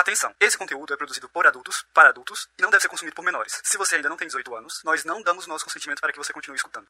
[0.00, 3.22] Atenção, esse conteúdo é produzido por adultos, para adultos, e não deve ser consumido por
[3.22, 3.60] menores.
[3.62, 6.32] Se você ainda não tem 18 anos, nós não damos nosso consentimento para que você
[6.32, 6.86] continue escutando.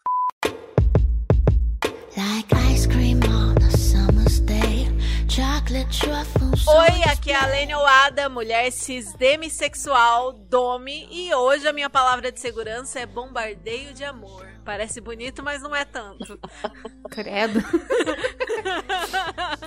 [2.17, 4.87] Like ice cream on a summer's day.
[5.29, 6.65] Chocolate truffles.
[6.69, 12.31] Oi, aqui é a Lene Oada, mulher cis demissexual, dome, e hoje a minha palavra
[12.31, 14.47] de segurança é bombardeio de amor.
[14.65, 16.39] Parece bonito, mas não é tanto.
[17.11, 17.59] Credo.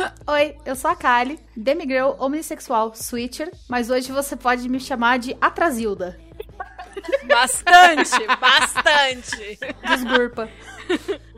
[0.26, 5.36] Oi, eu sou a Kali, demigirl homossexual switcher, mas hoje você pode me chamar de
[5.40, 6.18] Atrasilda.
[7.26, 9.58] Bastante, bastante.
[9.86, 10.48] Desgurpa.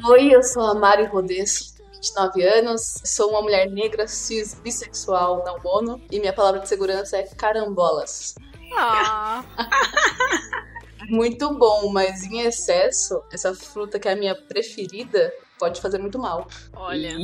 [0.04, 5.60] Oi, eu sou a Mari Rodesso, 29 anos, sou uma mulher negra, cis, bissexual, não
[5.62, 8.34] mono, e minha palavra de segurança é carambolas.
[8.76, 9.44] Ah,
[11.08, 16.18] Muito bom, mas em excesso, essa fruta que é a minha preferida pode fazer muito
[16.18, 16.46] mal.
[16.74, 17.16] olha.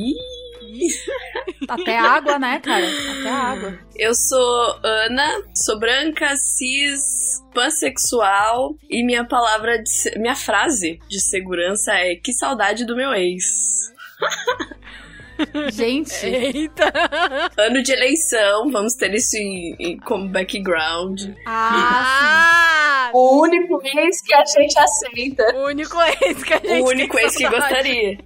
[1.69, 2.87] Até água, né, cara?
[3.21, 3.79] Até água.
[3.97, 11.93] Eu sou Ana, sou branca, cis, pansexual e minha palavra de minha frase de segurança
[11.93, 13.45] é que saudade do meu ex.
[15.73, 16.93] Gente, Eita!
[17.57, 21.23] Ano de eleição, vamos ter isso em, em- como background.
[21.47, 23.11] ah, Ah!
[23.15, 25.55] O único ex que a gente aceita.
[25.57, 28.19] O único ex que a gente O único ex que gostaria.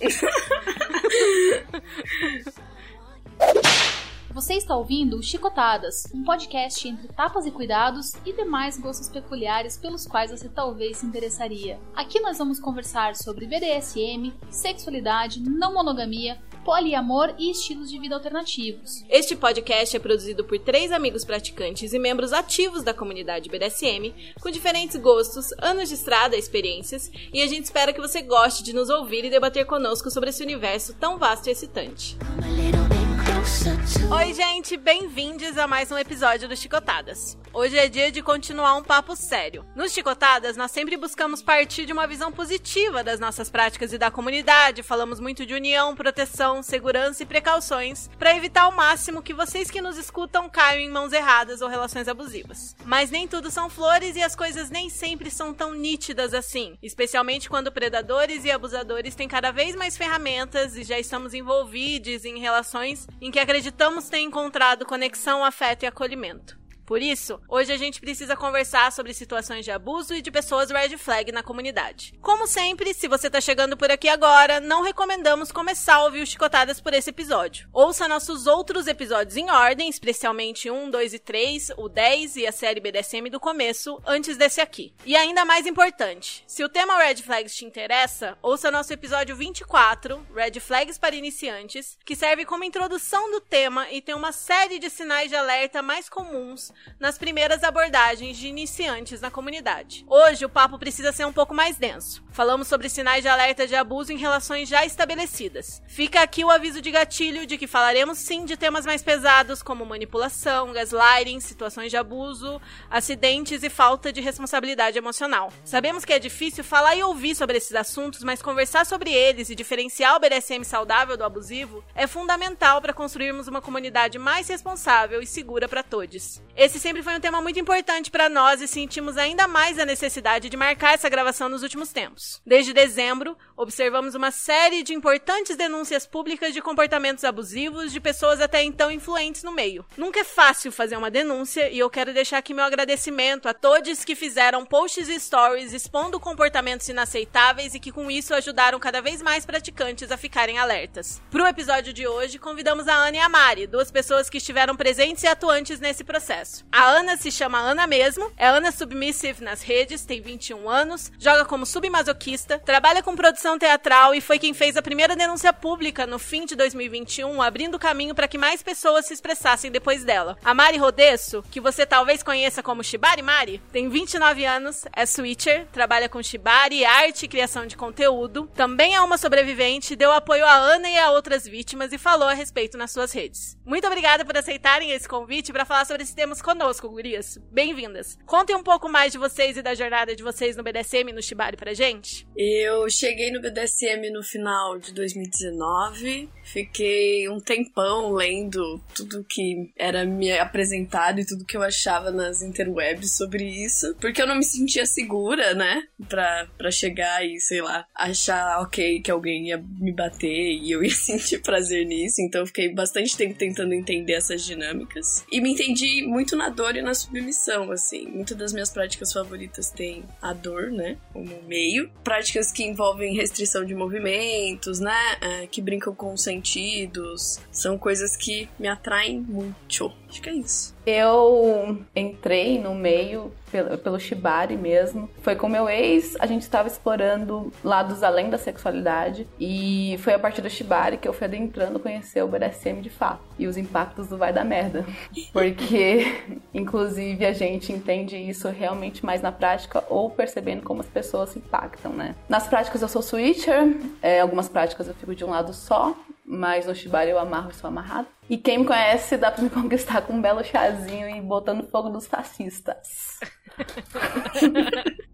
[4.32, 10.06] Você está ouvindo Chicotadas, um podcast entre tapas e cuidados e demais gostos peculiares pelos
[10.06, 11.80] quais você talvez se interessaria.
[11.94, 19.04] Aqui nós vamos conversar sobre BDSM, sexualidade, não monogamia, poliamor e estilos de vida alternativos.
[19.08, 24.50] Este podcast é produzido por três amigos praticantes e membros ativos da comunidade BDSM, com
[24.50, 28.90] diferentes gostos, anos de estrada, experiências, e a gente espera que você goste de nos
[28.90, 32.16] ouvir e debater conosco sobre esse universo tão vasto e excitante.
[32.42, 37.38] Come Oi, gente, bem-vindos a mais um episódio do Chicotadas.
[37.54, 39.64] Hoje é dia de continuar um papo sério.
[39.74, 44.10] Nos Chicotadas, nós sempre buscamos partir de uma visão positiva das nossas práticas e da
[44.10, 44.82] comunidade.
[44.82, 49.80] Falamos muito de união, proteção, segurança e precauções para evitar ao máximo que vocês que
[49.80, 52.76] nos escutam caiam em mãos erradas ou relações abusivas.
[52.84, 57.48] Mas nem tudo são flores e as coisas nem sempre são tão nítidas assim, especialmente
[57.48, 63.08] quando predadores e abusadores têm cada vez mais ferramentas e já estamos envolvidos em relações
[63.20, 66.59] em que acreditamos ter encontrado conexão, afeto e acolhimento.
[66.90, 70.98] Por isso, hoje a gente precisa conversar sobre situações de abuso e de pessoas red
[70.98, 72.18] flag na comunidade.
[72.20, 76.80] Como sempre, se você tá chegando por aqui agora, não recomendamos começar a ouvir Chicotadas
[76.80, 77.68] por esse episódio.
[77.72, 82.50] Ouça nossos outros episódios em ordem, especialmente 1, 2 e 3, o 10 e a
[82.50, 84.92] série BDSM do começo, antes desse aqui.
[85.06, 90.26] E ainda mais importante, se o tema Red Flags te interessa, ouça nosso episódio 24,
[90.34, 94.90] Red Flags para iniciantes, que serve como introdução do tema e tem uma série de
[94.90, 100.04] sinais de alerta mais comuns nas primeiras abordagens de iniciantes na comunidade.
[100.08, 102.22] Hoje o papo precisa ser um pouco mais denso.
[102.30, 105.82] Falamos sobre sinais de alerta de abuso em relações já estabelecidas.
[105.86, 109.84] Fica aqui o aviso de gatilho de que falaremos sim de temas mais pesados como
[109.84, 115.52] manipulação, gaslighting, situações de abuso, acidentes e falta de responsabilidade emocional.
[115.64, 119.54] Sabemos que é difícil falar e ouvir sobre esses assuntos, mas conversar sobre eles e
[119.54, 125.26] diferenciar o BDSM saudável do abusivo é fundamental para construirmos uma comunidade mais responsável e
[125.26, 126.40] segura para todos.
[126.56, 130.48] Esse sempre foi um tema muito importante para nós e sentimos ainda mais a necessidade
[130.48, 132.40] de marcar essa gravação nos últimos tempos.
[132.44, 138.62] Desde dezembro, observamos uma série de importantes denúncias públicas de comportamentos abusivos de pessoas até
[138.62, 139.84] então influentes no meio.
[139.96, 144.04] Nunca é fácil fazer uma denúncia e eu quero deixar aqui meu agradecimento a todos
[144.04, 149.22] que fizeram posts e stories expondo comportamentos inaceitáveis e que com isso ajudaram cada vez
[149.22, 151.20] mais praticantes a ficarem alertas.
[151.30, 154.76] Para o episódio de hoje, convidamos a Ana e a Mari, duas pessoas que estiveram
[154.76, 156.59] presentes e atuantes nesse processo.
[156.72, 161.44] A Ana se chama Ana mesmo, é Ana Submissive nas redes, tem 21 anos, joga
[161.44, 166.18] como submasoquista, trabalha com produção teatral e foi quem fez a primeira denúncia pública no
[166.18, 170.38] fim de 2021, abrindo caminho para que mais pessoas se expressassem depois dela.
[170.44, 175.66] A Mari Rodesso, que você talvez conheça como Shibari Mari, tem 29 anos, é switcher,
[175.72, 180.54] trabalha com Shibari, arte e criação de conteúdo, também é uma sobrevivente, deu apoio a
[180.54, 183.56] Ana e a outras vítimas e falou a respeito nas suas redes.
[183.64, 187.38] Muito obrigada por aceitarem esse convite para falar sobre esses conosco, gurias.
[187.50, 188.18] Bem-vindas.
[188.26, 191.22] Contem um pouco mais de vocês e da jornada de vocês no BDSM e no
[191.22, 192.26] Shibari pra gente.
[192.36, 196.28] Eu cheguei no BDSM no final de 2019.
[196.44, 202.42] Fiquei um tempão lendo tudo que era me apresentado e tudo que eu achava nas
[202.42, 203.94] interwebs sobre isso.
[204.00, 205.84] Porque eu não me sentia segura, né?
[206.08, 210.82] Pra, pra chegar e, sei lá, achar ok que alguém ia me bater e eu
[210.82, 212.20] ia sentir prazer nisso.
[212.20, 215.24] Então eu fiquei bastante tempo tentando entender essas dinâmicas.
[215.30, 218.06] E me entendi muito na dor e na submissão, assim.
[218.06, 220.96] Muitas das minhas práticas favoritas têm a dor, né?
[221.12, 221.90] Como meio.
[222.04, 225.16] Práticas que envolvem restrição de movimentos, né?
[225.20, 227.38] É, que brincam com os sentidos.
[227.52, 229.92] São coisas que me atraem muito.
[230.10, 230.74] Acho que é isso.
[230.84, 235.08] Eu entrei no meio pelo, pelo Shibari mesmo.
[235.22, 239.28] Foi com meu ex, a gente estava explorando lados além da sexualidade.
[239.38, 243.20] E foi a partir do Shibari que eu fui adentrando conhecer o BDSM de fato.
[243.38, 244.84] E os impactos do vai da merda.
[245.32, 246.04] Porque,
[246.52, 251.38] inclusive, a gente entende isso realmente mais na prática ou percebendo como as pessoas se
[251.38, 252.16] impactam, né?
[252.28, 255.96] Nas práticas eu sou switcher, é, algumas práticas eu fico de um lado só,
[256.30, 258.06] mas no Shibari eu amarro e sou amarrado.
[258.28, 261.88] E quem me conhece dá pra me conquistar com um belo chazinho e botando fogo
[261.88, 263.18] nos fascistas.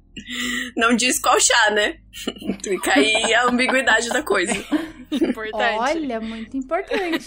[0.77, 2.01] Não diz qual chá, né?
[2.63, 4.53] Fica aí a ambiguidade da coisa.
[5.11, 5.79] Importante.
[5.79, 7.27] Olha, muito importante.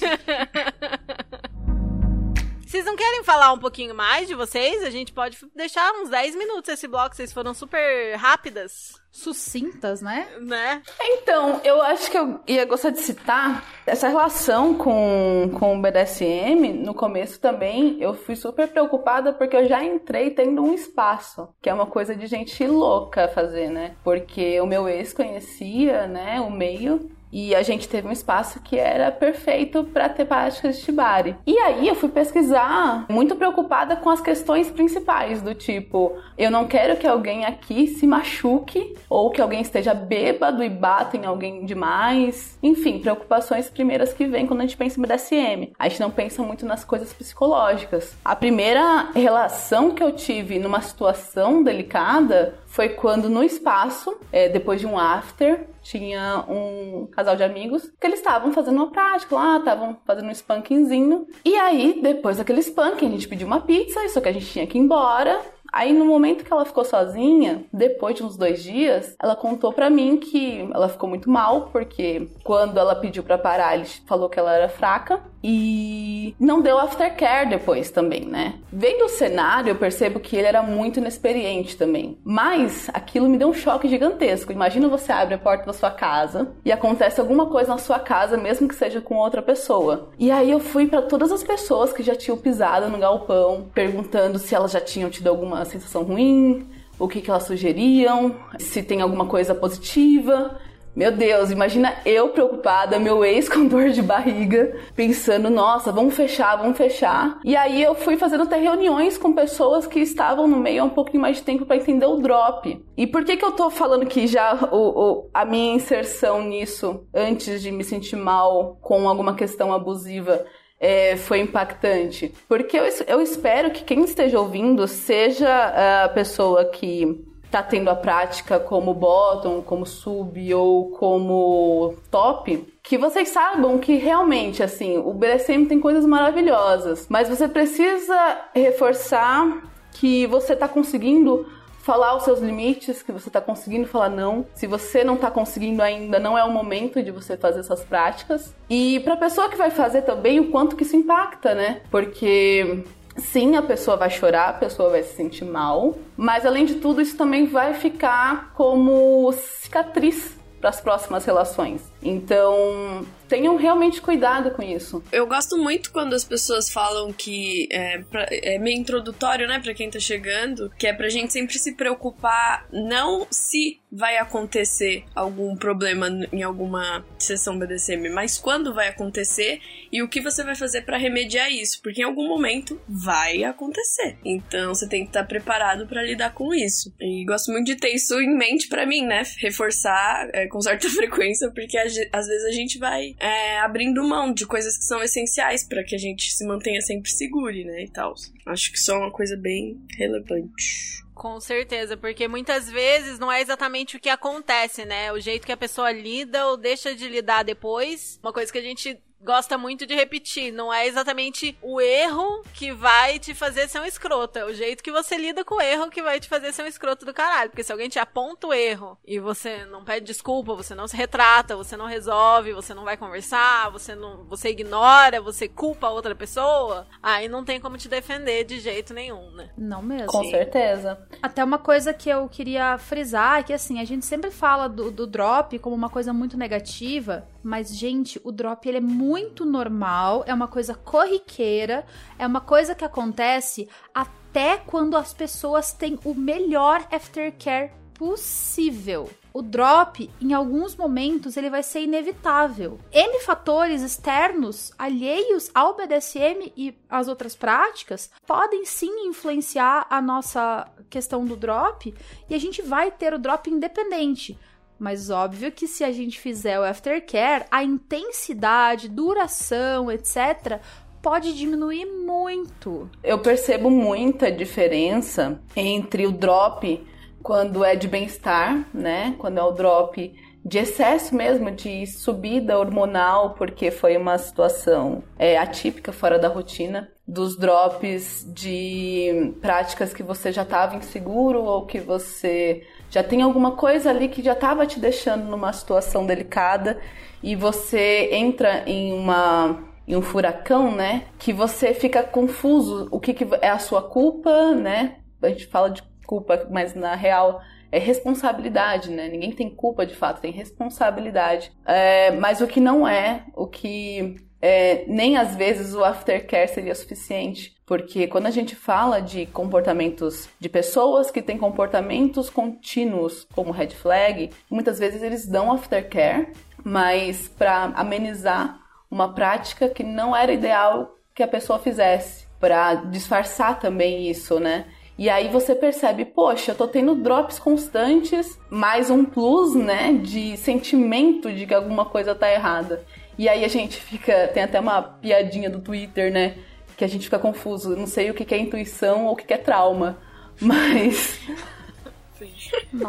[2.65, 4.83] Vocês não querem falar um pouquinho mais de vocês?
[4.83, 10.27] A gente pode deixar uns 10 minutos esse bloco, vocês foram super rápidas, Sucintas, né?
[10.39, 10.81] né?
[11.01, 16.73] Então, eu acho que eu ia gostar de citar essa relação com, com o BDSM.
[16.73, 21.69] No começo também, eu fui super preocupada porque eu já entrei tendo um espaço, que
[21.69, 23.95] é uma coisa de gente louca fazer, né?
[24.03, 27.09] Porque o meu ex conhecia, né, o meio.
[27.31, 31.35] E a gente teve um espaço que era perfeito para ter práticas de shibari.
[31.45, 36.67] E aí eu fui pesquisar, muito preocupada com as questões principais, do tipo, eu não
[36.67, 41.65] quero que alguém aqui se machuque ou que alguém esteja bêbado e bata em alguém
[41.65, 42.57] demais.
[42.61, 45.73] Enfim, preocupações primeiras que vêm quando a gente pensa em BDSM.
[45.77, 48.15] A gente não pensa muito nas coisas psicológicas.
[48.23, 54.79] A primeira relação que eu tive numa situação delicada foi quando no espaço, é, depois
[54.79, 59.57] de um after, tinha um casal de amigos que eles estavam fazendo uma prática lá,
[59.57, 61.27] estavam fazendo um spankingzinho.
[61.43, 64.67] E aí, depois daquele spanking, a gente pediu uma pizza, só que a gente tinha
[64.67, 65.41] que ir embora.
[65.71, 69.89] Aí, no momento que ela ficou sozinha, depois de uns dois dias, ela contou pra
[69.89, 74.39] mim que ela ficou muito mal, porque quando ela pediu pra parar, ele falou que
[74.39, 78.55] ela era fraca e não deu aftercare depois também, né?
[78.71, 82.17] Vendo o cenário, eu percebo que ele era muito inexperiente também.
[82.23, 84.51] Mas aquilo me deu um choque gigantesco.
[84.51, 88.37] Imagina você abre a porta da sua casa e acontece alguma coisa na sua casa,
[88.37, 90.09] mesmo que seja com outra pessoa.
[90.19, 94.37] E aí eu fui pra todas as pessoas que já tinham pisado no galpão, perguntando
[94.37, 96.67] se elas já tinham tido alguma sensação ruim,
[96.97, 100.57] o que, que elas sugeriam, se tem alguma coisa positiva.
[100.95, 106.57] Meu Deus, imagina eu preocupada, meu ex com dor de barriga, pensando, nossa, vamos fechar,
[106.57, 107.39] vamos fechar.
[107.45, 110.89] E aí eu fui fazendo até reuniões com pessoas que estavam no meio há um
[110.89, 112.83] pouquinho mais de tempo para entender o drop.
[112.97, 117.05] E por que que eu tô falando que já o, o- a minha inserção nisso,
[117.13, 120.43] antes de me sentir mal com alguma questão abusiva,
[120.79, 122.33] é, foi impactante?
[122.47, 127.89] Porque eu, eu espero que quem esteja ouvindo seja ah, a pessoa que tá tendo
[127.89, 134.97] a prática como bottom, como sub ou como top, que vocês saibam que realmente, assim,
[134.97, 141.47] o BDSM tem coisas maravilhosas, mas você precisa reforçar que você tá conseguindo
[141.81, 144.45] falar os seus limites, que você tá conseguindo falar não.
[144.53, 148.53] Se você não tá conseguindo ainda, não é o momento de você fazer essas práticas.
[148.69, 151.81] E pra pessoa que vai fazer também, o quanto que isso impacta, né?
[151.89, 152.83] Porque
[153.17, 157.01] Sim, a pessoa vai chorar, a pessoa vai se sentir mal, mas além de tudo,
[157.01, 161.81] isso também vai ficar como cicatriz para as próximas relações.
[162.01, 165.03] Então, tenham realmente cuidado com isso.
[165.11, 169.73] Eu gosto muito quando as pessoas falam que é, pra- é meio introdutório, né, pra
[169.73, 175.55] quem tá chegando, que é pra gente sempre se preocupar não se vai acontecer algum
[175.55, 179.59] problema em alguma sessão BDSM, mas quando vai acontecer
[179.91, 184.17] e o que você vai fazer pra remediar isso, porque em algum momento vai acontecer.
[184.23, 186.93] Então você tem que estar preparado pra lidar com isso.
[187.01, 190.87] E gosto muito de ter isso em mente pra mim, né, reforçar é, com certa
[190.89, 195.01] frequência, porque a às vezes a gente vai é, abrindo mão de coisas que são
[195.03, 198.13] essenciais pra que a gente se mantenha sempre segure, né, e tal.
[198.45, 201.03] Acho que isso é uma coisa bem relevante.
[201.13, 205.11] Com certeza, porque muitas vezes não é exatamente o que acontece, né?
[205.11, 208.17] O jeito que a pessoa lida ou deixa de lidar depois.
[208.23, 210.51] Uma coisa que a gente gosta muito de repetir.
[210.51, 214.39] Não é exatamente o erro que vai te fazer ser um escroto.
[214.39, 216.67] É o jeito que você lida com o erro que vai te fazer ser um
[216.67, 217.49] escroto do caralho.
[217.49, 220.95] Porque se alguém te aponta o erro e você não pede desculpa, você não se
[220.95, 225.91] retrata, você não resolve, você não vai conversar, você não, você ignora, você culpa a
[225.91, 229.49] outra pessoa, aí não tem como te defender de jeito nenhum, né?
[229.57, 230.07] Não mesmo.
[230.07, 230.99] Com certeza.
[231.21, 234.91] Até uma coisa que eu queria frisar é que assim, a gente sempre fala do,
[234.91, 239.08] do drop como uma coisa muito negativa, mas gente, o drop ele é muito
[239.45, 241.85] normal, é uma coisa corriqueira,
[242.17, 249.09] é uma coisa que acontece até quando as pessoas têm o melhor aftercare possível.
[249.33, 252.79] O drop, em alguns momentos, ele vai ser inevitável.
[252.91, 260.67] N fatores externos, alheios ao BDSM e às outras práticas, podem sim influenciar a nossa
[260.89, 261.93] questão do drop
[262.29, 264.37] e a gente vai ter o drop independente.
[264.79, 270.59] Mas óbvio que se a gente fizer o aftercare, a intensidade, duração, etc.,
[271.01, 272.89] pode diminuir muito.
[273.03, 276.81] Eu percebo muita diferença entre o drop
[277.21, 279.15] quando é de bem-estar, né?
[279.17, 285.37] Quando é o drop de excesso mesmo, de subida hormonal, porque foi uma situação é,
[285.37, 291.79] atípica, fora da rotina, dos drops de práticas que você já estava inseguro ou que
[291.79, 296.79] você já tem alguma coisa ali que já estava te deixando numa situação delicada
[297.21, 301.05] e você entra em uma em um furacão, né?
[301.17, 304.97] Que você fica confuso o que, que é a sua culpa, né?
[305.19, 307.41] A gente fala de culpa, mas na real
[307.71, 309.07] é responsabilidade, né?
[309.07, 311.51] Ninguém tem culpa de fato, tem responsabilidade.
[311.65, 316.75] É, mas o que não é, o que é, nem às vezes o aftercare seria
[316.75, 317.55] suficiente.
[317.69, 323.69] Porque quando a gente fala de comportamentos de pessoas que têm comportamentos contínuos como red
[323.69, 326.29] flag, muitas vezes eles dão aftercare,
[326.63, 328.59] mas para amenizar
[328.89, 334.65] uma prática que não era ideal que a pessoa fizesse, para disfarçar também isso, né?
[334.97, 340.35] E aí você percebe, poxa, eu tô tendo drops constantes, mais um plus, né, de
[340.37, 342.83] sentimento de que alguma coisa tá errada.
[343.15, 346.35] E aí a gente fica, tem até uma piadinha do Twitter, né,
[346.79, 349.37] que a gente fica confuso, não sei o que é intuição ou o que é
[349.37, 349.97] trauma,
[350.39, 351.19] mas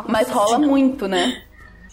[0.06, 1.42] mas rola muito, né?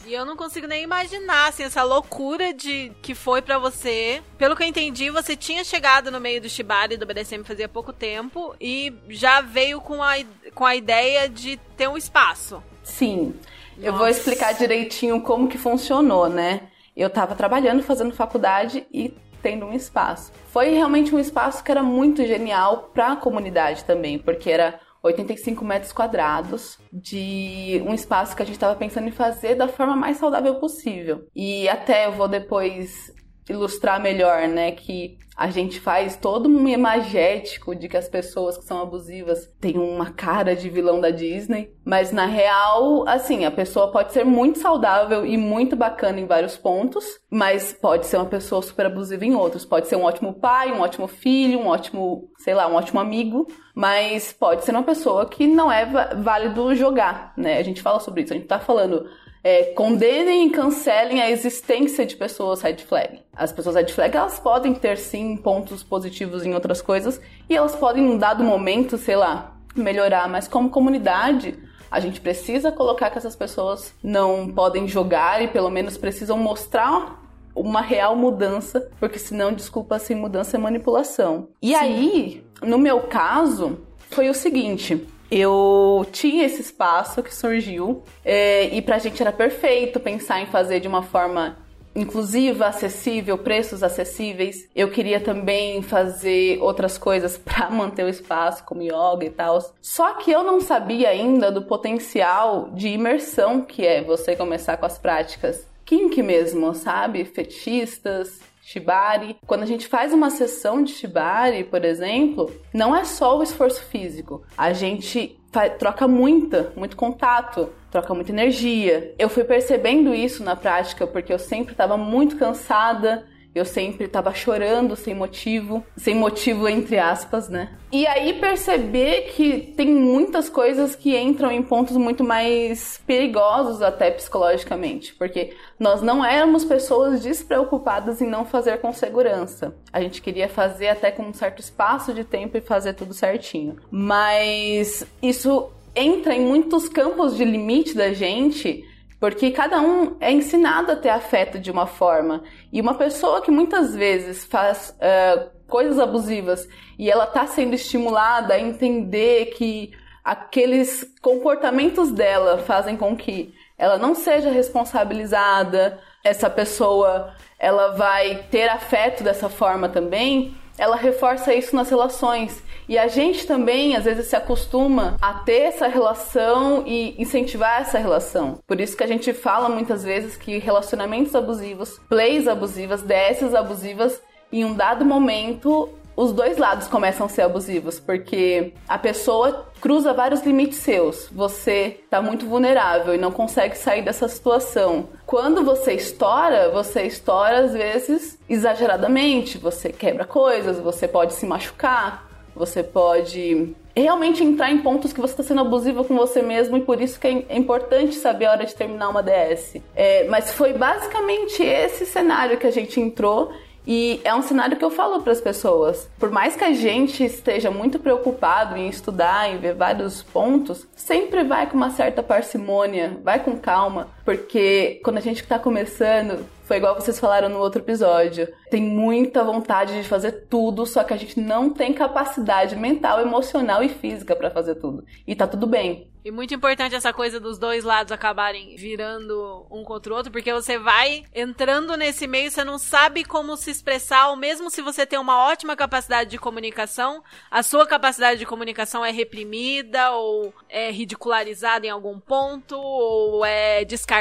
[0.05, 4.21] E eu não consigo nem imaginar, assim, essa loucura de que foi para você.
[4.37, 7.67] Pelo que eu entendi, você tinha chegado no meio do Shibari e do BDSM fazia
[7.67, 10.13] pouco tempo e já veio com a,
[10.53, 12.63] com a ideia de ter um espaço.
[12.83, 13.33] Sim.
[13.75, 13.87] Nossa.
[13.87, 16.69] Eu vou explicar direitinho como que funcionou, né?
[16.95, 19.13] Eu tava trabalhando, fazendo faculdade e
[19.47, 20.33] tendo um espaço.
[20.51, 25.63] Foi realmente um espaço que era muito genial para a comunidade também, porque era 85
[25.63, 30.17] metros quadrados de um espaço que a gente estava pensando em fazer da forma mais
[30.17, 31.25] saudável possível.
[31.33, 33.13] E até eu vou depois
[33.49, 38.65] ilustrar melhor, né, que a gente faz todo um imagético de que as pessoas que
[38.65, 43.91] são abusivas têm uma cara de vilão da Disney, mas na real, assim, a pessoa
[43.91, 48.63] pode ser muito saudável e muito bacana em vários pontos, mas pode ser uma pessoa
[48.63, 49.63] super abusiva em outros.
[49.63, 53.45] Pode ser um ótimo pai, um ótimo filho, um ótimo, sei lá, um ótimo amigo,
[53.75, 55.85] mas pode ser uma pessoa que não é
[56.15, 57.59] válido jogar, né?
[57.59, 59.05] A gente fala sobre isso, a gente tá falando
[59.43, 63.26] é, condenem e cancelem a existência de pessoas red flag.
[63.37, 67.75] As pessoas red flag, elas podem ter sim pontos positivos em outras coisas e elas
[67.75, 71.57] podem, num dado momento, sei lá, melhorar, mas como comunidade,
[71.89, 77.23] a gente precisa colocar que essas pessoas não podem jogar e pelo menos precisam mostrar
[77.55, 81.49] uma real mudança, porque senão, desculpa, sem mudança é manipulação.
[81.61, 81.75] E Sim.
[81.75, 83.79] aí, no meu caso,
[84.09, 89.99] foi o seguinte: eu tinha esse espaço que surgiu é, e pra gente era perfeito
[89.99, 91.57] pensar em fazer de uma forma
[91.97, 94.69] inclusiva, acessível, preços acessíveis.
[94.75, 99.59] Eu queria também fazer outras coisas para manter o espaço, como yoga e tal.
[99.81, 104.85] Só que eu não sabia ainda do potencial de imersão que é você começar com
[104.85, 107.23] as práticas kink mesmo, sabe?
[107.23, 109.37] Fetistas, Shibari.
[109.47, 113.81] Quando a gente faz uma sessão de Shibari, por exemplo, não é só o esforço
[113.83, 114.43] físico.
[114.57, 115.39] A gente
[115.79, 119.13] troca muita, muito contato, troca muita energia.
[119.17, 123.25] Eu fui percebendo isso na prática porque eu sempre estava muito cansada
[123.57, 127.75] eu sempre estava chorando sem motivo, sem motivo entre aspas, né?
[127.91, 134.11] E aí perceber que tem muitas coisas que entram em pontos muito mais perigosos até
[134.11, 139.73] psicologicamente, porque nós não éramos pessoas despreocupadas em não fazer com segurança.
[139.91, 143.77] A gente queria fazer até com um certo espaço de tempo e fazer tudo certinho.
[143.89, 148.85] Mas isso entra em muitos campos de limite da gente
[149.19, 152.43] Porque cada um é ensinado a ter afeto de uma forma.
[152.71, 156.67] E uma pessoa que muitas vezes faz uh, coisas abusivas
[156.99, 159.91] e ela está sendo estimulada a entender que
[160.23, 168.67] aqueles comportamentos dela fazem com que ela não seja responsabilizada, essa pessoa ela vai ter
[168.67, 172.61] afeto dessa forma também, ela reforça isso nas relações.
[172.87, 177.97] E a gente também, às vezes, se acostuma a ter essa relação e incentivar essa
[177.97, 178.59] relação.
[178.65, 184.21] Por isso que a gente fala muitas vezes que relacionamentos abusivos, plays abusivas, DSs abusivas,
[184.51, 190.13] em um dado momento os dois lados começam a ser abusivos, porque a pessoa cruza
[190.13, 191.29] vários limites seus.
[191.31, 195.09] Você está muito vulnerável e não consegue sair dessa situação.
[195.27, 202.27] Quando você estoura, você estoura às vezes exageradamente, você quebra coisas, você pode se machucar,
[202.55, 206.81] você pode realmente entrar em pontos que você está sendo abusivo com você mesmo e
[206.81, 209.77] por isso que é importante saber a hora de terminar uma DS.
[209.95, 213.51] É, mas foi basicamente esse cenário que a gente entrou
[213.87, 216.09] e é um cenário que eu falo para as pessoas.
[216.19, 221.45] Por mais que a gente esteja muito preocupado em estudar, em ver vários pontos, sempre
[221.45, 226.75] vai com uma certa parcimônia, vai com calma, porque quando a gente está começando, foi
[226.75, 228.45] igual vocês falaram no outro episódio.
[228.69, 233.81] Tem muita vontade de fazer tudo, só que a gente não tem capacidade mental, emocional
[233.81, 235.05] e física para fazer tudo.
[235.25, 236.11] E tá tudo bem.
[236.25, 240.51] E muito importante essa coisa dos dois lados acabarem virando um contra o outro, porque
[240.51, 245.05] você vai entrando nesse meio, você não sabe como se expressar, ou mesmo se você
[245.05, 250.91] tem uma ótima capacidade de comunicação, a sua capacidade de comunicação é reprimida, ou é
[250.91, 254.16] ridicularizada em algum ponto, ou é descartada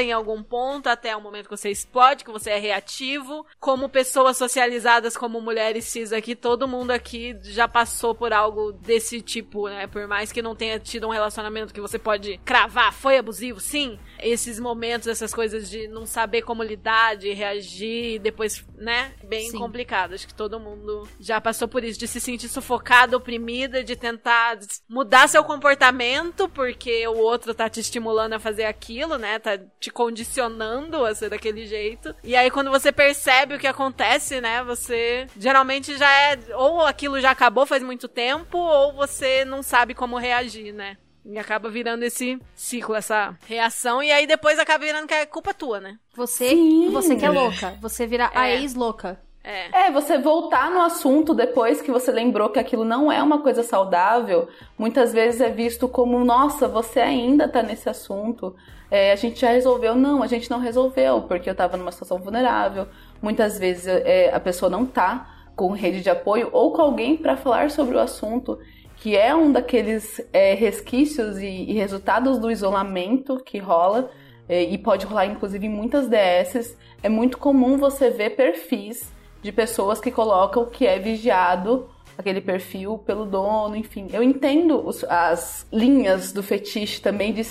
[0.00, 3.46] em algum ponto, até o momento que você explode, que você é reativo.
[3.58, 9.20] Como pessoas socializadas, como mulheres cis aqui, todo mundo aqui já passou por algo desse
[9.20, 9.86] tipo, né?
[9.86, 13.60] Por mais que não tenha tido um relacionamento relacionamento que você pode cravar, foi abusivo,
[13.60, 13.98] sim.
[14.18, 19.12] Esses momentos, essas coisas de não saber como lidar, de reagir, depois, né?
[19.24, 19.58] Bem sim.
[19.58, 20.14] complicado.
[20.14, 24.58] Acho que todo mundo já passou por isso, de se sentir sufocada, oprimida, de tentar
[24.88, 29.31] mudar seu comportamento, porque o outro tá te estimulando a fazer aquilo, né?
[29.38, 32.14] Tá te condicionando a ser daquele jeito.
[32.22, 34.62] E aí, quando você percebe o que acontece, né?
[34.64, 36.38] Você geralmente já é.
[36.54, 40.96] Ou aquilo já acabou faz muito tempo, ou você não sabe como reagir, né?
[41.24, 45.54] E acaba virando esse ciclo, essa reação, e aí depois acaba virando que é culpa
[45.54, 45.96] tua, né?
[46.14, 46.90] Você, Sim.
[46.90, 47.78] você que é louca.
[47.80, 48.38] Você vira é.
[48.38, 49.20] a ex-louca.
[49.44, 49.86] É.
[49.86, 53.64] é, você voltar no assunto depois que você lembrou que aquilo não é uma coisa
[53.64, 54.48] saudável,
[54.78, 58.54] muitas vezes é visto como, nossa, você ainda tá nesse assunto.
[58.92, 59.94] É, a gente já resolveu.
[59.94, 62.86] Não, a gente não resolveu, porque eu tava numa situação vulnerável.
[63.22, 67.34] Muitas vezes é, a pessoa não tá com rede de apoio ou com alguém para
[67.34, 68.58] falar sobre o assunto
[68.96, 74.10] que é um daqueles é, resquícios e, e, resultados do isolamento que rola,
[74.46, 79.50] é, e pode rolar inclusive em muitas DS, é muito comum você ver perfis de
[79.50, 84.08] pessoas que colocam que é vigiado aquele perfil pelo dono, enfim.
[84.12, 87.42] Eu entendo os, as linhas do fetiche também de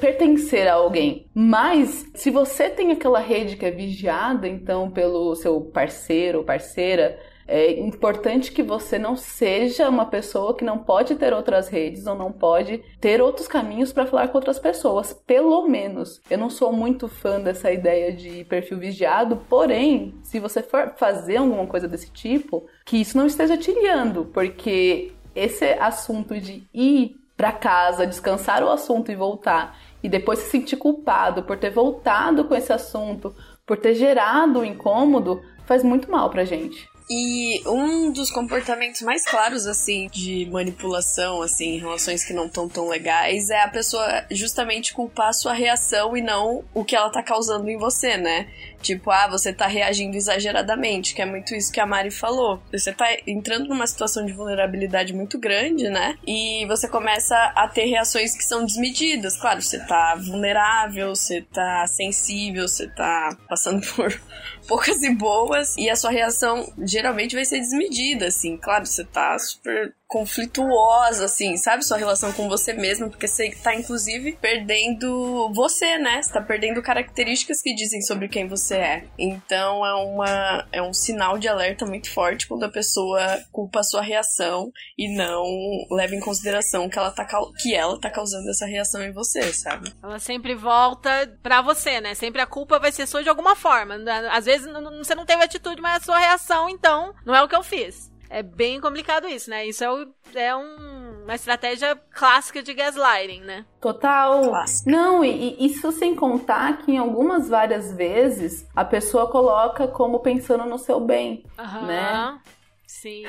[0.00, 1.26] pertencer a alguém.
[1.34, 7.18] Mas se você tem aquela rede que é vigiada, então pelo seu parceiro ou parceira,
[7.46, 12.14] é importante que você não seja uma pessoa que não pode ter outras redes ou
[12.14, 16.22] não pode ter outros caminhos para falar com outras pessoas, pelo menos.
[16.30, 21.36] Eu não sou muito fã dessa ideia de perfil vigiado, porém, se você for fazer
[21.36, 27.16] alguma coisa desse tipo, que isso não esteja te guiando, porque esse assunto de ir
[27.36, 32.44] para casa, descansar o assunto e voltar, e depois se sentir culpado por ter voltado
[32.44, 33.34] com esse assunto,
[33.66, 36.88] por ter gerado o incômodo, faz muito mal pra gente.
[37.08, 42.66] E um dos comportamentos mais claros, assim, de manipulação, assim, em relações que não estão
[42.66, 47.10] tão legais, é a pessoa justamente culpar a sua reação e não o que ela
[47.10, 48.48] tá causando em você, né?
[48.80, 52.62] Tipo, ah, você tá reagindo exageradamente, que é muito isso que a Mari falou.
[52.70, 56.18] Você tá entrando numa situação de vulnerabilidade muito grande, né?
[56.26, 59.36] E você começa a ter reações que são desmedidas.
[59.38, 64.20] Claro, você tá vulnerável, você tá sensível, você tá passando por
[64.66, 68.56] poucas e boas, e a sua reação geralmente vai ser desmedida, assim.
[68.56, 71.84] Claro, você tá super conflituosa, assim, sabe?
[71.84, 76.22] Sua relação com você mesmo, porque você tá, inclusive, perdendo você, né?
[76.22, 79.04] Você tá perdendo características que dizem sobre quem você é.
[79.18, 83.82] Então é uma é um sinal de alerta muito forte quando a pessoa culpa a
[83.82, 85.42] sua reação e não
[85.90, 87.26] leva em consideração que ela tá,
[87.60, 89.92] que ela tá causando essa reação em você, sabe?
[90.00, 92.14] Ela sempre volta pra você, né?
[92.14, 93.96] Sempre a culpa vai ser sua de alguma forma.
[94.30, 97.56] Às vezes você não teve atitude, mas a sua reação, então, não é o que
[97.56, 98.13] eu fiz.
[98.30, 99.66] É bem complicado isso, né?
[99.66, 103.64] Isso é, o, é um uma estratégia clássica de gaslighting, né?
[103.80, 104.42] Total.
[104.42, 104.90] Clássico.
[104.90, 110.20] Não, e, e isso sem contar que em algumas várias vezes a pessoa coloca como
[110.20, 111.86] pensando no seu bem, Aham.
[111.86, 112.38] né?
[112.86, 113.24] Sim.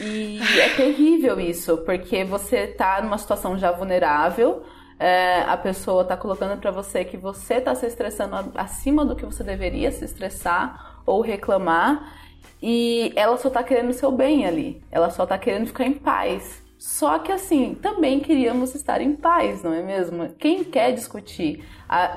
[0.00, 4.64] E é terrível isso, porque você tá numa situação já vulnerável,
[4.98, 9.24] é, a pessoa tá colocando pra você que você tá se estressando acima do que
[9.24, 12.12] você deveria se estressar ou reclamar,
[12.62, 15.92] e ela só tá querendo o seu bem ali, ela só tá querendo ficar em
[15.92, 16.62] paz.
[16.78, 20.28] Só que assim, também queríamos estar em paz, não é mesmo?
[20.38, 21.64] Quem quer discutir?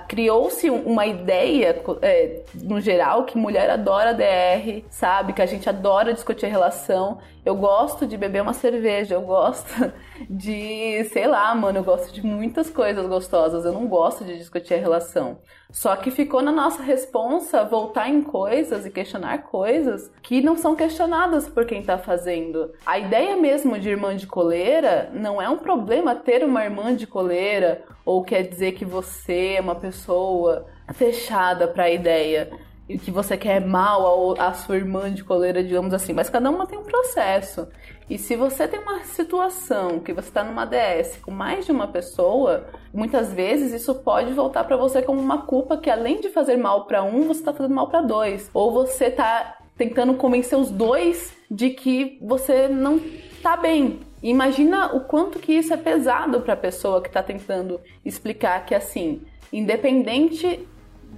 [0.07, 5.33] Criou-se um- uma ideia, é, no geral, que mulher adora DR, sabe?
[5.33, 7.19] Que a gente adora discutir a relação.
[7.45, 9.91] Eu gosto de beber uma cerveja, eu gosto
[10.29, 13.65] de, sei lá, mano, eu gosto de muitas coisas gostosas.
[13.65, 15.39] Eu não gosto de discutir a relação.
[15.71, 20.75] Só que ficou na nossa responsa voltar em coisas e questionar coisas que não são
[20.75, 22.71] questionadas por quem tá fazendo.
[22.85, 27.07] A ideia mesmo de irmã de coleira não é um problema ter uma irmã de
[27.07, 32.51] coleira ou quer dizer que você é uma pessoa fechada para a ideia
[32.89, 36.49] e que você quer mal ao- a sua irmã de coleira, digamos assim, mas cada
[36.49, 37.67] uma tem um processo.
[38.09, 41.87] E se você tem uma situação que você está numa DS com mais de uma
[41.87, 46.57] pessoa, muitas vezes isso pode voltar para você como uma culpa que além de fazer
[46.57, 48.49] mal para um, você está fazendo mal para dois.
[48.53, 52.99] Ou você tá tentando convencer os dois de que você não
[53.41, 54.01] tá bem.
[54.21, 58.75] Imagina o quanto que isso é pesado para a pessoa que tá tentando explicar que
[58.75, 60.67] assim, independente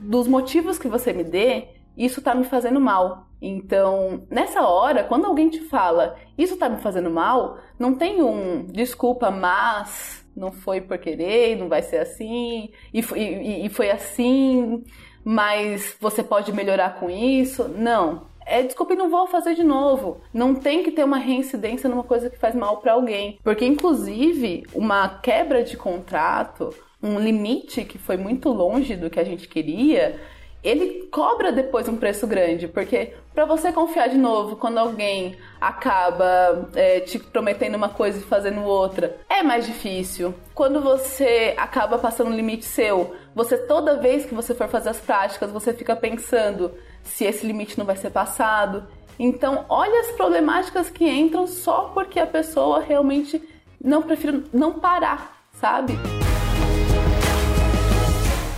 [0.02, 1.66] dos motivos que você me dê,
[1.98, 3.28] isso tá me fazendo mal.
[3.42, 8.66] Então, nessa hora, quando alguém te fala, isso tá me fazendo mal, não tem um
[8.66, 14.84] desculpa, mas não foi por querer, não vai ser assim, e, e- e foi assim,
[15.24, 17.68] mas você pode melhorar com isso.
[17.68, 18.24] Não.
[18.46, 20.22] É, desculpa, e não vou fazer de novo.
[20.34, 23.40] Não tem que ter uma reincidência numa coisa que faz mal pra alguém.
[23.44, 29.24] Porque, inclusive, uma quebra de contrato, um limite que foi muito longe do que a
[29.24, 30.20] gente queria,
[30.64, 36.70] ele cobra depois um preço grande, porque para você confiar de novo quando alguém acaba
[36.74, 40.34] é, te prometendo uma coisa e fazendo outra, é mais difícil.
[40.56, 45.00] Quando você acaba passando um limite seu, você toda vez que você for fazer as
[45.00, 46.72] práticas, você fica pensando
[47.04, 48.88] se esse limite não vai ser passado.
[49.20, 53.42] Então, olha as problemáticas que entram só porque a pessoa realmente
[53.84, 55.94] não prefere não parar, sabe?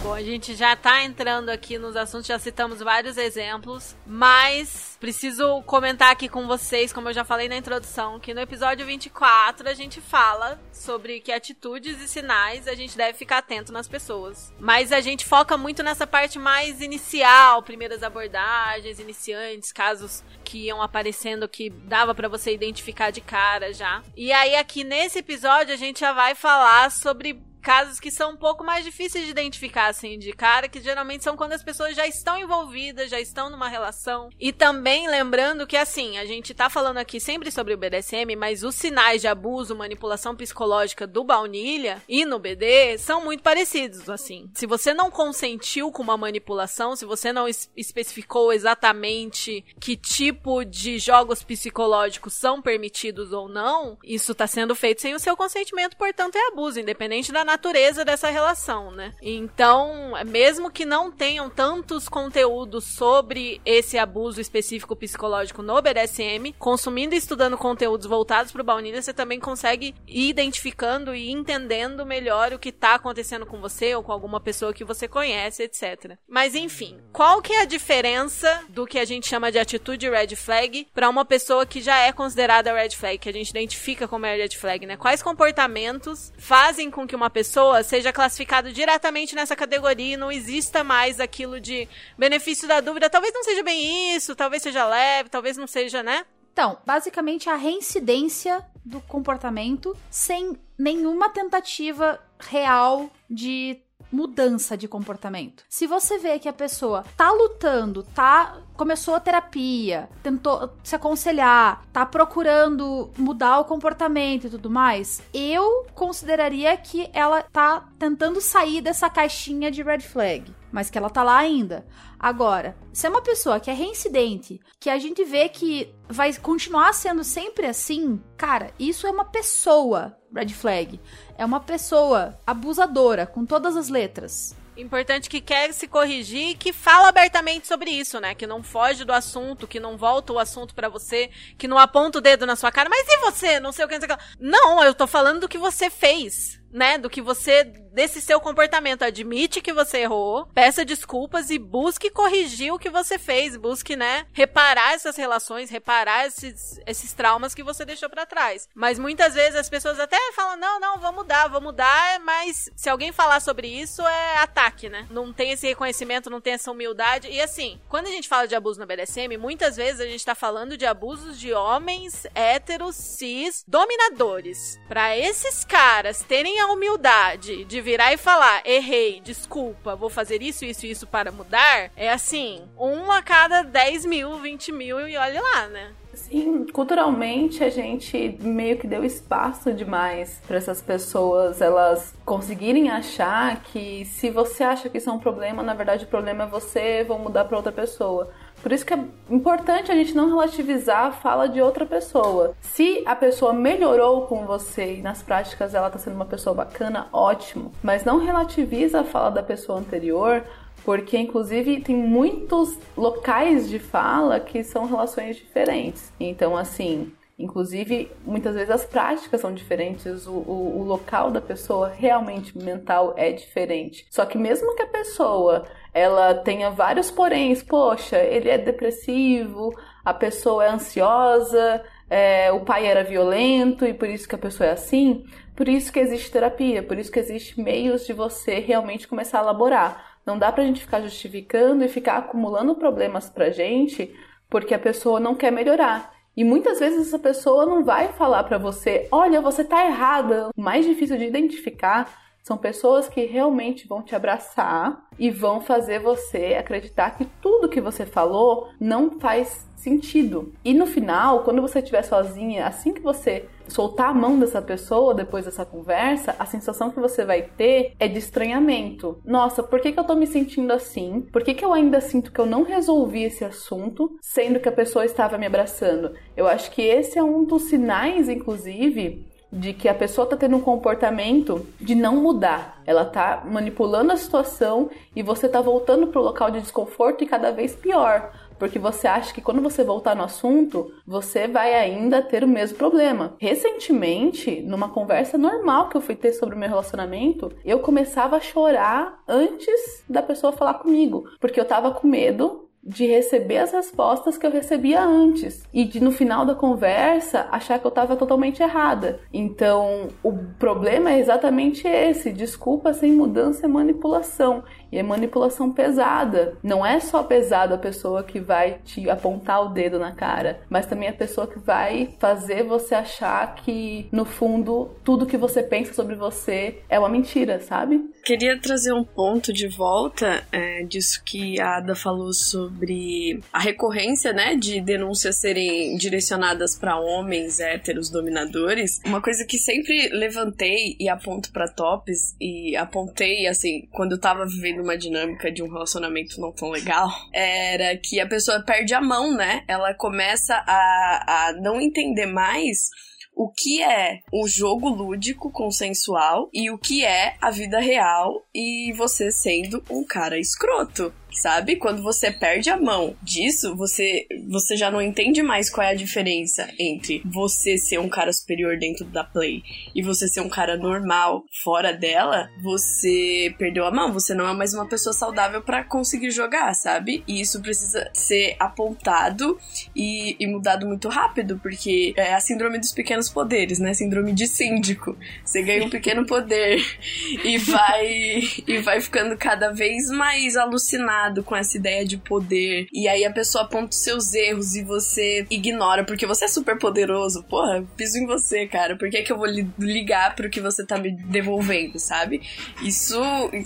[0.05, 5.63] Bom, a gente já tá entrando aqui nos assuntos, já citamos vários exemplos, mas preciso
[5.63, 9.73] comentar aqui com vocês, como eu já falei na introdução, que no episódio 24 a
[9.73, 14.53] gente fala sobre que atitudes e sinais a gente deve ficar atento nas pessoas.
[14.59, 20.83] Mas a gente foca muito nessa parte mais inicial, primeiras abordagens, iniciantes, casos que iam
[20.83, 24.03] aparecendo que dava pra você identificar de cara já.
[24.15, 28.37] E aí aqui nesse episódio a gente já vai falar sobre casos que são um
[28.37, 32.05] pouco mais difíceis de identificar, assim, de cara, que geralmente são quando as pessoas já
[32.05, 34.29] estão envolvidas, já estão numa relação.
[34.39, 38.63] E também lembrando que, assim, a gente tá falando aqui sempre sobre o BDSM, mas
[38.63, 44.47] os sinais de abuso, manipulação psicológica do baunilha e no BD são muito parecidos, assim.
[44.53, 50.63] Se você não consentiu com uma manipulação, se você não es- especificou exatamente que tipo
[50.63, 55.97] de jogos psicológicos são permitidos ou não, isso tá sendo feito sem o seu consentimento,
[55.97, 59.13] portanto é abuso, independente da natureza dessa relação, né?
[59.21, 67.15] Então, mesmo que não tenham tantos conteúdos sobre esse abuso específico psicológico no BDSM, consumindo
[67.15, 72.51] e estudando conteúdos voltados para o baunilha, você também consegue ir identificando e entendendo melhor
[72.51, 76.17] o que tá acontecendo com você ou com alguma pessoa que você conhece, etc.
[76.27, 80.35] Mas enfim, qual que é a diferença do que a gente chama de atitude red
[80.35, 84.25] flag para uma pessoa que já é considerada red flag, que a gente identifica como
[84.25, 84.97] é red flag, né?
[84.97, 87.44] Quais comportamentos fazem com que uma pessoa
[87.83, 93.09] seja classificada diretamente nessa categoria e não exista mais aquilo de benefício da dúvida?
[93.09, 96.25] Talvez não seja bem isso, talvez seja leve, talvez não seja, né?
[96.53, 103.77] Então, basicamente a reincidência do comportamento sem nenhuma tentativa real de
[104.11, 105.63] mudança de comportamento.
[105.69, 111.85] Se você vê que a pessoa tá lutando, tá começou a terapia, tentou se aconselhar,
[111.93, 118.81] tá procurando mudar o comportamento e tudo mais, eu consideraria que ela tá tentando sair
[118.81, 121.87] dessa caixinha de red flag, mas que ela tá lá ainda.
[122.19, 126.91] Agora, se é uma pessoa que é reincidente, que a gente vê que vai continuar
[126.91, 130.99] sendo sempre assim, cara, isso é uma pessoa red flag.
[131.37, 134.53] É uma pessoa abusadora, com todas as letras.
[134.75, 138.35] importante que quer se corrigir e que fala abertamente sobre isso, né?
[138.35, 142.17] Que não foge do assunto, que não volta o assunto para você, que não aponta
[142.17, 142.89] o dedo na sua cara.
[142.89, 143.61] Mas e você?
[143.61, 144.17] Não sei o que, não.
[144.37, 149.03] Não, eu tô falando do que você fez né, do que você desse seu comportamento,
[149.03, 154.27] admite que você errou, peça desculpas e busque corrigir o que você fez, busque, né,
[154.33, 158.67] reparar essas relações, reparar esses, esses traumas que você deixou para trás.
[158.75, 162.89] Mas muitas vezes as pessoas até falam: "Não, não, vou mudar, vou mudar", mas se
[162.89, 165.07] alguém falar sobre isso é ataque, né?
[165.09, 167.29] Não tem esse reconhecimento, não tem essa humildade.
[167.29, 170.35] E assim, quando a gente fala de abuso no BDSM, muitas vezes a gente tá
[170.35, 174.77] falando de abusos de homens héteros, cis, dominadores.
[174.89, 180.65] Para esses caras terem a humildade de virar e falar: errei, desculpa, vou fazer isso,
[180.65, 185.17] isso e isso para mudar, é assim, uma a cada 10 mil, 20 mil e
[185.17, 185.91] olha lá, né?
[186.13, 193.61] Sim, culturalmente a gente meio que deu espaço demais para essas pessoas elas conseguirem achar
[193.63, 197.03] que se você acha que isso é um problema, na verdade o problema é você,
[197.03, 198.31] vão mudar para outra pessoa.
[198.65, 198.99] Por isso que é
[199.29, 202.55] importante a gente não relativizar a fala de outra pessoa.
[202.61, 207.07] Se a pessoa melhorou com você e nas práticas ela tá sendo uma pessoa bacana,
[207.13, 207.71] ótimo.
[207.83, 210.43] Mas não relativiza a fala da pessoa anterior,
[210.83, 216.11] porque inclusive tem muitos locais de fala que são relações diferentes.
[216.19, 221.89] Então, assim, Inclusive, muitas vezes as práticas são diferentes, o, o, o, local da pessoa
[221.89, 224.05] realmente mental é diferente.
[224.09, 230.13] Só que mesmo que a pessoa ela tenha vários poréns, poxa, ele é depressivo, a
[230.13, 234.71] pessoa é ansiosa, é, o pai era violento e por isso que a pessoa é
[234.71, 235.25] assim,
[235.57, 239.43] por isso que existe terapia, por isso que existe meios de você realmente começar a
[239.43, 240.19] elaborar.
[240.25, 244.15] Não dá pra gente ficar justificando e ficar acumulando problemas pra gente
[244.49, 246.14] porque a pessoa não quer melhorar.
[246.35, 250.49] E muitas vezes essa pessoa não vai falar para você, olha, você tá errada.
[250.55, 255.99] O mais difícil de identificar são pessoas que realmente vão te abraçar e vão fazer
[255.99, 260.53] você acreditar que tudo que você falou não faz sentido.
[260.63, 265.13] E no final, quando você estiver sozinha, assim que você soltar a mão dessa pessoa
[265.13, 269.19] depois dessa conversa, a sensação que você vai ter é de estranhamento.
[269.25, 271.21] Nossa, por que, que eu tô me sentindo assim?
[271.31, 274.71] Por que, que eu ainda sinto que eu não resolvi esse assunto, sendo que a
[274.71, 276.13] pessoa estava me abraçando?
[276.35, 280.57] Eu acho que esse é um dos sinais, inclusive, de que a pessoa está tendo
[280.57, 282.81] um comportamento de não mudar.
[282.85, 287.27] Ela está manipulando a situação e você está voltando para o local de desconforto e
[287.27, 288.31] cada vez pior.
[288.57, 292.77] Porque você acha que quando você voltar no assunto, você vai ainda ter o mesmo
[292.77, 293.35] problema.
[293.39, 298.41] Recentemente, numa conversa normal que eu fui ter sobre o meu relacionamento, eu começava a
[298.41, 301.29] chorar antes da pessoa falar comigo.
[301.39, 305.99] Porque eu tava com medo de receber as respostas que eu recebia antes e de
[305.99, 309.19] no final da conversa achar que eu estava totalmente errada.
[309.33, 314.63] Então, o problema é exatamente esse: desculpa sem mudança é manipulação.
[314.91, 316.57] E é manipulação pesada.
[316.63, 320.85] Não é só pesada a pessoa que vai te apontar o dedo na cara, mas
[320.85, 325.93] também a pessoa que vai fazer você achar que, no fundo, tudo que você pensa
[325.93, 328.01] sobre você é uma mentira, sabe?
[328.23, 334.33] Queria trazer um ponto de volta é, disso que a Ada falou sobre a recorrência,
[334.33, 338.99] né, de denúncias serem direcionadas para homens héteros dominadores.
[339.05, 344.45] Uma coisa que sempre levantei e aponto para tops e apontei assim quando eu tava
[344.45, 349.01] vivendo uma dinâmica de um relacionamento não tão legal era que a pessoa perde a
[349.01, 349.63] mão, né?
[349.67, 352.89] Ela começa a, a não entender mais
[353.35, 358.93] o que é o jogo lúdico consensual e o que é a vida real e
[358.93, 361.75] você sendo um cara escroto sabe?
[361.75, 365.95] Quando você perde a mão disso, você, você já não entende mais qual é a
[365.95, 369.61] diferença entre você ser um cara superior dentro da play
[369.93, 372.49] e você ser um cara normal fora dela.
[372.63, 377.23] Você perdeu a mão, você não é mais uma pessoa saudável para conseguir jogar, sabe?
[377.27, 379.59] E isso precisa ser apontado
[379.95, 383.93] e, e mudado muito rápido, porque é a síndrome dos pequenos poderes, né?
[383.93, 385.17] Síndrome de síndico.
[385.43, 386.81] Você ganha um pequeno poder
[387.43, 393.07] e vai e vai ficando cada vez mais alucinado com essa ideia de poder, e
[393.07, 397.43] aí a pessoa aponta os seus erros e você ignora porque você é super poderoso.
[397.43, 398.95] Porra, piso em você, cara.
[398.95, 399.47] Por que, que eu vou
[399.79, 402.41] ligar pro que você tá me devolvendo, sabe?
[402.81, 403.19] Isso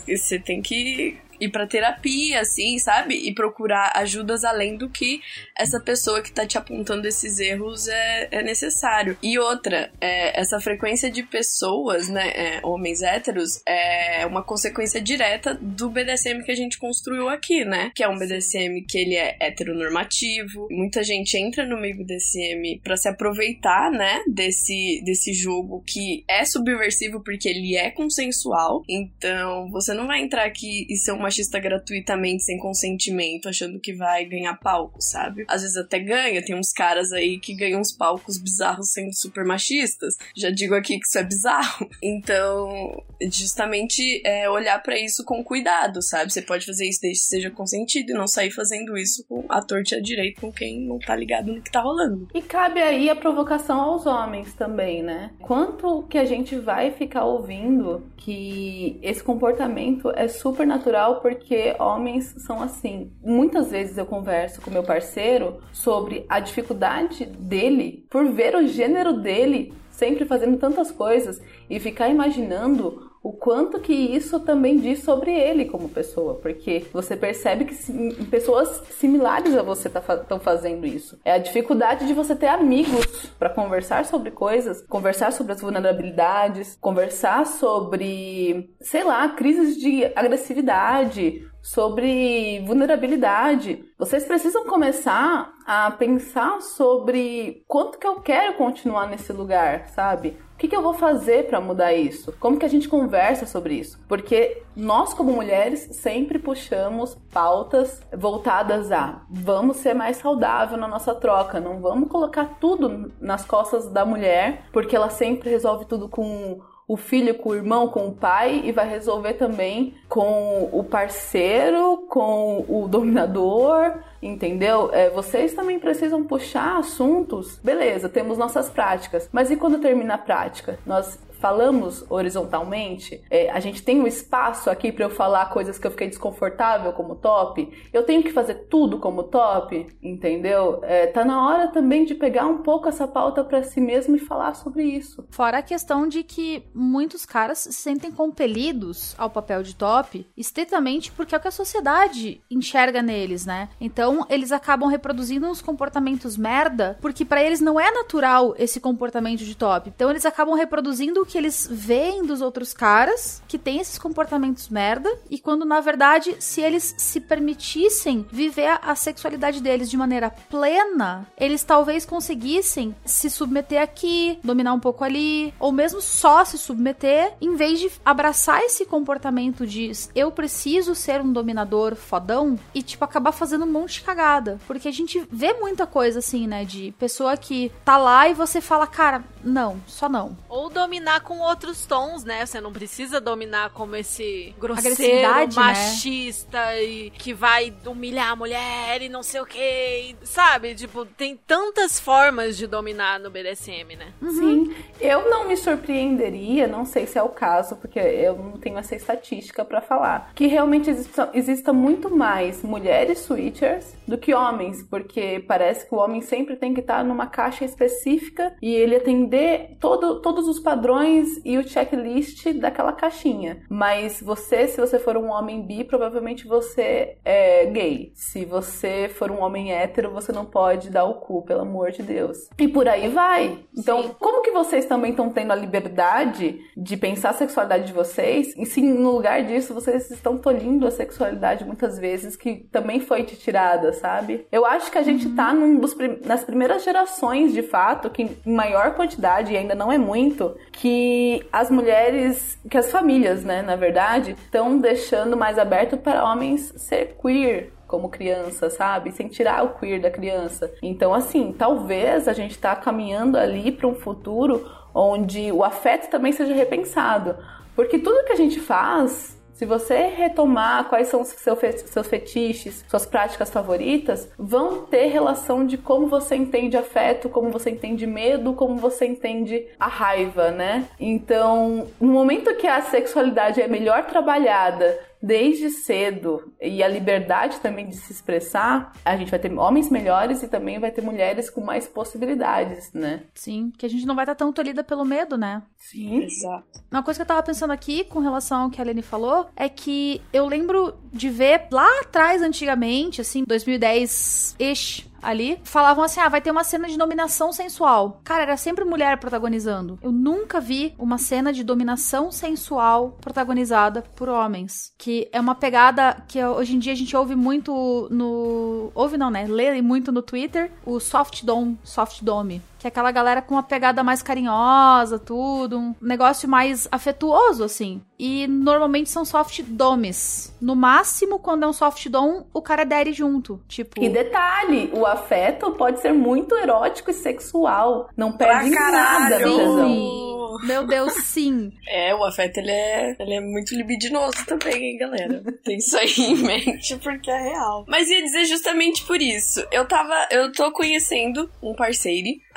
[0.08, 3.16] você tem que ir pra terapia, assim, sabe?
[3.16, 5.22] E procurar ajudas além do que
[5.58, 9.18] essa pessoa que tá te apontando esses erros é, é necessário.
[9.22, 15.58] E outra, é, essa frequência de pessoas, né, é, homens héteros, é uma consequência direta
[15.62, 17.92] do BDSM que a gente construiu aqui, né?
[17.96, 20.68] Que é um BDSM que ele é heteronormativo.
[20.72, 26.46] Muita gente entra no meio BDSM para se aproveitar, né, desse, desse jogo que é
[26.46, 28.84] subversivo porque ele é consensual.
[28.88, 33.94] Então, você não vai entrar aqui e ser um machista gratuitamente, sem consentimento, achando que
[33.94, 35.46] vai ganhar palco, sabe?
[35.48, 39.46] Às vezes até ganha, tem uns caras aí que ganham uns palcos bizarros sendo super
[39.46, 40.16] machistas.
[40.36, 41.90] Já digo aqui que isso é bizarro.
[42.02, 46.32] Então, justamente é olhar para isso com cuidado, sabe?
[46.32, 49.62] Você pode fazer isso desde que seja consentido e não sair fazendo isso com a
[49.62, 52.28] torta à direita com quem não tá ligado no que tá rolando.
[52.34, 55.32] E cabe aí a provocação aos homens também, né?
[55.42, 62.36] Quanto que a gente vai ficar ouvindo que esse comportamento é super natural porque homens
[62.40, 63.12] são assim.
[63.24, 69.14] Muitas vezes eu converso com meu parceiro sobre a dificuldade dele por ver o gênero
[69.14, 75.32] dele sempre fazendo tantas coisas e ficar imaginando o quanto que isso também diz sobre
[75.32, 80.86] ele como pessoa, porque você percebe que sim, pessoas similares a você estão tá, fazendo
[80.86, 81.20] isso.
[81.26, 86.78] É a dificuldade de você ter amigos para conversar sobre coisas, conversar sobre as vulnerabilidades,
[86.80, 93.84] conversar sobre, sei lá, crises de agressividade, sobre vulnerabilidade.
[93.98, 100.38] Vocês precisam começar a pensar sobre quanto que eu quero continuar nesse lugar, sabe?
[100.60, 102.34] O que, que eu vou fazer para mudar isso?
[102.38, 103.98] Como que a gente conversa sobre isso?
[104.10, 111.16] Porque nós, como mulheres, sempre puxamos pautas voltadas a vamos ser mais saudável na nossa
[111.16, 116.60] troca, não vamos colocar tudo nas costas da mulher, porque ela sempre resolve tudo com
[116.90, 122.08] o filho com o irmão, com o pai e vai resolver também com o parceiro,
[122.10, 124.90] com o dominador, entendeu?
[124.92, 127.60] É, vocês também precisam puxar assuntos.
[127.64, 130.80] Beleza, temos nossas práticas, mas e quando termina a prática?
[130.84, 135.88] Nós falamos horizontalmente, é, a gente tem um espaço aqui para eu falar coisas que
[135.88, 140.80] eu fiquei desconfortável como top, eu tenho que fazer tudo como top, entendeu?
[140.84, 144.20] É, tá na hora também de pegar um pouco essa pauta para si mesmo e
[144.20, 145.26] falar sobre isso.
[145.30, 151.12] Fora a questão de que muitos caras se sentem compelidos ao papel de top, estritamente
[151.12, 153.70] porque é o que a sociedade enxerga neles, né?
[153.80, 159.46] Então eles acabam reproduzindo uns comportamentos merda, porque para eles não é natural esse comportamento
[159.46, 159.90] de top.
[159.90, 165.10] Então eles acabam reproduzindo que eles veem dos outros caras que tem esses comportamentos merda
[165.30, 171.28] e quando na verdade, se eles se permitissem viver a sexualidade deles de maneira plena,
[171.38, 177.34] eles talvez conseguissem se submeter aqui, dominar um pouco ali, ou mesmo só se submeter,
[177.40, 183.06] em vez de abraçar esse comportamento de eu preciso ser um dominador fodão e tipo
[183.06, 186.94] acabar fazendo um monte de cagada, porque a gente vê muita coisa assim, né, de
[186.98, 190.38] pessoa que tá lá e você fala, cara, não, só não.
[190.48, 192.46] Ou dominar com outros tons, né?
[192.46, 195.48] Você não precisa dominar como esse grosseiro, né?
[195.54, 200.76] machista e que vai humilhar a mulher e não sei o que, sabe?
[200.76, 204.14] Tipo, tem tantas formas de dominar no BDSM, né?
[204.22, 208.78] Sim, eu não me surpreenderia, não sei se é o caso, porque eu não tenho
[208.78, 214.84] essa estatística pra falar, que realmente exista, exista muito mais mulheres switchers do que homens,
[214.84, 219.78] porque parece que o homem sempre tem que estar numa caixa específica e ele atender
[219.80, 223.62] todo, todos os padrões e o checklist daquela caixinha.
[223.70, 228.12] Mas você, se você for um homem bi, provavelmente você é gay.
[228.16, 232.02] Se você for um homem hétero, você não pode dar o cu, pelo amor de
[232.02, 232.50] Deus.
[232.58, 233.60] E por aí vai.
[233.78, 234.16] Então, Sim.
[234.20, 238.56] como que vocês também estão tendo a liberdade de pensar a sexualidade de vocês?
[238.58, 243.24] E se no lugar disso vocês estão tolhindo a sexualidade muitas vezes que também foi
[243.24, 244.46] te tirada, sabe?
[244.52, 248.24] Eu acho que a gente tá num dos prim- nas primeiras gerações, de fato, que
[248.24, 253.62] em maior quantidade, e ainda não é muito, que as mulheres, que as famílias, né,
[253.62, 259.12] na verdade, estão deixando mais aberto para homens ser queer, como criança, sabe?
[259.12, 260.72] Sem tirar o queer da criança.
[260.82, 266.32] Então, assim, talvez a gente tá caminhando ali para um futuro onde o afeto também
[266.32, 267.36] seja repensado.
[267.76, 273.06] Porque tudo que a gente faz, se você retomar quais são os seus fetiches, suas
[273.06, 278.78] práticas favoritas, vão ter relação de como você entende afeto, como você entende medo, como
[278.78, 280.86] você entende a raiva, né?
[280.98, 287.88] Então, no momento que a sexualidade é melhor trabalhada desde cedo e a liberdade também
[287.88, 291.62] de se expressar, a gente vai ter homens melhores e também vai ter mulheres com
[291.62, 293.24] mais possibilidades, né?
[293.34, 295.62] Sim, que a gente não vai estar tão tolhida pelo medo, né?
[295.78, 296.24] Sim.
[296.24, 296.82] Exato.
[296.92, 299.68] Uma coisa que eu tava pensando aqui com relação ao que a Lene falou é
[299.68, 306.42] que eu lembro de ver lá atrás, antigamente, assim, 2010-ish, ali, falavam assim: ah, vai
[306.42, 308.22] ter uma cena de dominação sensual.
[308.24, 310.00] Cara, era sempre mulher protagonizando.
[310.02, 314.94] Eu nunca vi uma cena de dominação sensual protagonizada por homens.
[314.98, 318.92] Que é uma pegada que hoje em dia a gente ouve muito no.
[318.94, 319.46] Ouve não, né?
[319.48, 322.62] Lê muito no Twitter o soft dom, soft dome.
[322.80, 325.78] Que é aquela galera com uma pegada mais carinhosa, tudo.
[325.78, 328.02] Um negócio mais afetuoso, assim.
[328.18, 330.56] E normalmente são soft domes.
[330.62, 333.62] No máximo, quando é um soft dom, o cara adere junto.
[333.68, 334.02] Tipo.
[334.02, 338.10] E detalhe, o afeto pode ser muito erótico e sexual.
[338.16, 340.30] Não perde Pra nada tesão.
[340.64, 341.72] Meu Deus, sim.
[341.88, 345.44] É, o afeto ele é, ele é muito libidinoso também, hein, galera?
[345.64, 347.86] Tem isso aí em mente porque é real.
[347.88, 349.66] Mas ia dizer justamente por isso.
[349.72, 352.10] Eu tava, eu tô conhecendo um parceiro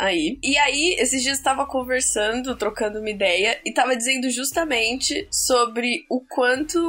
[0.02, 0.38] aí.
[0.42, 6.20] E aí, esses dias tava conversando, trocando uma ideia e tava dizendo justamente sobre o
[6.20, 6.80] quanto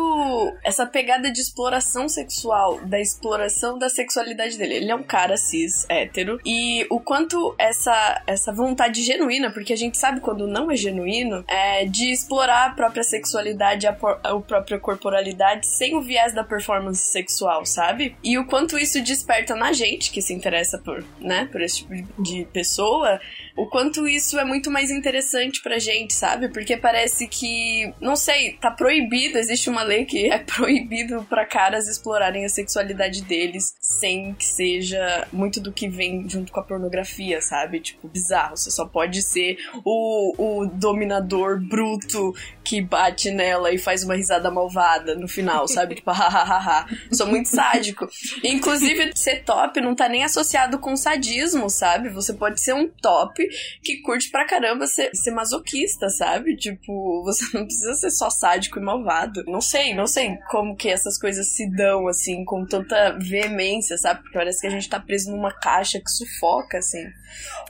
[0.63, 4.75] essa pegada de exploração sexual, da exploração da sexualidade dele.
[4.75, 9.77] Ele é um cara cis, hétero, e o quanto essa essa vontade genuína, porque a
[9.77, 14.39] gente sabe quando não é genuíno, é de explorar a própria sexualidade, a, por- a
[14.39, 18.15] própria corporalidade sem o viés da performance sexual, sabe?
[18.23, 22.21] E o quanto isso desperta na gente que se interessa por, né, por esse tipo
[22.21, 23.19] de pessoa, pessoa
[23.55, 26.49] o quanto isso é muito mais interessante pra gente, sabe?
[26.49, 31.87] Porque parece que, não sei, tá proibido, existe uma lei que é proibido pra caras
[31.87, 37.41] explorarem a sexualidade deles sem que seja muito do que vem junto com a pornografia,
[37.41, 37.79] sabe?
[37.79, 38.57] Tipo, bizarro.
[38.57, 42.33] Você só pode ser o, o dominador bruto
[42.63, 45.95] que bate nela e faz uma risada malvada no final, sabe?
[45.95, 46.87] Tipo, hahaha.
[47.11, 48.09] Sou muito sádico.
[48.43, 52.09] Inclusive, ser top não tá nem associado com sadismo, sabe?
[52.09, 53.42] Você pode ser um top
[53.81, 56.55] que curte pra caramba ser, ser masoquista, sabe?
[56.55, 59.43] Tipo, você não precisa ser só sádico e malvado.
[59.45, 64.21] Não sei, não sei como que essas coisas se dão, assim, com tanta veemência, sabe?
[64.21, 67.03] Porque parece que a gente tá preso numa caixa que sufoca, assim.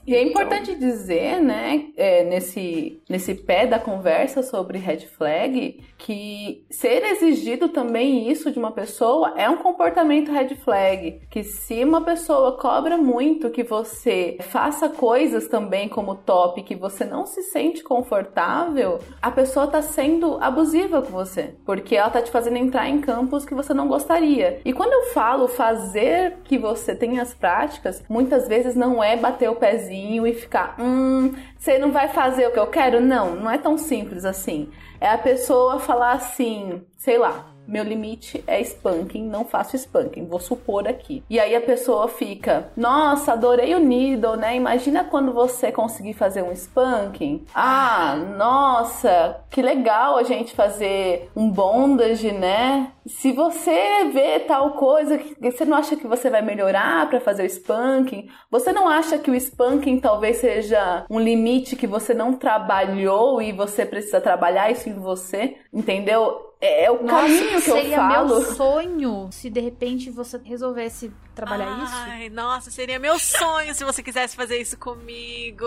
[0.06, 6.66] E é importante dizer, né, é, nesse, nesse pé da conversa sobre red flag, que
[6.70, 11.22] ser exigido também isso de uma pessoa é um comportamento red flag.
[11.30, 17.06] Que se uma pessoa cobra muito que você faça coisas também como top, que você
[17.06, 21.56] não se sente confortável, a pessoa tá sendo abusiva com você.
[21.66, 24.60] Porque ela tá te fazendo entrar em campos que você não gostaria.
[24.66, 29.53] E quando eu falo fazer que você tenha as práticas, muitas vezes não é bater
[29.54, 33.00] o pezinho e ficar, hum, você não vai fazer o que eu quero?
[33.00, 34.70] Não, não é tão simples assim.
[35.00, 40.40] É a pessoa falar assim, sei lá, meu limite é spanking, não faço spanking, vou
[40.40, 41.24] supor aqui.
[41.30, 44.56] E aí a pessoa fica, nossa, adorei o needle, né?
[44.56, 47.46] Imagina quando você conseguir fazer um spanking.
[47.54, 52.92] Ah, nossa, que legal a gente fazer um bondage, né?
[53.06, 57.50] Se você vê tal coisa, você não acha que você vai melhorar para fazer o
[57.50, 58.30] spanking?
[58.50, 63.52] Você não acha que o spanking talvez seja um limite que você não trabalhou e
[63.52, 65.58] você precisa trabalhar isso em você?
[65.74, 66.53] Entendeu?
[66.66, 68.28] É, é o caminho que eu seria falo.
[68.40, 71.94] meu sonho se de repente você resolvesse trabalhar isso.
[71.94, 75.66] Ai, nossa, seria meu sonho se você quisesse fazer isso comigo.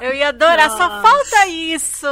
[0.00, 2.06] Eu ia adorar, só falta isso.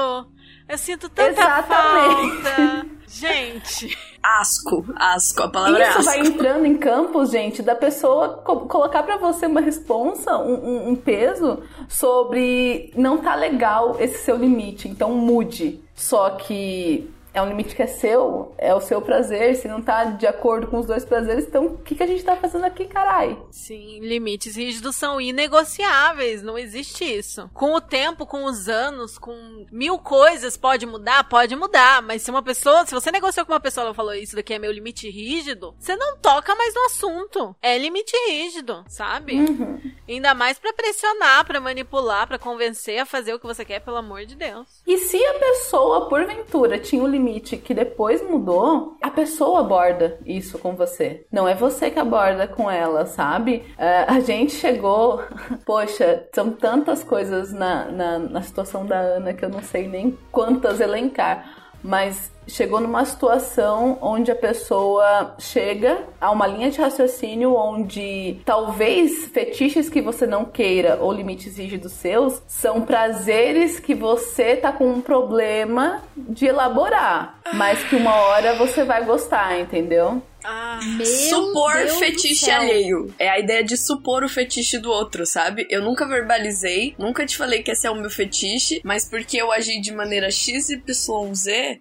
[0.69, 2.43] Eu sinto tanta Exatamente.
[2.43, 2.87] falta.
[3.07, 6.11] Gente, Asco, asco, a palavra é Isso asco.
[6.11, 10.89] vai entrando em campos, gente, da pessoa co- colocar pra você uma responsa, um, um-
[10.89, 15.81] um peso sobre não tá legal esse seu limite, então mude.
[15.95, 20.05] Só que é um limite que é seu, é o seu prazer, se não tá
[20.05, 22.87] de acordo com os dois prazeres, então o que, que a gente tá fazendo aqui,
[22.87, 23.37] carai?
[23.51, 27.51] sim, limites rígidos são inegociáveis, não existe isso.
[27.53, 31.29] Com o tempo, com os anos, com mil coisas, pode mudar?
[31.29, 34.37] Pode mudar, mas se uma pessoa, se você negociou com uma pessoa, ela falou isso
[34.37, 37.57] daqui é meu limite rígido, você não toca mais no assunto.
[37.61, 39.35] É limite rígido, sabe?
[39.35, 39.81] Uhum.
[40.09, 43.97] Ainda mais pra pressionar, pra manipular, pra convencer a fazer o que você quer, pelo
[43.97, 44.83] amor de Deus.
[44.87, 47.24] E se a pessoa, porventura, tinha um limite
[47.57, 51.27] que depois mudou, a pessoa aborda isso com você.
[51.31, 53.65] Não é você que aborda com ela, sabe?
[53.79, 55.23] É, a gente chegou.
[55.65, 60.19] Poxa, são tantas coisas na, na, na situação da Ana que eu não sei nem
[60.31, 61.63] quantas elencar.
[61.83, 69.27] Mas chegou numa situação onde a pessoa chega a uma linha de raciocínio onde talvez
[69.27, 74.89] fetiches que você não queira ou limites rígidos seus são prazeres que você tá com
[74.89, 80.23] um problema de elaborar, mas que uma hora você vai gostar, entendeu?
[80.45, 83.15] Ah, Meu supor Deus fetiche alheio.
[83.19, 85.67] É a ideia de supor o fetiche do outro, sabe?
[85.71, 89.51] Eu nunca verbalizei, nunca te falei que esse é o meu fetiche, mas porque eu
[89.51, 90.83] agi de maneira XYZ,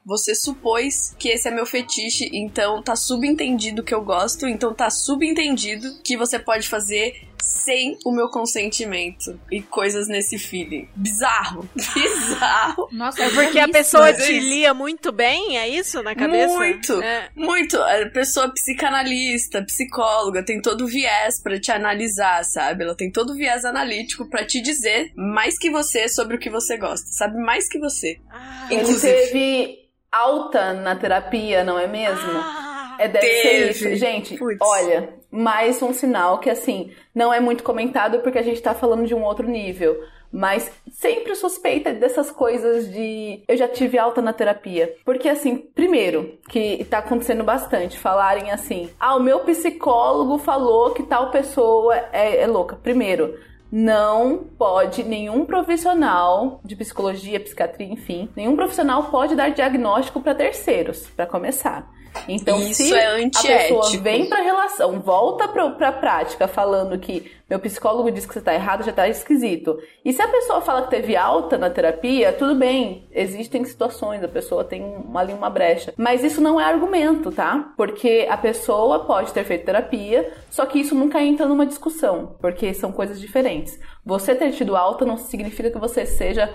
[0.05, 4.89] você supôs que esse é meu fetiche, então tá subentendido que eu gosto, então tá
[4.89, 10.87] subentendido que você pode fazer sem o meu consentimento e coisas nesse feeling.
[10.95, 11.67] Bizarro.
[11.75, 12.87] Bizarro.
[12.91, 16.53] Nossa, é porque a pessoa é te lia muito bem, é isso na cabeça?
[16.55, 17.01] Muito.
[17.01, 17.29] É.
[17.35, 17.77] Muito.
[17.81, 22.83] A pessoa psicanalista, psicóloga, tem todo o viés pra te analisar, sabe?
[22.83, 26.49] Ela tem todo o viés analítico pra te dizer mais que você sobre o que
[26.49, 27.37] você gosta, sabe?
[27.37, 28.17] Mais que você.
[28.31, 29.13] Ah, Ele Inclusive.
[29.13, 29.77] teve
[30.11, 32.31] alta na terapia, não é mesmo?
[32.31, 32.62] ah,
[32.99, 33.69] É, deve ser Teve.
[33.71, 33.95] isso.
[33.95, 34.57] Gente, Putz.
[34.61, 39.05] olha, mais um sinal que, assim, não é muito comentado porque a gente tá falando
[39.05, 39.97] de um outro nível.
[40.35, 44.95] Mas sempre suspeita dessas coisas de eu já tive alta na terapia.
[45.05, 51.03] Porque, assim, primeiro, que tá acontecendo bastante, falarem assim: ah, o meu psicólogo falou que
[51.03, 52.75] tal pessoa é, é louca.
[52.75, 53.37] Primeiro,
[53.75, 61.07] não pode nenhum profissional de psicologia, psiquiatria, enfim, nenhum profissional pode dar diagnóstico para terceiros,
[61.15, 61.91] para começar.
[62.27, 67.31] Então, Isso se é a pessoa vem pra relação, volta pro, pra prática falando que
[67.53, 69.77] meu psicólogo diz que você tá errado, já tá esquisito.
[70.03, 74.27] E se a pessoa fala que teve alta na terapia, tudo bem, existem situações, a
[74.27, 75.93] pessoa tem um- ali uma brecha.
[75.95, 77.71] Mas isso não é argumento, tá?
[77.77, 82.73] Porque a pessoa pode ter feito terapia, só que isso nunca entra numa discussão, porque
[82.73, 83.79] são coisas diferentes.
[84.03, 86.49] Você ter tido alta não significa que você seja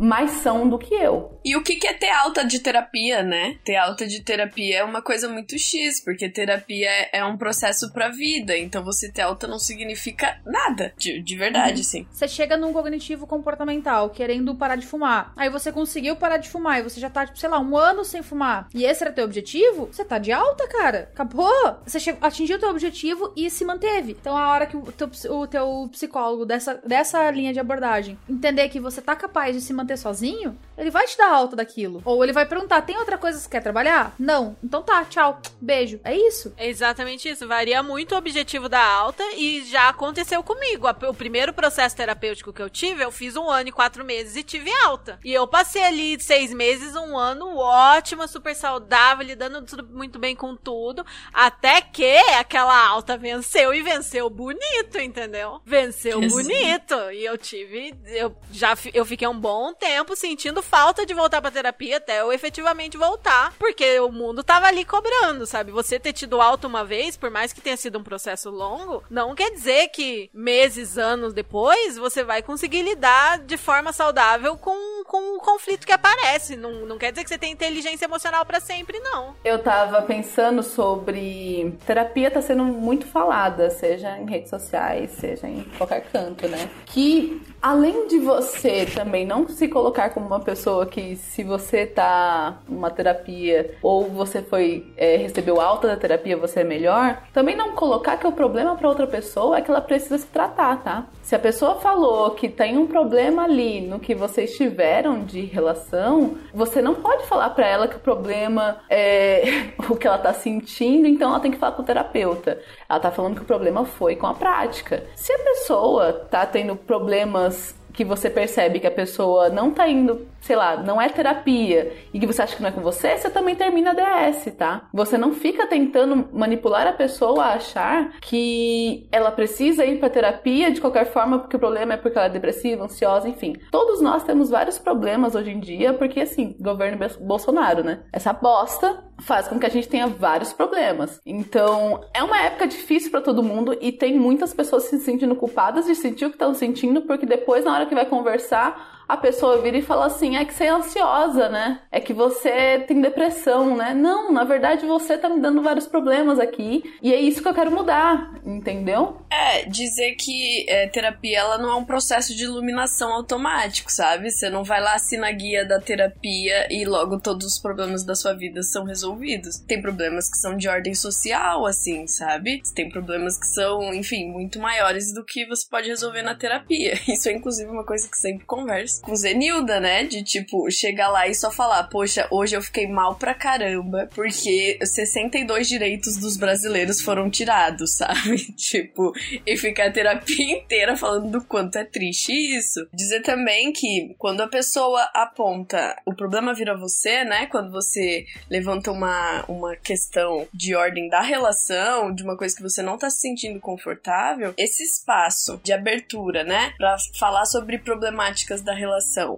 [0.00, 1.38] mais são do que eu.
[1.44, 3.56] E o que que é ter alta de terapia, né?
[3.64, 7.92] Ter alta de terapia é uma coisa muito X, porque terapia é- é um processo
[7.92, 12.06] pra vida, então você ter alta não significa nada, de, de verdade, sim.
[12.10, 15.32] Você chega num cognitivo comportamental, querendo parar de fumar.
[15.36, 18.04] Aí você conseguiu parar de fumar e você já tá, tipo, sei lá, um ano
[18.04, 18.68] sem fumar.
[18.74, 19.86] E esse era teu objetivo?
[19.92, 21.10] Você tá de alta, cara.
[21.12, 21.50] Acabou.
[21.86, 24.16] Você chegou, atingiu teu objetivo e se manteve.
[24.20, 28.68] Então, a hora que o teu, o teu psicólogo dessa, dessa linha de abordagem entender
[28.68, 32.00] que você tá capaz de se manter sozinho, ele vai te dar alta daquilo.
[32.04, 34.14] Ou ele vai perguntar: tem outra coisa que você quer trabalhar?
[34.18, 34.56] Não.
[34.62, 35.40] Então tá, tchau.
[35.60, 36.00] Beijo.
[36.02, 36.54] É isso.
[36.56, 37.46] É exatamente isso.
[37.46, 40.86] Varia muito o objetivo da alta e já aconteceu comigo.
[41.08, 44.42] O primeiro processo terapêutico que eu tive, eu fiz um ano e quatro meses e
[44.42, 45.18] tive alta.
[45.24, 50.34] E eu passei ali seis meses, um ano ótima, super saudável, lidando tudo muito bem
[50.34, 51.04] com tudo.
[51.32, 55.60] Até que aquela alta venceu e venceu bonito, entendeu?
[55.64, 56.94] Venceu bonito.
[57.12, 57.94] E eu tive.
[58.06, 62.32] Eu já eu fiquei um bom tempo sentindo falta de voltar pra terapia até eu
[62.32, 63.54] efetivamente voltar.
[63.58, 65.72] Porque o mundo tava ali cobrando, sabe?
[65.72, 69.34] Você ter tido alta uma vez, por mais que tenha sido um processo longo, não
[69.34, 75.36] quer dizer que meses, anos depois, você vai conseguir lidar de forma saudável com, com
[75.36, 76.54] o conflito que aparece.
[76.54, 79.34] Não, não quer dizer que você tem inteligência emocional pra sempre, não.
[79.44, 81.76] Eu tava pensando sobre.
[81.84, 86.70] Terapia tá sendo muito falada, seja em redes sociais, seja em qualquer canto, né?
[86.86, 92.60] Que além de você também não se colocar como uma pessoa que, se você tá
[92.68, 97.72] numa terapia ou você foi é, recebeu alta da terapia, você é melhor, também não
[97.72, 101.06] colocar que o problema pra outra pessoa é que ela precisa se tratar, tá?
[101.22, 104.56] Se a pessoa falou que tem um problema ali no que vocês
[105.00, 110.06] tiveram de relação, você não pode falar pra ela que o problema é o que
[110.06, 112.60] ela tá sentindo, então ela tem que falar com o terapeuta.
[112.88, 115.04] Ela tá falando que o problema foi com a prática.
[115.16, 120.26] Se a pessoa tá tendo problemas que você percebe que a pessoa não tá indo,
[120.40, 123.30] sei lá, não é terapia e que você acha que não é com você, você
[123.30, 124.88] também termina a DS, tá?
[124.92, 130.70] Você não fica tentando manipular a pessoa a achar que ela precisa ir pra terapia
[130.70, 133.54] de qualquer forma porque o problema é porque ela é depressiva, ansiosa, enfim.
[133.70, 138.00] Todos nós temos vários problemas hoje em dia porque, assim, governo Bolsonaro, né?
[138.12, 141.20] Essa bosta faz com que a gente tenha vários problemas.
[141.24, 145.86] Então, é uma época difícil pra todo mundo e tem muitas pessoas se sentindo culpadas
[145.86, 149.60] de sentir o que estão sentindo porque depois, na hora que vai conversar, a pessoa
[149.60, 151.80] vira e fala assim: é que você é ansiosa, né?
[151.90, 153.92] É que você tem depressão, né?
[153.92, 157.54] Não, na verdade você tá me dando vários problemas aqui e é isso que eu
[157.54, 159.20] quero mudar, entendeu?
[159.30, 164.30] É, dizer que é, terapia ela não é um processo de iluminação automático, sabe?
[164.30, 168.14] Você não vai lá assinar a guia da terapia e logo todos os problemas da
[168.14, 169.58] sua vida são resolvidos.
[169.58, 172.62] Tem problemas que são de ordem social, assim, sabe?
[172.74, 176.94] Tem problemas que são, enfim, muito maiores do que você pode resolver na terapia.
[177.08, 180.04] Isso é inclusive uma coisa que sempre converso com Zenilda, né?
[180.04, 184.78] De tipo, chegar lá e só falar, poxa, hoje eu fiquei mal pra caramba, porque
[184.82, 188.36] 62 direitos dos brasileiros foram tirados, sabe?
[188.52, 189.12] tipo,
[189.46, 192.86] e ficar a terapia inteira falando do quanto é triste isso.
[192.92, 197.46] Dizer também que quando a pessoa aponta o problema vira você, né?
[197.46, 202.82] Quando você levanta uma, uma questão de ordem da relação, de uma coisa que você
[202.82, 206.72] não tá se sentindo confortável, esse espaço de abertura, né?
[206.76, 208.89] Pra falar sobre problemáticas da relação,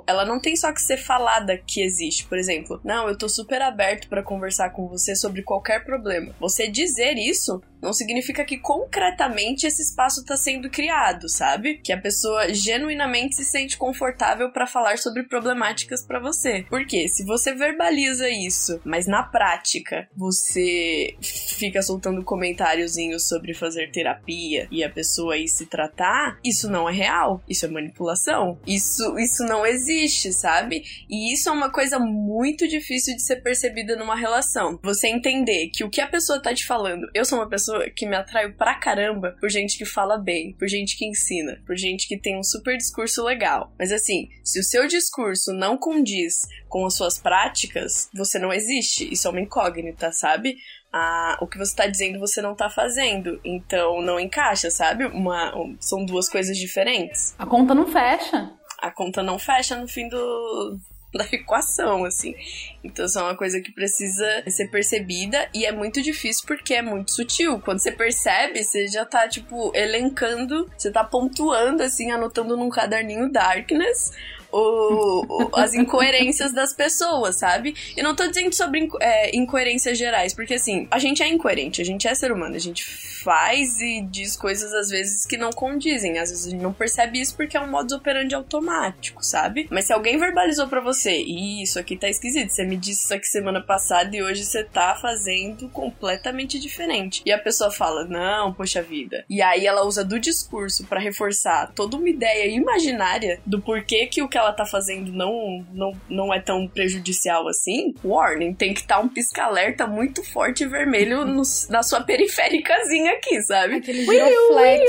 [0.06, 2.26] ela não tem só que ser falada que existe.
[2.26, 6.34] Por exemplo, não, eu tô super aberto para conversar com você sobre qualquer problema.
[6.40, 11.78] Você dizer isso não significa que concretamente esse espaço tá sendo criado, sabe?
[11.78, 16.64] Que a pessoa genuinamente se sente confortável para falar sobre problemáticas para você.
[16.68, 24.68] Porque se você verbaliza isso, mas na prática você fica soltando comentáriozinhos sobre fazer terapia
[24.70, 27.42] e a pessoa ir se tratar, isso não é real.
[27.48, 28.58] Isso é manipulação.
[28.66, 30.84] Isso, isso não existe, sabe?
[31.10, 34.78] E isso é uma coisa muito difícil de ser percebida numa relação.
[34.82, 38.06] Você entender que o que a pessoa tá te falando, eu sou uma pessoa que
[38.06, 42.06] me atraio pra caramba por gente que fala bem, por gente que ensina, por gente
[42.06, 43.72] que tem um super discurso legal.
[43.78, 46.34] Mas assim, se o seu discurso não condiz
[46.68, 49.12] com as suas práticas, você não existe.
[49.12, 50.56] Isso é uma incógnita, sabe?
[50.92, 53.40] Ah, o que você tá dizendo você não tá fazendo.
[53.44, 55.06] Então não encaixa, sabe?
[55.06, 57.34] Uma, são duas coisas diferentes.
[57.38, 58.50] A conta não fecha.
[58.78, 60.78] A conta não fecha no fim do,
[61.18, 62.34] da equação, assim.
[62.82, 66.82] Então, isso é uma coisa que precisa ser percebida e é muito difícil porque é
[66.82, 67.60] muito sutil.
[67.60, 73.30] Quando você percebe, você já tá, tipo, elencando, você tá pontuando, assim, anotando num caderninho
[73.30, 74.12] Darkness
[74.52, 77.74] o, o, as incoerências das pessoas, sabe?
[77.96, 81.84] Eu não tô dizendo sobre é, incoerências gerais, porque assim, a gente é incoerente, a
[81.84, 86.18] gente é ser humano, a gente faz e diz coisas às vezes que não condizem,
[86.18, 89.68] às vezes a gente não percebe isso porque é um modus operandi automático, sabe?
[89.70, 93.26] Mas se alguém verbalizou para você, isso aqui tá esquisito, você me disse isso aqui
[93.26, 97.22] semana passada e hoje você tá fazendo completamente diferente.
[97.24, 99.24] E a pessoa fala, não, poxa vida.
[99.30, 104.22] E aí ela usa do discurso para reforçar toda uma ideia imaginária do porquê que
[104.22, 108.80] o que ela tá fazendo não, não, não é tão prejudicial assim, warning, tem que
[108.80, 113.76] estar tá um pisca-alerta muito forte e vermelho no, na sua periféricazinha aqui, sabe?
[113.76, 114.82] Aquele giroflex.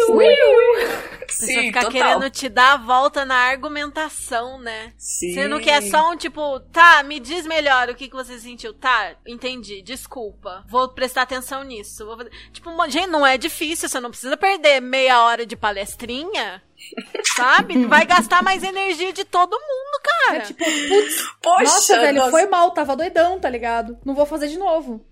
[1.29, 1.91] Você fica total.
[1.91, 4.93] querendo te dar a volta na argumentação, né?
[4.97, 5.33] Sim.
[5.33, 8.73] Você não quer só um tipo, tá, me diz melhor o que, que você sentiu.
[8.73, 10.63] Tá, entendi, desculpa.
[10.69, 12.05] Vou prestar atenção nisso.
[12.05, 12.17] Vou...
[12.51, 16.61] Tipo, gente, não é difícil, você não precisa perder meia hora de palestrinha
[17.35, 17.85] Sabe?
[17.85, 20.37] Vai gastar mais energia de todo mundo, cara.
[20.37, 22.31] É tipo, putz, Poxa, nossa, velho, nossa.
[22.31, 23.97] foi mal, tava doidão, tá ligado?
[24.05, 25.03] Não vou fazer de novo.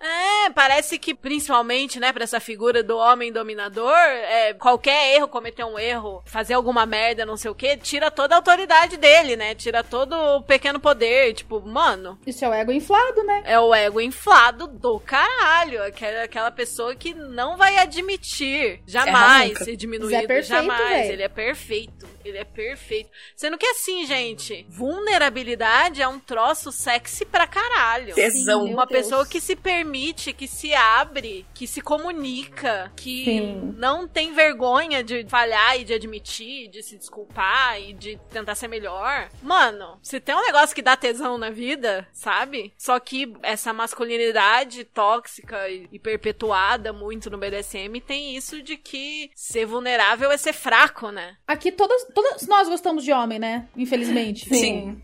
[0.00, 5.62] É, parece que principalmente, né, pra essa figura do homem dominador, é, qualquer erro, cometer
[5.64, 9.54] um erro, fazer alguma merda, não sei o que, tira toda a autoridade dele, né?
[9.54, 11.34] Tira todo o pequeno poder.
[11.34, 12.18] Tipo, mano.
[12.26, 13.42] Isso é o ego inflado, né?
[13.44, 15.82] É o ego inflado do caralho.
[15.84, 20.14] Aquela, aquela pessoa que não vai admitir jamais ser diminuído.
[20.14, 20.88] É perfeito, jamais.
[20.88, 21.12] Véio.
[21.12, 22.08] Ele é perfeito.
[22.24, 23.10] Ele é perfeito.
[23.34, 28.14] Sendo que assim, gente, vulnerabilidade é um troço sexy pra caralho.
[28.14, 28.64] Tesão.
[28.64, 29.89] Uma pessoa que se permite,
[30.36, 33.74] que se abre, que se comunica, que Sim.
[33.76, 38.68] não tem vergonha de falhar e de admitir, de se desculpar e de tentar ser
[38.68, 39.28] melhor.
[39.42, 42.72] Mano, se tem um negócio que dá tesão na vida, sabe?
[42.78, 49.66] Só que essa masculinidade tóxica e perpetuada muito no BDSM tem isso de que ser
[49.66, 51.36] vulnerável é ser fraco, né?
[51.46, 53.68] Aqui todas, todas nós gostamos de homem, né?
[53.76, 54.48] Infelizmente.
[54.48, 54.54] Sim.
[54.54, 55.02] Sim.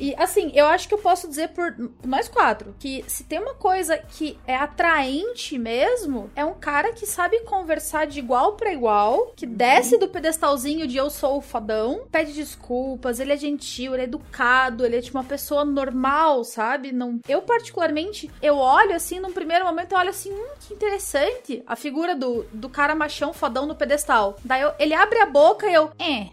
[0.00, 3.54] E assim, eu acho que eu posso dizer por nós quatro que se tem uma
[3.54, 9.32] coisa que é atraente mesmo, é um cara que sabe conversar de igual para igual,
[9.36, 14.02] que desce do pedestalzinho de eu sou o fodão, pede desculpas, ele é gentil, ele
[14.02, 16.92] é educado, ele é tipo uma pessoa normal, sabe?
[16.92, 21.62] Não, eu particularmente, eu olho assim num primeiro momento, eu olho assim, hum, que interessante,
[21.66, 24.36] a figura do, do cara machão fodão no pedestal.
[24.44, 26.28] Daí eu, ele abre a boca e eu, é.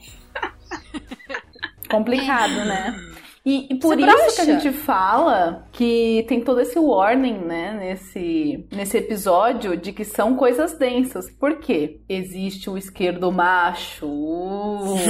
[1.89, 3.09] Complicado, né?
[3.45, 4.35] E, e por Você isso brocha.
[4.35, 10.05] que a gente fala que tem todo esse warning, né, nesse, nesse episódio de que
[10.05, 11.29] são coisas densas.
[11.29, 11.99] Por quê?
[12.07, 14.07] Existe o esquerdo macho.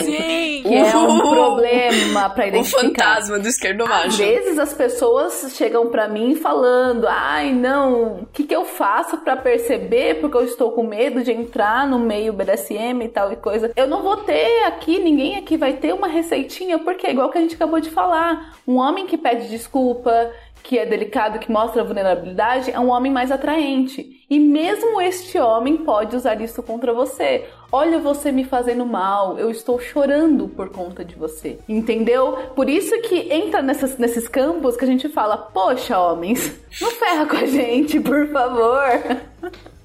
[0.04, 0.64] Sim!
[0.64, 2.82] Que é um problema para identificar.
[2.82, 4.08] O fantasma do esquerdo macho.
[4.08, 9.18] Às vezes as pessoas chegam para mim falando: ai, não, o que, que eu faço
[9.18, 10.20] para perceber?
[10.20, 13.72] Porque eu estou com medo de entrar no meio BDSM e tal e coisa.
[13.76, 17.38] Eu não vou ter aqui, ninguém aqui vai ter uma receitinha, porque é igual que
[17.38, 18.23] a gente acabou de falar
[18.68, 20.32] um homem que pede desculpa,
[20.64, 24.26] que é delicado, que mostra vulnerabilidade, é um homem mais atraente.
[24.30, 27.46] E mesmo este homem pode usar isso contra você.
[27.72, 31.60] Olha você me fazendo mal, eu estou chorando por conta de você.
[31.68, 32.38] Entendeu?
[32.56, 37.26] Por isso que entra nessas, nesses campos que a gente fala: Poxa, homens, não ferra
[37.26, 38.88] com a gente, por favor.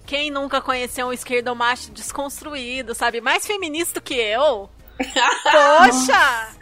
[0.07, 3.21] Quem nunca conheceu um esquerdomacho desconstruído, sabe?
[3.21, 4.71] Mais feminista que eu?
[4.99, 6.58] Poxa!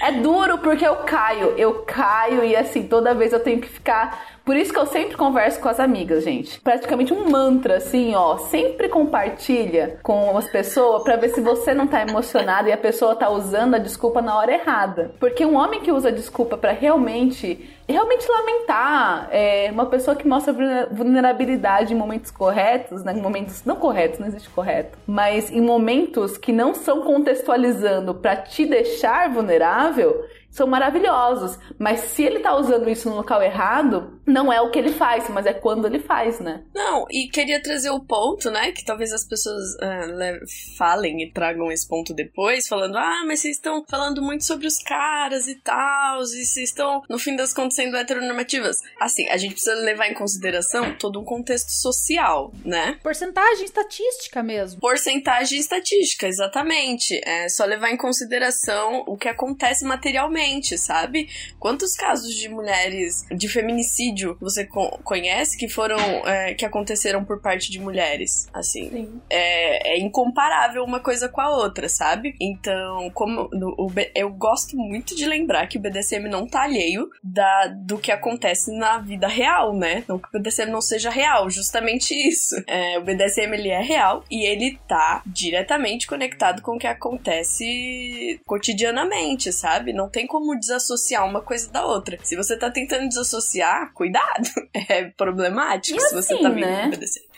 [0.00, 4.37] É duro porque eu caio, eu caio e assim, toda vez eu tenho que ficar.
[4.48, 6.58] Por isso que eu sempre converso com as amigas, gente.
[6.62, 8.38] Praticamente um mantra, assim, ó.
[8.38, 13.14] Sempre compartilha com as pessoas pra ver se você não tá emocionado e a pessoa
[13.14, 15.14] tá usando a desculpa na hora errada.
[15.20, 20.54] Porque um homem que usa desculpa pra realmente realmente lamentar é, uma pessoa que mostra
[20.92, 23.14] vulnerabilidade em momentos corretos, né?
[23.14, 28.36] em momentos não corretos, não existe correto, mas em momentos que não são contextualizando para
[28.36, 30.22] te deixar vulnerável,
[30.58, 31.58] são maravilhosos.
[31.78, 35.28] Mas se ele tá usando isso no local errado, não é o que ele faz,
[35.30, 36.64] mas é quando ele faz, né?
[36.74, 38.72] Não, e queria trazer o ponto, né?
[38.72, 43.56] Que talvez as pessoas uh, falem e tragam esse ponto depois, falando: ah, mas vocês
[43.56, 47.76] estão falando muito sobre os caras e tal, e vocês estão, no fim das contas,
[47.76, 48.76] sendo heteronormativas.
[49.00, 52.98] Assim, a gente precisa levar em consideração todo um contexto social, né?
[53.02, 54.80] Porcentagem estatística mesmo.
[54.80, 57.18] Porcentagem estatística, exatamente.
[57.24, 60.47] É só levar em consideração o que acontece materialmente
[60.78, 61.28] sabe?
[61.58, 67.40] Quantos casos de mulheres de feminicídio você co conhece que foram é, que aconteceram por
[67.40, 68.48] parte de mulheres?
[68.52, 72.34] Assim, é, é, incomparável uma coisa com a outra, sabe?
[72.40, 77.10] Então, como no, o, eu gosto muito de lembrar que o BDSM não tá alheio
[77.22, 80.04] da, do que acontece na vida real, né?
[80.08, 82.54] Não que o BDSM não seja real, justamente isso.
[82.66, 88.40] É, o BDSM ele é real e ele tá diretamente conectado com o que acontece
[88.46, 89.92] cotidianamente, sabe?
[89.92, 92.18] Não tem como desassociar uma coisa da outra.
[92.22, 94.48] Se você tá tentando desassociar, cuidado.
[94.88, 96.90] É problemático e se assim, você tá vindo né?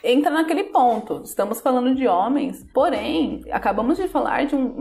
[0.02, 1.22] Entra naquele ponto.
[1.24, 4.74] Estamos falando de homens, porém, acabamos de falar de um,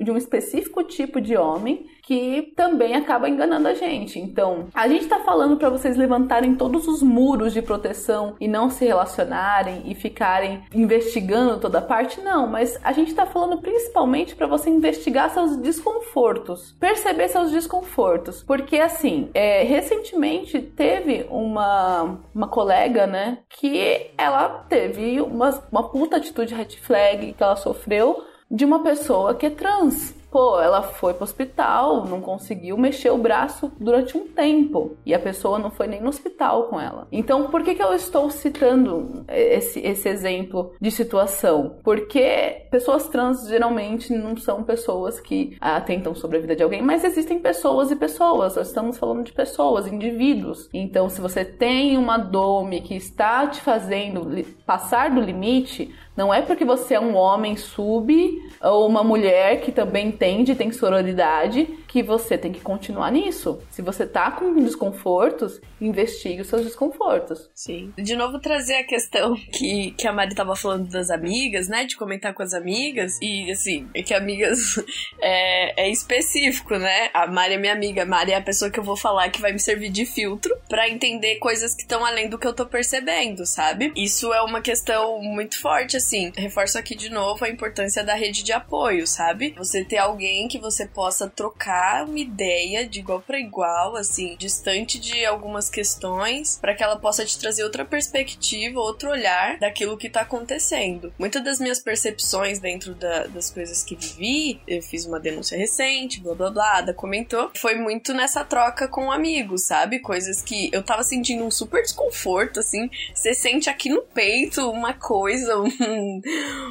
[0.00, 4.18] de um específico tipo de homem que também acaba enganando a gente.
[4.18, 8.68] Então, a gente tá falando para vocês levantarem todos os muros de proteção e não
[8.68, 14.46] se relacionarem e ficarem investigando toda parte, não, mas a gente tá falando principalmente para
[14.46, 23.06] você investigar seus desconfortos, perceber seus desconfortos, porque assim, é, recentemente teve uma uma colega,
[23.06, 28.82] né, que ela teve uma, uma puta atitude red flag que ela sofreu de uma
[28.82, 30.14] pessoa que é trans.
[30.34, 34.96] Pô, ela foi pro hospital, não conseguiu mexer o braço durante um tempo.
[35.06, 37.06] E a pessoa não foi nem no hospital com ela.
[37.12, 41.76] Então, por que, que eu estou citando esse, esse exemplo de situação?
[41.84, 47.04] Porque pessoas trans geralmente não são pessoas que atentam sobre a vida de alguém, mas
[47.04, 48.56] existem pessoas e pessoas.
[48.56, 50.68] Nós estamos falando de pessoas, indivíduos.
[50.74, 56.40] Então, se você tem uma dome que está te fazendo passar do limite, não é
[56.40, 62.02] porque você é um homem sub ou uma mulher que também entende, tem sororidade, que
[62.02, 63.62] você tem que continuar nisso.
[63.70, 67.48] Se você tá com desconfortos, investigue os seus desconfortos.
[67.54, 67.92] Sim.
[67.96, 71.84] De novo, trazer a questão que, que a Mari tava falando das amigas, né?
[71.84, 73.16] De comentar com as amigas.
[73.22, 74.74] E, assim, é que amigas
[75.22, 77.10] é, é específico, né?
[77.14, 78.02] A Mari é minha amiga.
[78.02, 80.52] A Mari é a pessoa que eu vou falar que vai me servir de filtro
[80.68, 83.92] para entender coisas que estão além do que eu tô percebendo, sabe?
[83.94, 88.42] Isso é uma questão muito forte, assim, reforço aqui de novo a importância da rede
[88.42, 89.54] de apoio, sabe?
[89.56, 94.98] Você ter alguém que você possa trocar uma ideia de igual para igual, assim, distante
[94.98, 100.08] de algumas questões, para que ela possa te trazer outra perspectiva, outro olhar daquilo que
[100.08, 101.12] tá acontecendo.
[101.18, 106.20] Muitas das minhas percepções dentro da, das coisas que vivi, eu fiz uma denúncia recente,
[106.20, 110.00] blá blá blá, Ada comentou, foi muito nessa troca com amigos, sabe?
[110.00, 114.92] Coisas que eu tava sentindo um super desconforto, assim, você sente aqui no peito uma
[114.92, 116.20] coisa, um,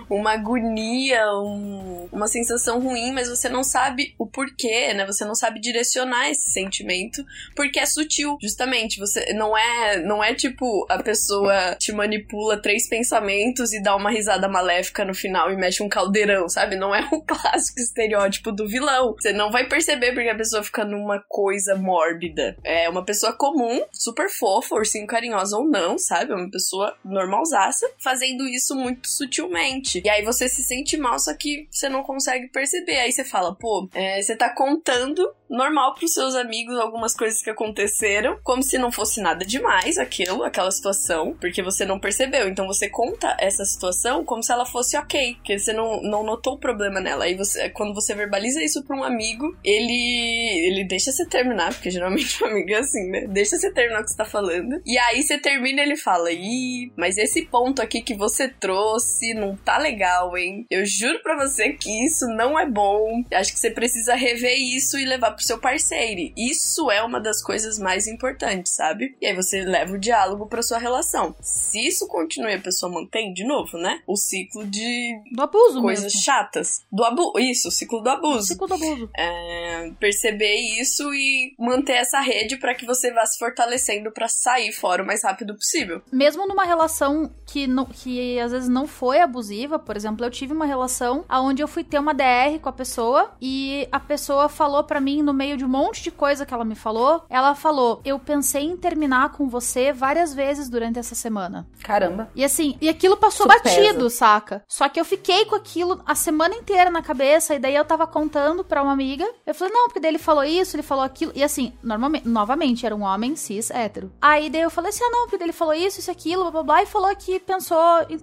[0.10, 5.03] uma agonia, um, uma sensação ruim, mas você não sabe o porquê, né?
[5.06, 7.24] Você não sabe direcionar esse sentimento,
[7.56, 9.00] porque é sutil, justamente.
[9.00, 14.12] Você não é, não é tipo a pessoa te manipula três pensamentos e dá uma
[14.12, 16.76] risada maléfica no final e mexe um caldeirão, sabe?
[16.76, 19.16] Não é o clássico estereótipo do vilão.
[19.20, 22.56] Você não vai perceber porque a pessoa fica numa coisa mórbida.
[22.64, 26.32] É uma pessoa comum, super fofa, ursinho carinhosa ou não, sabe?
[26.32, 30.02] É uma pessoa normalzaça, fazendo isso muito sutilmente.
[30.04, 33.00] E aí você se sente mal, só que você não consegue perceber.
[33.00, 34.50] Aí você fala, pô, é, você tá
[34.84, 39.98] contando normal pros seus amigos algumas coisas que aconteceram, como se não fosse nada demais
[39.98, 42.50] aquilo, aquela situação, porque você não percebeu.
[42.50, 46.56] Então você conta essa situação como se ela fosse ok, porque você não, não notou
[46.56, 47.26] o problema nela.
[47.26, 51.92] Aí você, quando você verbaliza isso pra um amigo, ele, ele deixa você terminar, porque
[51.92, 53.28] geralmente um amigo é assim, né?
[53.28, 54.82] Deixa você terminar o que você tá falando.
[54.86, 59.56] E aí você termina ele fala: Ih, mas esse ponto aqui que você trouxe não
[59.56, 60.66] tá legal, hein?
[60.70, 63.24] Eu juro pra você que isso não é bom.
[63.32, 66.32] Acho que você precisa rever isso e levar pro seu parceiro.
[66.38, 69.16] Isso é uma das coisas mais importantes, sabe?
[69.22, 71.36] E aí você leva o diálogo pra sua relação.
[71.42, 74.02] Se isso continua e a pessoa mantém, de novo, né?
[74.08, 76.22] O ciclo de Do abuso coisas mesmo.
[76.22, 76.86] chatas.
[76.92, 77.34] Do abuso.
[77.40, 78.48] Isso, o ciclo do abuso.
[78.48, 79.10] Ciclo do abuso.
[79.18, 84.72] É, perceber isso e manter essa rede pra que você vá se fortalecendo pra sair
[84.72, 86.02] fora o mais rápido possível.
[86.12, 90.54] Mesmo numa relação que, não, que às vezes não foi abusiva, por exemplo, eu tive
[90.54, 94.63] uma relação onde eu fui ter uma DR com a pessoa e a pessoa falou
[94.84, 98.02] pra mim, no meio de um monte de coisa que ela me falou, ela falou:
[98.06, 101.68] Eu pensei em terminar com você várias vezes durante essa semana.
[101.84, 102.30] Caramba.
[102.36, 104.10] E assim, e aquilo passou Isso batido, pesa.
[104.10, 104.64] saca?
[104.68, 108.08] Só que eu fiquei com aquilo a semana inteira na cabeça, e daí eu tava
[108.08, 109.28] contando pra uma amiga.
[109.46, 111.32] Eu falei, não, porque daí ele falou isso, ele falou aquilo.
[111.36, 114.12] E assim, normalmente, novamente, era um homem cis hétero.
[114.22, 116.52] Aí daí eu falei assim, ah, não, porque daí ele falou isso, isso, aquilo, blá
[116.52, 117.78] blá blá, e falou que pensou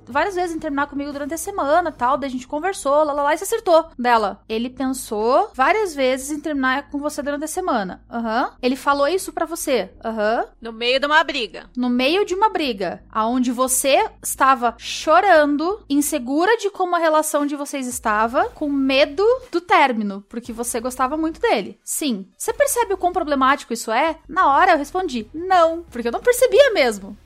[0.06, 2.16] várias vezes em terminar comigo durante a semana tal.
[2.16, 4.40] Daí a gente conversou, lá lá lá, e se acertou dela.
[4.48, 8.02] Ele pensou várias vezes em terminar com você durante a semana.
[8.10, 8.52] Aham.
[8.62, 9.90] Ele falou isso pra você.
[10.04, 11.68] Aham No meio de uma briga.
[11.76, 17.56] no meio de uma briga, aonde você estava chorando, insegura de como a relação de
[17.56, 21.78] vocês estava, com medo do término, porque você gostava muito dele.
[21.84, 22.26] Sim.
[22.36, 24.16] Você percebe o quão problemático isso é?
[24.28, 27.16] Na hora eu respondi: "Não", porque eu não percebia mesmo.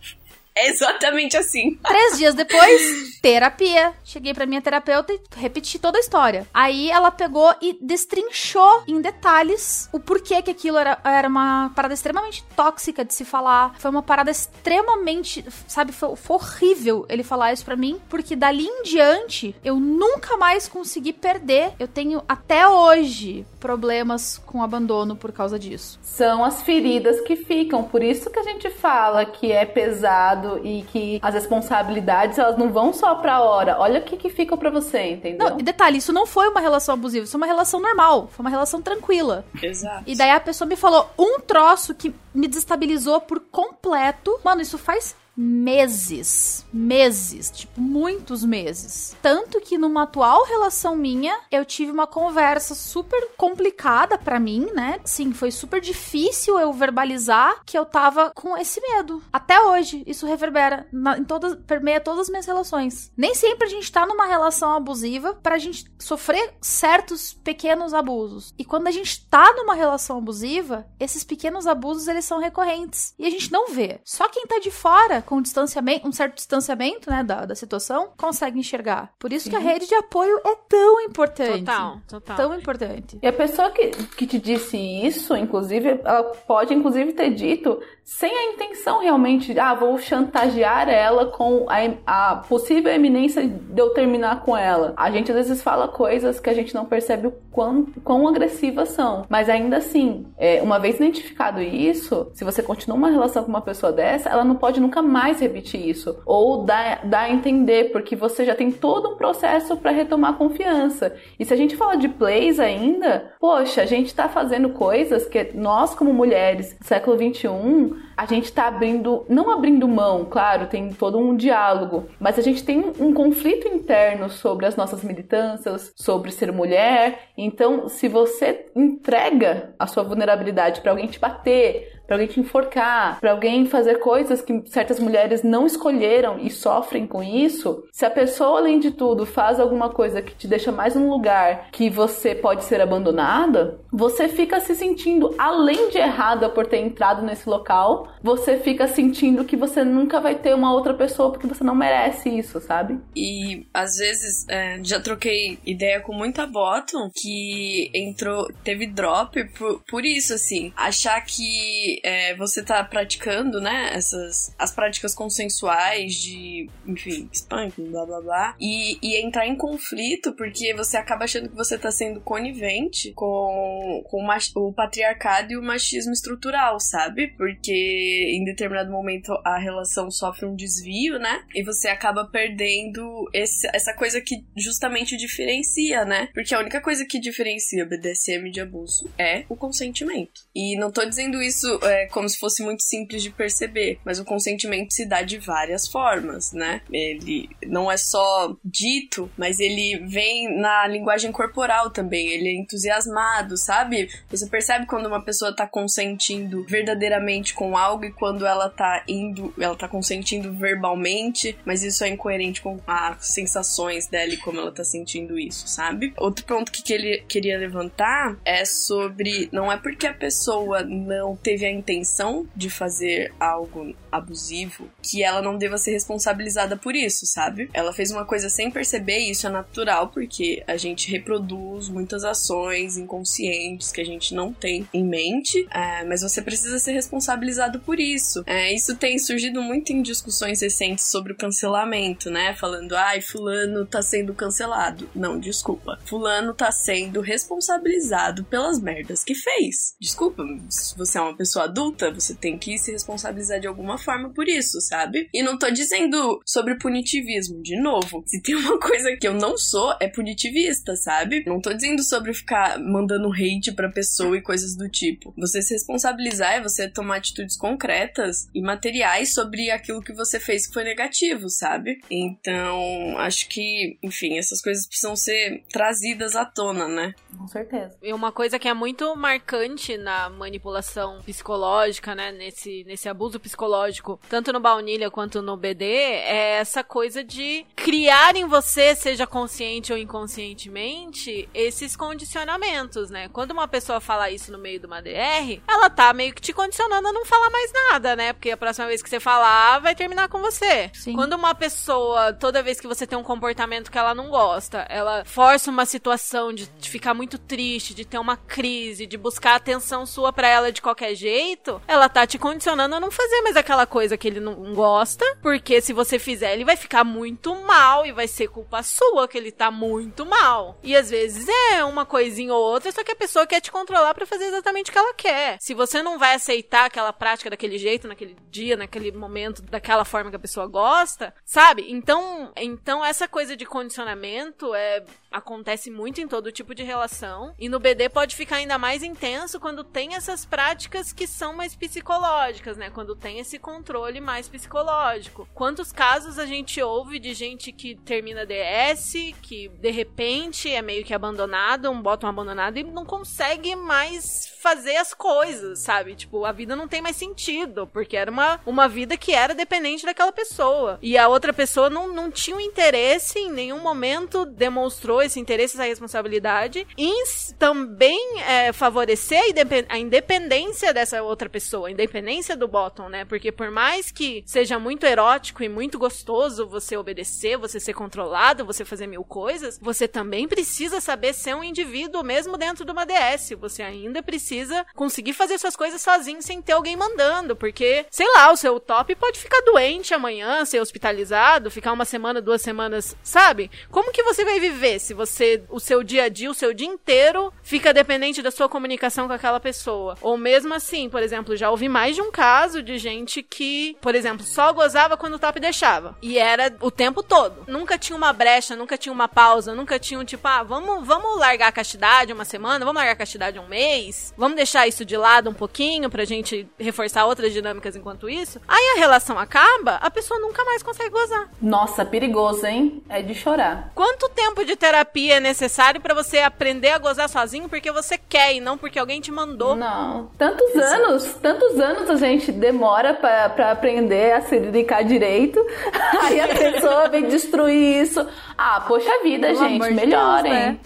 [0.56, 1.74] É exatamente assim.
[1.82, 3.92] Três dias depois, terapia.
[4.04, 6.46] Cheguei pra minha terapeuta e repeti toda a história.
[6.54, 11.94] Aí ela pegou e destrinchou em detalhes o porquê que aquilo era, era uma parada
[11.94, 13.74] extremamente tóxica de se falar.
[13.78, 18.66] Foi uma parada extremamente, sabe, foi, foi horrível ele falar isso pra mim, porque dali
[18.66, 21.72] em diante eu nunca mais consegui perder.
[21.80, 25.98] Eu tenho até hoje problemas com abandono por causa disso.
[26.02, 27.82] São as feridas que ficam.
[27.82, 32.70] Por isso que a gente fala que é pesado e que as responsabilidades elas não
[32.70, 33.78] vão só pra hora.
[33.78, 35.50] Olha o que, que ficam pra você, entendeu?
[35.50, 38.44] Não, e detalhe, isso não foi uma relação abusiva, isso é uma relação normal, foi
[38.44, 39.44] uma relação tranquila.
[39.62, 40.04] Exato.
[40.06, 44.38] E daí a pessoa me falou um troço que me desestabilizou por completo.
[44.44, 46.64] Mano, isso faz meses.
[46.72, 47.50] Meses.
[47.50, 49.16] Tipo, muitos meses.
[49.22, 55.00] Tanto que numa atual relação minha, eu tive uma conversa super complicada pra mim, né?
[55.04, 59.22] Sim, foi super difícil eu verbalizar que eu tava com esse medo.
[59.32, 63.10] Até hoje, isso reverbera na- em todas, permeia todas as minhas relações.
[63.16, 68.52] Nem sempre a gente tá numa relação abusiva pra gente sofrer certos pequenos abusos.
[68.58, 73.26] E quando a gente tá numa relação abusiva, esses pequenos abusos eles são recorrentes e
[73.26, 74.00] a gente não vê.
[74.04, 78.58] Só quem tá de fora com distanciamento, um certo distanciamento, né, da, da situação, consegue
[78.58, 79.12] enxergar.
[79.18, 81.64] Por isso que a rede de apoio é tão importante.
[81.64, 82.36] Total, total.
[82.36, 83.18] Tão importante.
[83.22, 88.30] E a pessoa que, que te disse isso, inclusive, ela pode inclusive ter dito sem
[88.30, 93.90] a intenção realmente de, ah, vou chantagear ela com a, a possível eminência de eu
[93.90, 94.92] terminar com ela.
[94.96, 98.90] A gente às vezes fala coisas que a gente não percebe o quão, quão agressivas
[98.90, 99.24] são.
[99.28, 103.62] Mas ainda assim, é, uma vez identificado isso, se você continua uma relação com uma
[103.62, 106.18] pessoa dessa, ela não pode nunca mais repetir isso.
[106.24, 111.14] Ou dar, a entender, porque você já tem todo um processo para retomar a confiança.
[111.38, 115.52] E se a gente fala de plays ainda, poxa, a gente tá fazendo coisas que
[115.54, 120.92] nós, como mulheres do século XXI, a gente tá abrindo, não abrindo mão, claro, tem
[120.92, 126.30] todo um diálogo, mas a gente tem um conflito interno sobre as nossas militâncias, sobre
[126.30, 127.30] ser mulher.
[127.36, 133.18] Então, se você entrega a sua vulnerabilidade para alguém te bater, para alguém te enforcar,
[133.20, 138.10] para alguém fazer coisas que certas mulheres não escolheram e sofrem com isso, se a
[138.10, 142.34] pessoa, além de tudo, faz alguma coisa que te deixa mais num lugar que você
[142.34, 148.03] pode ser abandonada, você fica se sentindo, além de errada por ter entrado nesse local,
[148.22, 152.28] você fica sentindo que você nunca vai ter uma outra pessoa porque você não merece
[152.28, 152.98] isso, sabe?
[153.14, 159.82] E às vezes é, já troquei ideia com muita bottom que entrou, teve drop por,
[159.88, 160.72] por isso, assim.
[160.76, 168.06] Achar que é, você tá praticando, né, essas as práticas consensuais de, enfim, spanking, blá
[168.06, 172.20] blá blá, e, e entrar em conflito porque você acaba achando que você tá sendo
[172.20, 177.28] conivente com, com o, o patriarcado e o machismo estrutural, sabe?
[177.28, 181.42] Porque em determinado momento a relação sofre um desvio, né?
[181.54, 186.28] E você acaba perdendo esse- essa coisa que justamente diferencia, né?
[186.34, 190.42] Porque a única coisa que diferencia BDSM de abuso é o consentimento.
[190.54, 194.24] E não tô dizendo isso é, como se fosse muito simples de perceber, mas o
[194.24, 196.80] consentimento se dá de várias formas, né?
[196.92, 202.28] Ele não é só dito, mas ele vem na linguagem corporal também.
[202.28, 204.08] Ele é entusiasmado, sabe?
[204.30, 209.52] Você percebe quando uma pessoa tá consentindo verdadeiramente com algo e quando ela tá indo,
[209.58, 214.72] ela tá consentindo verbalmente, mas isso é incoerente com as sensações dela e como ela
[214.72, 216.12] tá sentindo isso, sabe?
[216.16, 221.66] Outro ponto que ele queria levantar é sobre não é porque a pessoa não teve
[221.66, 227.70] a intenção de fazer algo abusivo que ela não deva ser responsabilizada por isso, sabe?
[227.72, 232.24] Ela fez uma coisa sem perceber e isso é natural porque a gente reproduz muitas
[232.24, 237.80] ações inconscientes que a gente não tem em mente, é, mas você precisa ser responsabilizado
[237.80, 238.42] por isso.
[238.46, 242.54] É, isso tem surgido muito em discussões recentes sobre o cancelamento, né?
[242.54, 245.08] Falando, ai, fulano tá sendo cancelado.
[245.14, 245.98] Não, desculpa.
[246.04, 249.94] Fulano tá sendo responsabilizado pelas merdas que fez.
[250.00, 254.32] Desculpa, se você é uma pessoa adulta, você tem que se responsabilizar de alguma forma
[254.32, 255.28] por isso, sabe?
[255.32, 258.22] E não tô dizendo sobre punitivismo, de novo.
[258.26, 261.44] Se tem uma coisa que eu não sou, é punitivista, sabe?
[261.46, 265.32] Não tô dizendo sobre ficar mandando hate pra pessoa e coisas do tipo.
[265.38, 270.66] Você se responsabilizar é você tomar atitudes concretas e materiais sobre aquilo que você fez
[270.66, 271.98] que foi negativo, sabe?
[272.10, 277.14] Então, acho que, enfim, essas coisas precisam ser trazidas à tona, né?
[277.36, 277.96] Com certeza.
[278.02, 283.93] E uma coisa que é muito marcante na manipulação psicológica, né, nesse, nesse abuso psicológico,
[284.28, 289.92] tanto no baunilha quanto no BD, é essa coisa de criar em você, seja consciente
[289.92, 293.28] ou inconscientemente, esses condicionamentos, né?
[293.28, 296.52] Quando uma pessoa fala isso no meio de uma DR, ela tá meio que te
[296.52, 298.32] condicionando a não falar mais nada, né?
[298.32, 300.90] Porque a próxima vez que você falar, vai terminar com você.
[300.92, 301.14] Sim.
[301.14, 305.24] Quando uma pessoa, toda vez que você tem um comportamento que ela não gosta, ela
[305.24, 310.06] força uma situação de, de ficar muito triste, de ter uma crise, de buscar atenção
[310.06, 313.83] sua pra ela de qualquer jeito, ela tá te condicionando a não fazer mais aquela
[313.86, 318.12] coisa que ele não gosta, porque se você fizer, ele vai ficar muito mal e
[318.12, 320.78] vai ser culpa sua que ele tá muito mal.
[320.82, 324.14] E às vezes é uma coisinha ou outra, só que a pessoa quer te controlar
[324.14, 325.58] pra fazer exatamente o que ela quer.
[325.60, 330.30] Se você não vai aceitar aquela prática daquele jeito, naquele dia, naquele momento, daquela forma
[330.30, 331.86] que a pessoa gosta, sabe?
[331.88, 335.04] Então, então essa coisa de condicionamento é
[335.34, 339.58] acontece muito em todo tipo de relação e no BD pode ficar ainda mais intenso
[339.58, 342.88] quando tem essas práticas que são mais psicológicas, né?
[342.88, 345.48] Quando tem esse controle mais psicológico.
[345.52, 351.04] Quantos casos a gente ouve de gente que termina DS, que de repente é meio
[351.04, 356.14] que abandonado, um bottom abandonado e não consegue mais fazer as coisas, sabe?
[356.14, 360.06] Tipo, a vida não tem mais sentido, porque era uma, uma vida que era dependente
[360.06, 360.98] daquela pessoa.
[361.02, 365.76] E a outra pessoa não, não tinha um interesse, em nenhum momento demonstrou esse interesse,
[365.76, 367.24] essa responsabilidade, em
[367.58, 373.26] também é, favorecer a a independência dessa outra pessoa, a independência do bottom, né?
[373.26, 378.64] Porque por mais que seja muito erótico e muito gostoso você obedecer, você ser controlado,
[378.64, 383.04] você fazer mil coisas, você também precisa saber ser um indivíduo mesmo dentro de uma
[383.04, 383.50] DS.
[383.60, 384.53] Você ainda precisa
[384.94, 389.14] conseguir fazer suas coisas sozinho sem ter alguém mandando, porque, sei lá, o seu top
[389.14, 393.70] pode ficar doente amanhã, ser hospitalizado, ficar uma semana, duas semanas, sabe?
[393.90, 396.86] Como que você vai viver se você, o seu dia a dia, o seu dia
[396.86, 400.16] inteiro fica dependente da sua comunicação com aquela pessoa?
[400.20, 404.14] Ou mesmo assim, por exemplo, já ouvi mais de um caso de gente que, por
[404.14, 406.16] exemplo, só gozava quando o top deixava.
[406.20, 407.64] E era o tempo todo.
[407.66, 411.38] Nunca tinha uma brecha, nunca tinha uma pausa, nunca tinha um tipo, ah, vamos, vamos
[411.38, 415.16] largar a castidade uma semana, vamos largar a castidade um mês, vamos deixar isso de
[415.16, 418.60] lado um pouquinho pra gente reforçar outras dinâmicas enquanto isso.
[418.68, 421.48] Aí a relação acaba, a pessoa nunca mais consegue gozar.
[421.62, 423.02] Nossa, perigoso, hein?
[423.08, 423.90] É de chorar.
[423.94, 428.54] Quanto tempo de terapia é necessário pra você aprender a gozar sozinho porque você quer
[428.54, 429.74] e não porque alguém te mandou?
[429.74, 430.30] Não.
[430.36, 435.58] Tantos anos, tantos anos a gente demora pra aprender a se dedicar direito.
[436.20, 438.26] Aí a pessoa vem destruir isso.
[438.58, 440.52] Ah, poxa vida, Pelo gente, de melhorem.
[440.52, 440.78] Deus, né?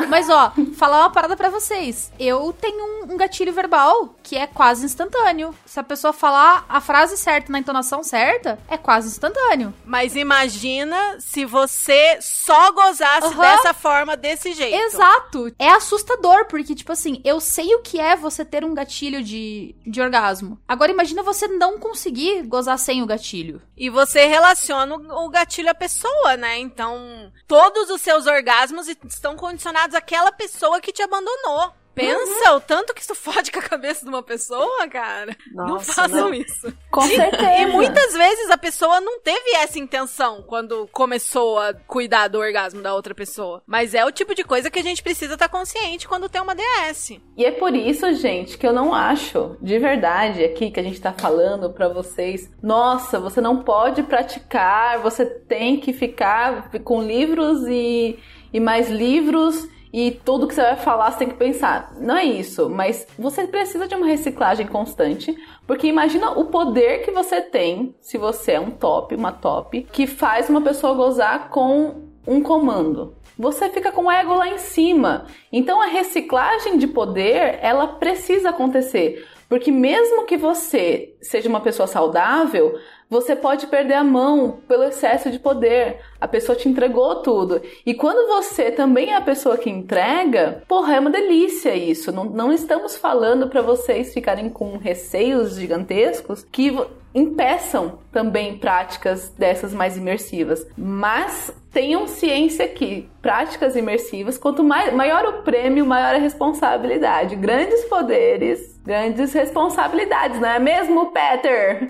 [0.00, 2.12] Não, mas ó, falar uma parada pra vocês.
[2.18, 5.54] Eu tenho um, um gatilho verbal que é quase instantâneo.
[5.66, 9.74] Se a pessoa falar a frase certa na entonação certa, é quase instantâneo.
[9.84, 13.40] Mas imagina se você só gozasse Aham.
[13.40, 14.74] dessa forma, desse jeito.
[14.74, 15.52] Exato.
[15.58, 19.74] É assustador, porque, tipo assim, eu sei o que é você ter um gatilho de,
[19.86, 20.58] de orgasmo.
[20.68, 23.62] Agora, imagina você não conseguir gozar sem o gatilho.
[23.76, 26.58] E você relaciona o o gatilho à pessoa, né?
[26.58, 31.72] Então, todos os seus orgasmos estão condicionados àquela pessoa que te abandonou.
[31.94, 35.36] Pensa o tanto que isso fode com a cabeça de uma pessoa, cara.
[35.52, 36.34] não Nossa, façam não.
[36.34, 36.72] isso.
[36.90, 37.52] Com certeza.
[37.60, 42.80] E muitas vezes a pessoa não teve essa intenção quando começou a cuidar do orgasmo
[42.80, 43.62] da outra pessoa.
[43.66, 46.54] Mas é o tipo de coisa que a gente precisa estar consciente quando tem uma
[46.54, 47.20] DS.
[47.36, 51.00] E é por isso, gente, que eu não acho, de verdade, aqui que a gente
[51.00, 57.66] tá falando pra vocês, nossa, você não pode praticar, você tem que ficar com livros
[57.68, 58.18] e,
[58.52, 61.94] e mais livros e tudo que você vai falar você tem que pensar.
[62.00, 65.36] Não é isso, mas você precisa de uma reciclagem constante,
[65.66, 70.06] porque imagina o poder que você tem se você é um top, uma top, que
[70.06, 73.14] faz uma pessoa gozar com um comando.
[73.38, 75.26] Você fica com o ego lá em cima.
[75.52, 79.26] Então a reciclagem de poder, ela precisa acontecer.
[79.48, 82.78] Porque mesmo que você seja uma pessoa saudável,
[83.12, 86.00] você pode perder a mão pelo excesso de poder.
[86.18, 87.60] A pessoa te entregou tudo.
[87.84, 92.10] E quando você também é a pessoa que entrega, porra, é uma delícia isso.
[92.10, 96.74] Não, não estamos falando para vocês ficarem com receios gigantescos que
[97.14, 100.66] impeçam também práticas dessas mais imersivas.
[100.74, 107.36] Mas tenham ciência que práticas imersivas, quanto mais, maior o prêmio, maior a responsabilidade.
[107.36, 111.88] Grandes poderes, grandes responsabilidades, não é mesmo, Peter?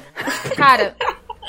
[0.57, 0.95] Cara,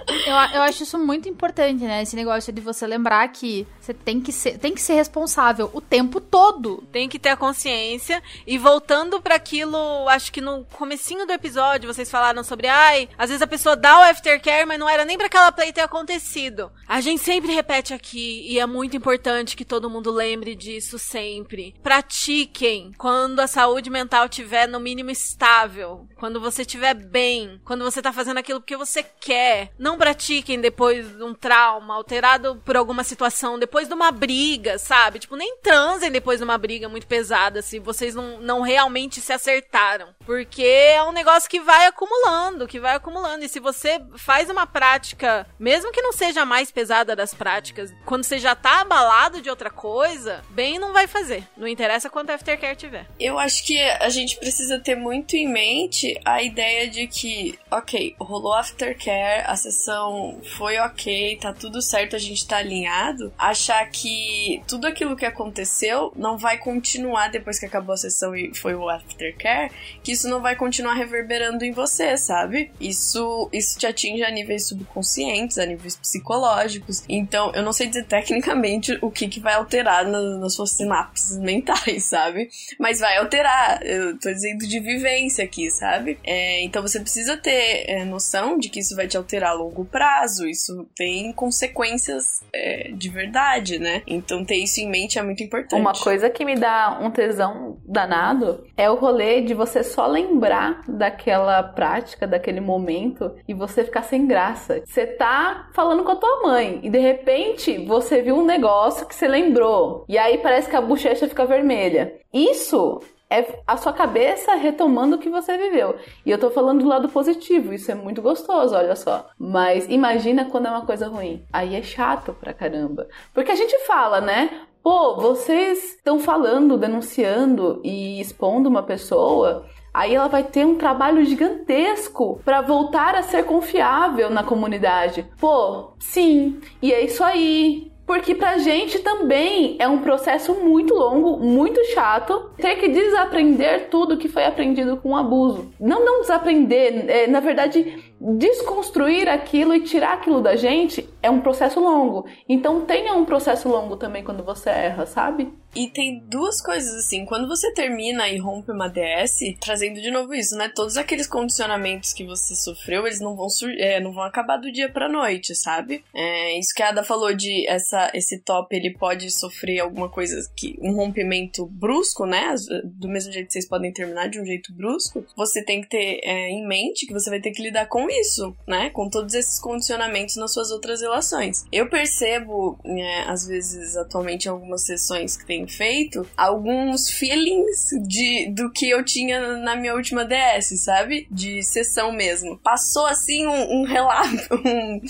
[0.07, 2.01] eu, eu acho isso muito importante, né?
[2.01, 5.81] Esse negócio de você lembrar que você tem que ser, tem que ser responsável o
[5.81, 6.83] tempo todo.
[6.91, 8.21] Tem que ter a consciência.
[8.45, 13.29] E voltando para aquilo, acho que no comecinho do episódio vocês falaram sobre, ai, às
[13.29, 16.71] vezes a pessoa dá o aftercare, mas não era nem para aquela play ter acontecido.
[16.87, 21.75] A gente sempre repete aqui, e é muito importante que todo mundo lembre disso sempre.
[21.83, 28.01] Pratiquem quando a saúde mental tiver no mínimo estável, quando você estiver bem, quando você
[28.01, 29.71] tá fazendo aquilo porque você quer.
[29.83, 35.19] Não pratiquem depois de um trauma, alterado por alguma situação, depois de uma briga, sabe?
[35.19, 39.33] Tipo, nem transem depois de uma briga muito pesada, se vocês não, não realmente se
[39.33, 40.15] acertaram.
[40.25, 43.43] Porque é um negócio que vai acumulando, que vai acumulando.
[43.43, 47.93] E se você faz uma prática, mesmo que não seja a mais pesada das práticas,
[48.05, 51.45] quando você já tá abalado de outra coisa, bem não vai fazer.
[51.57, 53.05] Não interessa quanto aftercare tiver.
[53.19, 58.15] Eu acho que a gente precisa ter muito em mente a ideia de que, ok,
[58.17, 63.33] rolou aftercare, a sessão foi ok, tá tudo certo, a gente tá alinhado.
[63.37, 68.53] Achar que tudo aquilo que aconteceu não vai continuar depois que acabou a sessão e
[68.55, 69.71] foi o aftercare,
[70.03, 72.71] que isso não vai continuar reverberando em você, sabe?
[72.79, 77.03] Isso, isso te atinge a níveis subconscientes, a níveis psicológicos.
[77.09, 81.37] Então, eu não sei dizer tecnicamente o que, que vai alterar na, nas suas sinapses
[81.37, 82.49] mentais, sabe?
[82.79, 83.81] Mas vai alterar.
[83.83, 86.19] Eu tô dizendo de vivência aqui, sabe?
[86.23, 90.47] É, então, você precisa ter é, noção de que isso vai te alterar longo prazo.
[90.47, 94.01] Isso tem consequências é, de verdade, né?
[94.07, 95.79] Então, ter isso em mente é muito importante.
[95.79, 100.81] Uma coisa que me dá um tesão danado é o rolê de você só lembrar
[100.87, 104.81] daquela prática, daquele momento e você ficar sem graça.
[104.85, 109.15] Você tá falando com a tua mãe e de repente você viu um negócio que
[109.15, 112.13] você lembrou e aí parece que a bochecha fica vermelha.
[112.33, 112.99] Isso
[113.33, 115.95] é a sua cabeça retomando o que você viveu.
[116.25, 119.27] E eu tô falando do lado positivo, isso é muito gostoso, olha só.
[119.39, 121.43] Mas imagina quando é uma coisa ruim.
[121.51, 123.07] Aí é chato pra caramba.
[123.33, 124.61] Porque a gente fala, né?
[124.83, 131.23] Pô, vocês estão falando, denunciando e expondo uma pessoa Aí ela vai ter um trabalho
[131.23, 135.29] gigantesco para voltar a ser confiável na comunidade.
[135.39, 137.92] Pô, sim, e é isso aí.
[138.05, 144.17] Porque pra gente também é um processo muito longo, muito chato, ter que desaprender tudo
[144.17, 145.71] que foi aprendido com abuso.
[145.79, 151.39] Não não desaprender, é, na verdade, desconstruir aquilo e tirar aquilo da gente é um
[151.39, 152.25] processo longo.
[152.47, 155.51] Então tenha um processo longo também quando você erra, sabe?
[155.75, 160.33] E tem duas coisas assim, quando você termina e rompe uma DS, trazendo de novo
[160.33, 160.71] isso, né?
[160.73, 163.47] Todos aqueles condicionamentos que você sofreu, eles não vão
[163.77, 166.03] é, não vão acabar do dia pra noite, sabe?
[166.13, 170.47] É, isso que a Ada falou de essa, esse top, ele pode sofrer alguma coisa
[170.55, 170.77] que.
[170.81, 172.53] um rompimento brusco, né?
[172.83, 176.19] Do mesmo jeito que vocês podem terminar de um jeito brusco, você tem que ter
[176.23, 178.91] é, em mente que você vai ter que lidar com isso, né?
[178.91, 181.65] Com todos esses condicionamentos nas suas outras relações.
[181.71, 188.51] Eu percebo, é, às vezes, atualmente, em algumas sessões que tem feito alguns feelings de,
[188.51, 191.27] do que eu tinha na minha última DS, sabe?
[191.29, 192.57] De sessão mesmo.
[192.57, 195.01] Passou assim um, um relato, um,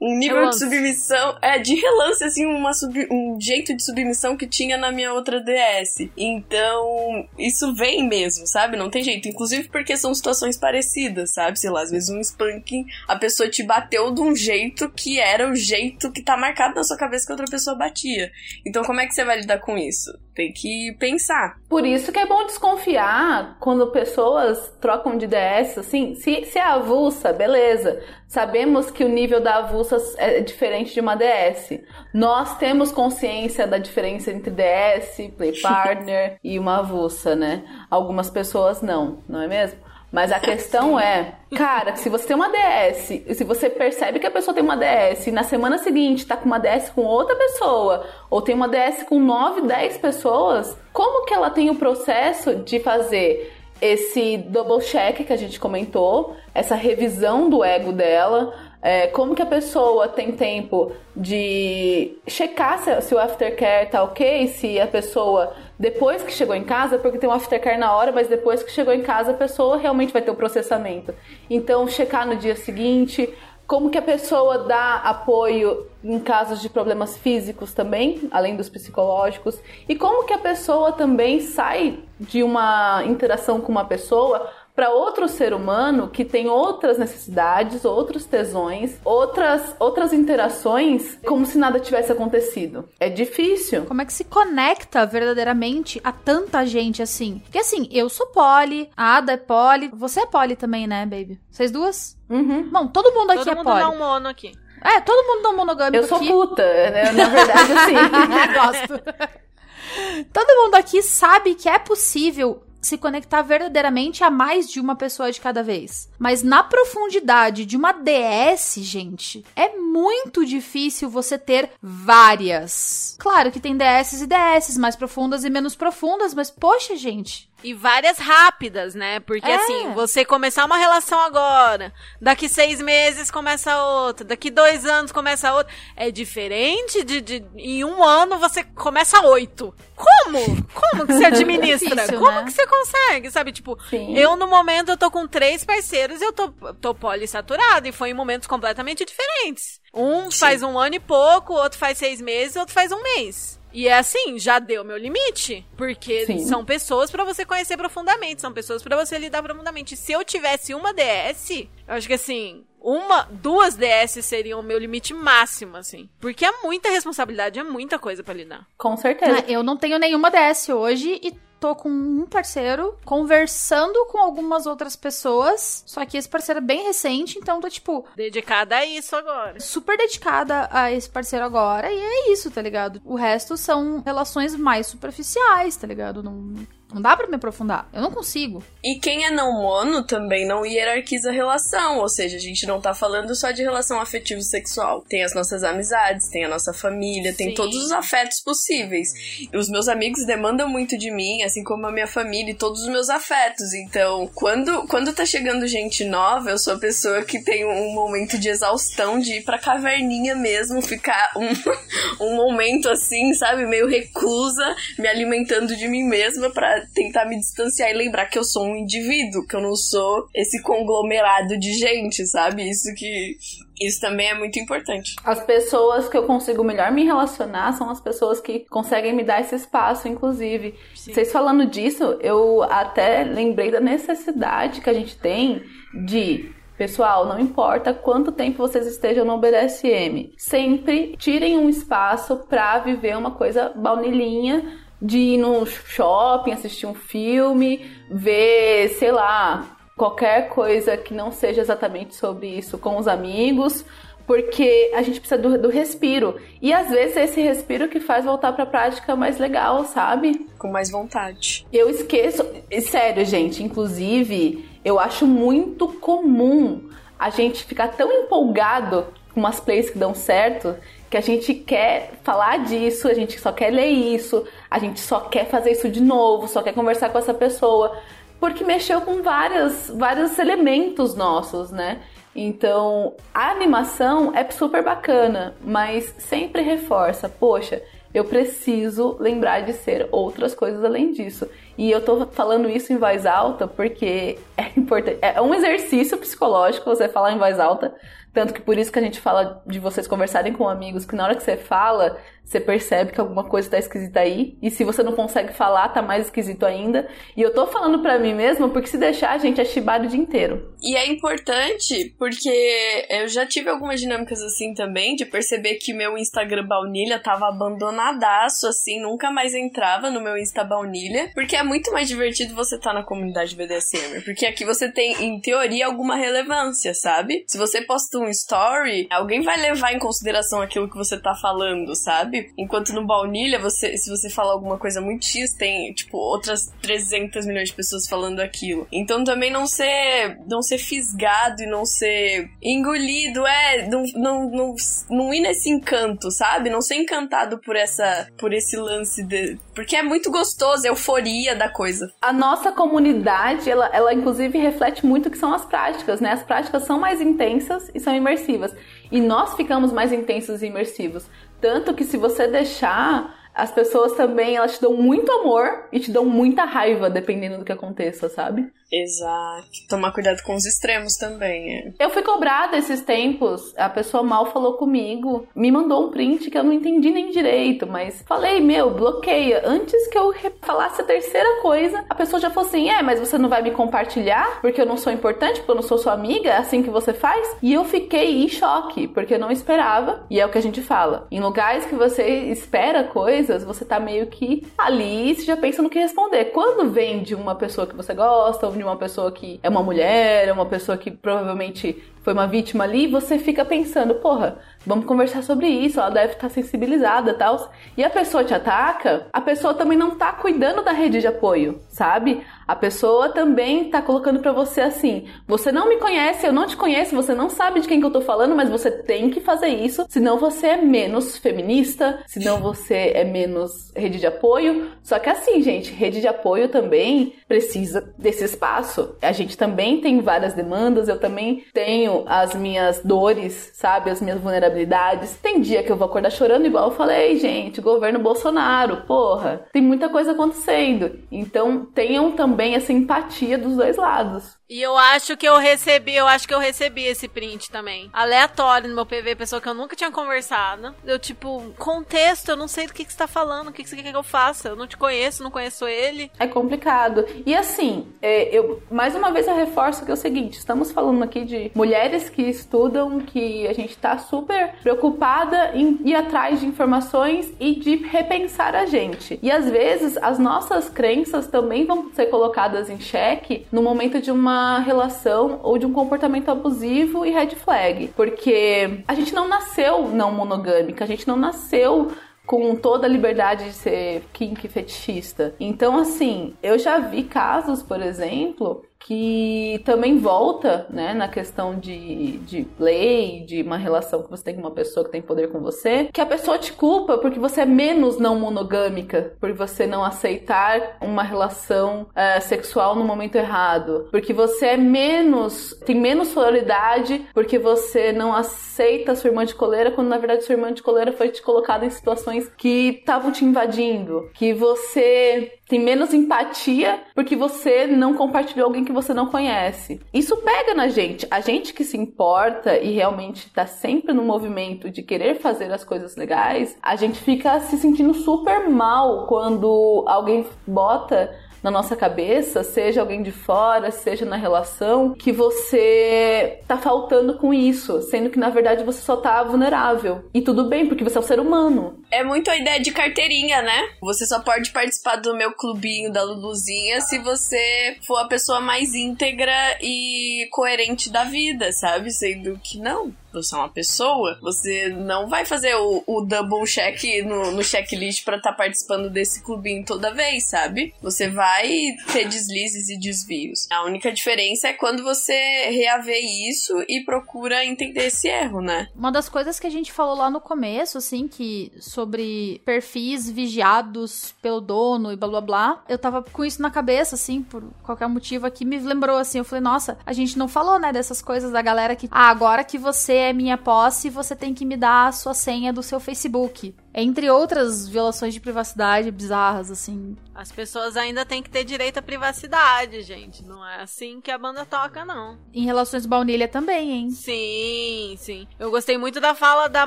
[0.00, 0.58] um nível relance.
[0.58, 4.90] de submissão, é, de relance, assim, uma sub, um jeito de submissão que tinha na
[4.90, 6.08] minha outra DS.
[6.16, 8.78] Então, isso vem mesmo, sabe?
[8.78, 9.28] Não tem jeito.
[9.28, 11.60] Inclusive porque são situações parecidas, sabe?
[11.60, 15.50] Sei lá, às vezes um spanking, a pessoa te bateu de um jeito que era
[15.50, 18.32] o jeito que tá marcado na sua cabeça que a outra pessoa batia.
[18.64, 20.10] Então, como é que você vai lidar com isso?
[20.34, 21.58] Tem que pensar.
[21.68, 26.62] Por isso que é bom desconfiar quando pessoas trocam de DS, assim, se, se é
[26.62, 28.00] avulsa, beleza.
[28.28, 31.80] Sabemos que o nível da avulsa é diferente de uma DS.
[32.14, 37.64] Nós temos consciência da diferença entre DS, Play Partner e uma avulsa, né?
[37.90, 39.89] Algumas pessoas não, não é mesmo?
[40.10, 44.26] Mas a questão é, cara, se você tem uma DS, e se você percebe que
[44.26, 47.36] a pessoa tem uma DS e na semana seguinte tá com uma DS com outra
[47.36, 52.56] pessoa, ou tem uma DS com 9, 10 pessoas, como que ela tem o processo
[52.56, 58.52] de fazer esse double check que a gente comentou, essa revisão do ego dela,
[58.82, 64.48] é, como que a pessoa tem tempo de checar se, se, o aftercare tá ok,
[64.48, 68.28] se a pessoa, depois que chegou em casa, porque tem um aftercare na hora, mas
[68.28, 71.14] depois que chegou em casa, a pessoa realmente vai ter o processamento.
[71.48, 73.32] Então, checar no dia seguinte,
[73.66, 79.58] como que a pessoa dá apoio em casos de problemas físicos também, além dos psicológicos,
[79.88, 84.50] e como que a pessoa também sai de uma interação com uma pessoa
[84.80, 91.58] para outro ser humano que tem outras necessidades, outros tesões, outras outras interações, como se
[91.58, 92.88] nada tivesse acontecido.
[92.98, 93.84] É difícil.
[93.84, 97.40] Como é que se conecta verdadeiramente a tanta gente assim?
[97.40, 101.38] Porque assim, eu sou poli, a Ada é poli, você é poli também, né, baby?
[101.50, 102.16] Vocês duas?
[102.30, 102.70] Uhum.
[102.70, 103.80] Bom, todo mundo aqui Todo é mundo poli.
[103.80, 104.52] dá um mono aqui.
[104.82, 106.28] É, todo mundo não monogâmico Eu sou aqui.
[106.28, 107.12] puta, né?
[107.12, 108.88] na verdade, assim.
[108.88, 110.24] Gosto.
[110.32, 115.30] Todo mundo aqui sabe que é possível se conectar verdadeiramente a mais de uma pessoa
[115.30, 116.08] de cada vez.
[116.18, 123.16] Mas na profundidade de uma DS, gente, é muito difícil você ter várias.
[123.18, 127.49] Claro que tem DS e DS, mais profundas e menos profundas, mas poxa, gente.
[127.62, 129.20] E várias rápidas, né?
[129.20, 129.54] Porque É.
[129.54, 135.52] assim, você começar uma relação agora, daqui seis meses começa outra, daqui dois anos começa
[135.52, 135.72] outra.
[135.96, 139.74] É diferente de, de em um ano você começa oito.
[139.94, 140.66] Como?
[140.72, 141.94] Como que você administra?
[141.94, 142.44] Difícil, Como né?
[142.44, 143.30] que você consegue?
[143.30, 144.16] Sabe, tipo, Sim.
[144.16, 146.48] eu no momento eu tô com três parceiros e eu tô,
[146.80, 149.79] tô polissaturada e foi em momentos completamente diferentes.
[149.92, 153.58] Um faz um ano e pouco, outro faz seis meses, outro faz um mês.
[153.72, 156.44] E é assim, já deu meu limite, porque Sim.
[156.46, 159.96] são pessoas pra você conhecer profundamente, são pessoas pra você lidar profundamente.
[159.96, 161.50] Se eu tivesse uma DS,
[161.86, 166.08] eu acho que assim, uma, duas DS seriam o meu limite máximo, assim.
[166.18, 168.66] Porque é muita responsabilidade, é muita coisa pra lidar.
[168.76, 169.38] Com certeza.
[169.38, 174.66] Ah, Eu não tenho nenhuma DS hoje e tô com um parceiro conversando com algumas
[174.66, 175.84] outras pessoas.
[175.86, 179.60] Só que esse parceiro é bem recente, então tô tipo Dedicada a isso agora.
[179.60, 183.00] super dedicada a esse parceiro agora e é isso, tá ligado?
[183.04, 186.22] O resto são relações mais superficiais, tá ligado?
[186.22, 186.54] Não,
[186.92, 187.88] não dá pra me aprofundar.
[187.92, 188.62] Eu não consigo.
[188.82, 192.80] E quem é não mono também não hierarquiza a relação, ou seja, a gente não
[192.80, 195.04] tá falando só de relação afetivo-sexual.
[195.08, 197.54] Tem as nossas amizades, tem a nossa família, tem Sim.
[197.54, 199.08] todos os afetos possíveis.
[199.52, 202.82] E os meus amigos demandam muito de mim, assim como a minha família e todos
[202.82, 203.72] os meus afetos.
[203.74, 208.38] Então, quando, quando tá chegando gente nova, eu sou a pessoa que tem um momento
[208.38, 211.50] de exaustão de ir pra caverninha mesmo, ficar um,
[212.24, 216.50] um momento assim, sabe, meio reclusa, me alimentando de mim mesma
[216.94, 220.62] tentar me distanciar e lembrar que eu sou um indivíduo, que eu não sou esse
[220.62, 222.68] conglomerado de gente, sabe?
[222.68, 223.36] Isso que
[223.80, 225.16] isso também é muito importante.
[225.24, 229.40] As pessoas que eu consigo melhor me relacionar são as pessoas que conseguem me dar
[229.40, 230.74] esse espaço, inclusive.
[230.94, 235.62] Vocês falando disso, eu até lembrei da necessidade que a gente tem
[236.06, 236.52] de.
[236.76, 243.18] Pessoal, não importa quanto tempo vocês estejam no BDSM, sempre tirem um espaço pra viver
[243.18, 250.96] uma coisa baunilhinha de ir no shopping, assistir um filme, ver, sei lá, qualquer coisa
[250.96, 253.84] que não seja exatamente sobre isso com os amigos,
[254.26, 256.36] porque a gente precisa do, do respiro.
[256.62, 260.46] E às vezes é esse respiro que faz voltar pra prática mais legal, sabe?
[260.58, 261.66] Com mais vontade.
[261.72, 262.46] Eu esqueço.
[262.82, 269.90] Sério, gente, inclusive, eu acho muito comum a gente ficar tão empolgado com umas plays
[269.90, 270.76] que dão certo
[271.10, 275.20] que a gente quer falar disso, a gente só quer ler isso, a gente só
[275.20, 277.98] quer fazer isso de novo, só quer conversar com essa pessoa,
[278.38, 282.00] porque mexeu com vários, vários elementos nossos, né?
[282.34, 287.82] Então, a animação é super bacana, mas sempre reforça, poxa,
[288.12, 291.48] eu preciso lembrar de ser outras coisas além disso.
[291.78, 295.18] E eu tô falando isso em voz alta porque é importante.
[295.22, 297.94] É um exercício psicológico você falar em voz alta.
[298.32, 301.24] Tanto que por isso que a gente fala de vocês conversarem com amigos, que na
[301.24, 302.18] hora que você fala,
[302.50, 304.58] você percebe que alguma coisa tá esquisita aí.
[304.60, 307.08] E se você não consegue falar, tá mais esquisito ainda.
[307.36, 310.08] E eu tô falando pra mim mesma porque se deixar, a gente é chibado o
[310.08, 310.74] dia inteiro.
[310.82, 316.18] E é importante porque eu já tive algumas dinâmicas assim também, de perceber que meu
[316.18, 321.92] Instagram baunilha tava abandonadaço, assim, nunca mais entrava no meu Insta baunilha, porque é muito
[321.92, 326.94] mais divertido você estar na comunidade BDSM, porque aqui você tem, em teoria, alguma relevância,
[326.94, 327.44] sabe?
[327.46, 331.94] Se você posta um story, alguém vai levar em consideração aquilo que você tá falando,
[331.94, 332.39] sabe?
[332.56, 337.46] Enquanto no baunilha, você, se você fala alguma coisa muito X, tem, tipo, outras 300
[337.46, 338.86] milhões de pessoas falando aquilo.
[338.92, 344.74] Então também não ser, não ser fisgado e não ser engolido, é, não, não, não,
[345.10, 346.70] não ir nesse encanto, sabe?
[346.70, 351.54] Não ser encantado por essa, por esse lance de, porque é muito gostoso, a euforia
[351.54, 352.12] da coisa.
[352.20, 356.32] A nossa comunidade, ela, ela inclusive reflete muito o que são as práticas, né?
[356.32, 358.74] As práticas são mais intensas e são imersivas.
[359.10, 361.24] E nós ficamos mais intensos e imersivos.
[361.60, 366.10] Tanto que se você deixar, as pessoas também, elas te dão muito amor e te
[366.10, 368.72] dão muita raiva, dependendo do que aconteça, sabe?
[368.92, 369.66] Exato.
[369.88, 371.92] Tomar cuidado com os extremos também, é.
[371.98, 376.58] Eu fui cobrada esses tempos, a pessoa mal falou comigo, me mandou um print que
[376.58, 379.62] eu não entendi nem direito, mas falei, meu, bloqueia.
[379.64, 383.38] Antes que eu falasse a terceira coisa, a pessoa já falou assim: é, mas você
[383.38, 386.50] não vai me compartilhar porque eu não sou importante, porque eu não sou sua amiga,
[386.50, 387.56] é assim que você faz?
[387.62, 390.82] E eu fiquei em choque, porque eu não esperava, e é o que a gente
[390.82, 391.26] fala.
[391.30, 395.82] Em lugares que você espera coisas, você tá meio que ali e você já pensa
[395.82, 396.46] no que responder.
[396.46, 399.82] Quando vem de uma pessoa que você gosta, ou de uma pessoa que é uma
[399.82, 405.06] mulher, é uma pessoa que provavelmente foi uma vítima ali, você fica pensando, porra, vamos
[405.06, 407.72] conversar sobre isso, ela deve estar sensibilizada e tal.
[407.96, 411.80] E a pessoa te ataca, a pessoa também não tá cuidando da rede de apoio,
[411.88, 412.42] sabe?
[412.66, 416.76] A pessoa também tá colocando para você assim: você não me conhece, eu não te
[416.76, 419.68] conheço, você não sabe de quem que eu tô falando, mas você tem que fazer
[419.68, 424.92] isso, senão você é menos feminista, senão você é menos rede de apoio.
[425.02, 429.16] Só que assim, gente, rede de apoio também precisa desse espaço.
[429.20, 434.10] A gente também tem várias demandas, eu também tenho as minhas dores, sabe?
[434.10, 435.36] As minhas vulnerabilidades.
[435.42, 439.82] Tem dia que eu vou acordar chorando, igual eu falei, gente, governo Bolsonaro, porra, tem
[439.82, 441.18] muita coisa acontecendo.
[441.30, 444.59] Então tenham também essa empatia dos dois lados.
[444.70, 448.08] E eu acho que eu recebi, eu acho que eu recebi esse print também.
[448.12, 450.94] Aleatório no meu PV, pessoa que eu nunca tinha conversado.
[451.04, 453.88] Eu, tipo, contexto, eu não sei do que, que você tá falando, o que, que
[453.88, 454.68] você quer que eu faça.
[454.68, 456.30] Eu não te conheço, não conheço ele.
[456.38, 457.26] É complicado.
[457.44, 461.24] E assim, é, eu mais uma vez eu reforço que é o seguinte: estamos falando
[461.24, 466.66] aqui de mulheres que estudam, que a gente tá super preocupada em ir atrás de
[466.66, 469.36] informações e de repensar a gente.
[469.42, 474.30] E às vezes as nossas crenças também vão ser colocadas em xeque no momento de
[474.30, 478.08] uma relação ou de um comportamento abusivo e red flag.
[478.16, 482.10] Porque a gente não nasceu não monogâmica, a gente não nasceu
[482.46, 485.54] com toda a liberdade de ser kink fetichista.
[485.60, 492.38] Então, assim, eu já vi casos, por exemplo, que também volta, né, na questão de,
[492.38, 495.60] de play, de uma relação que você tem com uma pessoa que tem poder com
[495.60, 500.04] você, que a pessoa te culpa porque você é menos não monogâmica, por você não
[500.04, 507.26] aceitar uma relação é, sexual no momento errado, porque você é menos, tem menos sororidade
[507.32, 511.12] porque você não aceita sua irmã de coleira, quando na verdade sua irmã de coleira
[511.12, 517.36] foi te colocada em situações que estavam te invadindo, que você tem menos empatia porque
[517.36, 520.00] você não compartilhou alguém que você não conhece.
[520.12, 521.26] Isso pega na gente.
[521.30, 525.84] A gente que se importa e realmente tá sempre no movimento de querer fazer as
[525.84, 531.30] coisas legais, a gente fica se sentindo super mal quando alguém bota
[531.62, 537.52] na nossa cabeça, seja alguém de fora, seja na relação, que você tá faltando com
[537.52, 540.24] isso, sendo que na verdade você só tá vulnerável.
[540.32, 542.02] E tudo bem, porque você é um ser humano.
[542.10, 543.88] É muito a ideia de carteirinha, né?
[544.00, 548.94] Você só pode participar do meu clubinho da Luluzinha se você for a pessoa mais
[548.94, 552.10] íntegra e coerente da vida, sabe?
[552.10, 557.24] Sendo que não você é uma pessoa, você não vai fazer o, o double check
[557.24, 560.94] no, no checklist para estar tá participando desse clubinho toda vez, sabe?
[561.02, 561.68] Você vai
[562.12, 563.66] ter deslizes e desvios.
[563.70, 565.32] A única diferença é quando você
[565.70, 568.88] reavê isso e procura entender esse erro, né?
[568.94, 574.34] Uma das coisas que a gente falou lá no começo, assim, que sobre perfis vigiados
[574.42, 578.08] pelo dono e blá blá blá, eu tava com isso na cabeça, assim, por qualquer
[578.08, 581.52] motivo aqui, me lembrou assim, eu falei, nossa, a gente não falou, né, dessas coisas
[581.52, 585.08] da galera que, ah, agora que você é minha posse, você tem que me dar
[585.08, 586.74] a sua senha do seu Facebook.
[586.92, 590.16] Entre outras violações de privacidade bizarras, assim.
[590.34, 593.44] As pessoas ainda têm que ter direito à privacidade, gente.
[593.44, 595.38] Não é assim que a banda toca, não.
[595.52, 597.10] Em relações baunilha também, hein?
[597.10, 598.48] Sim, sim.
[598.58, 599.86] Eu gostei muito da fala da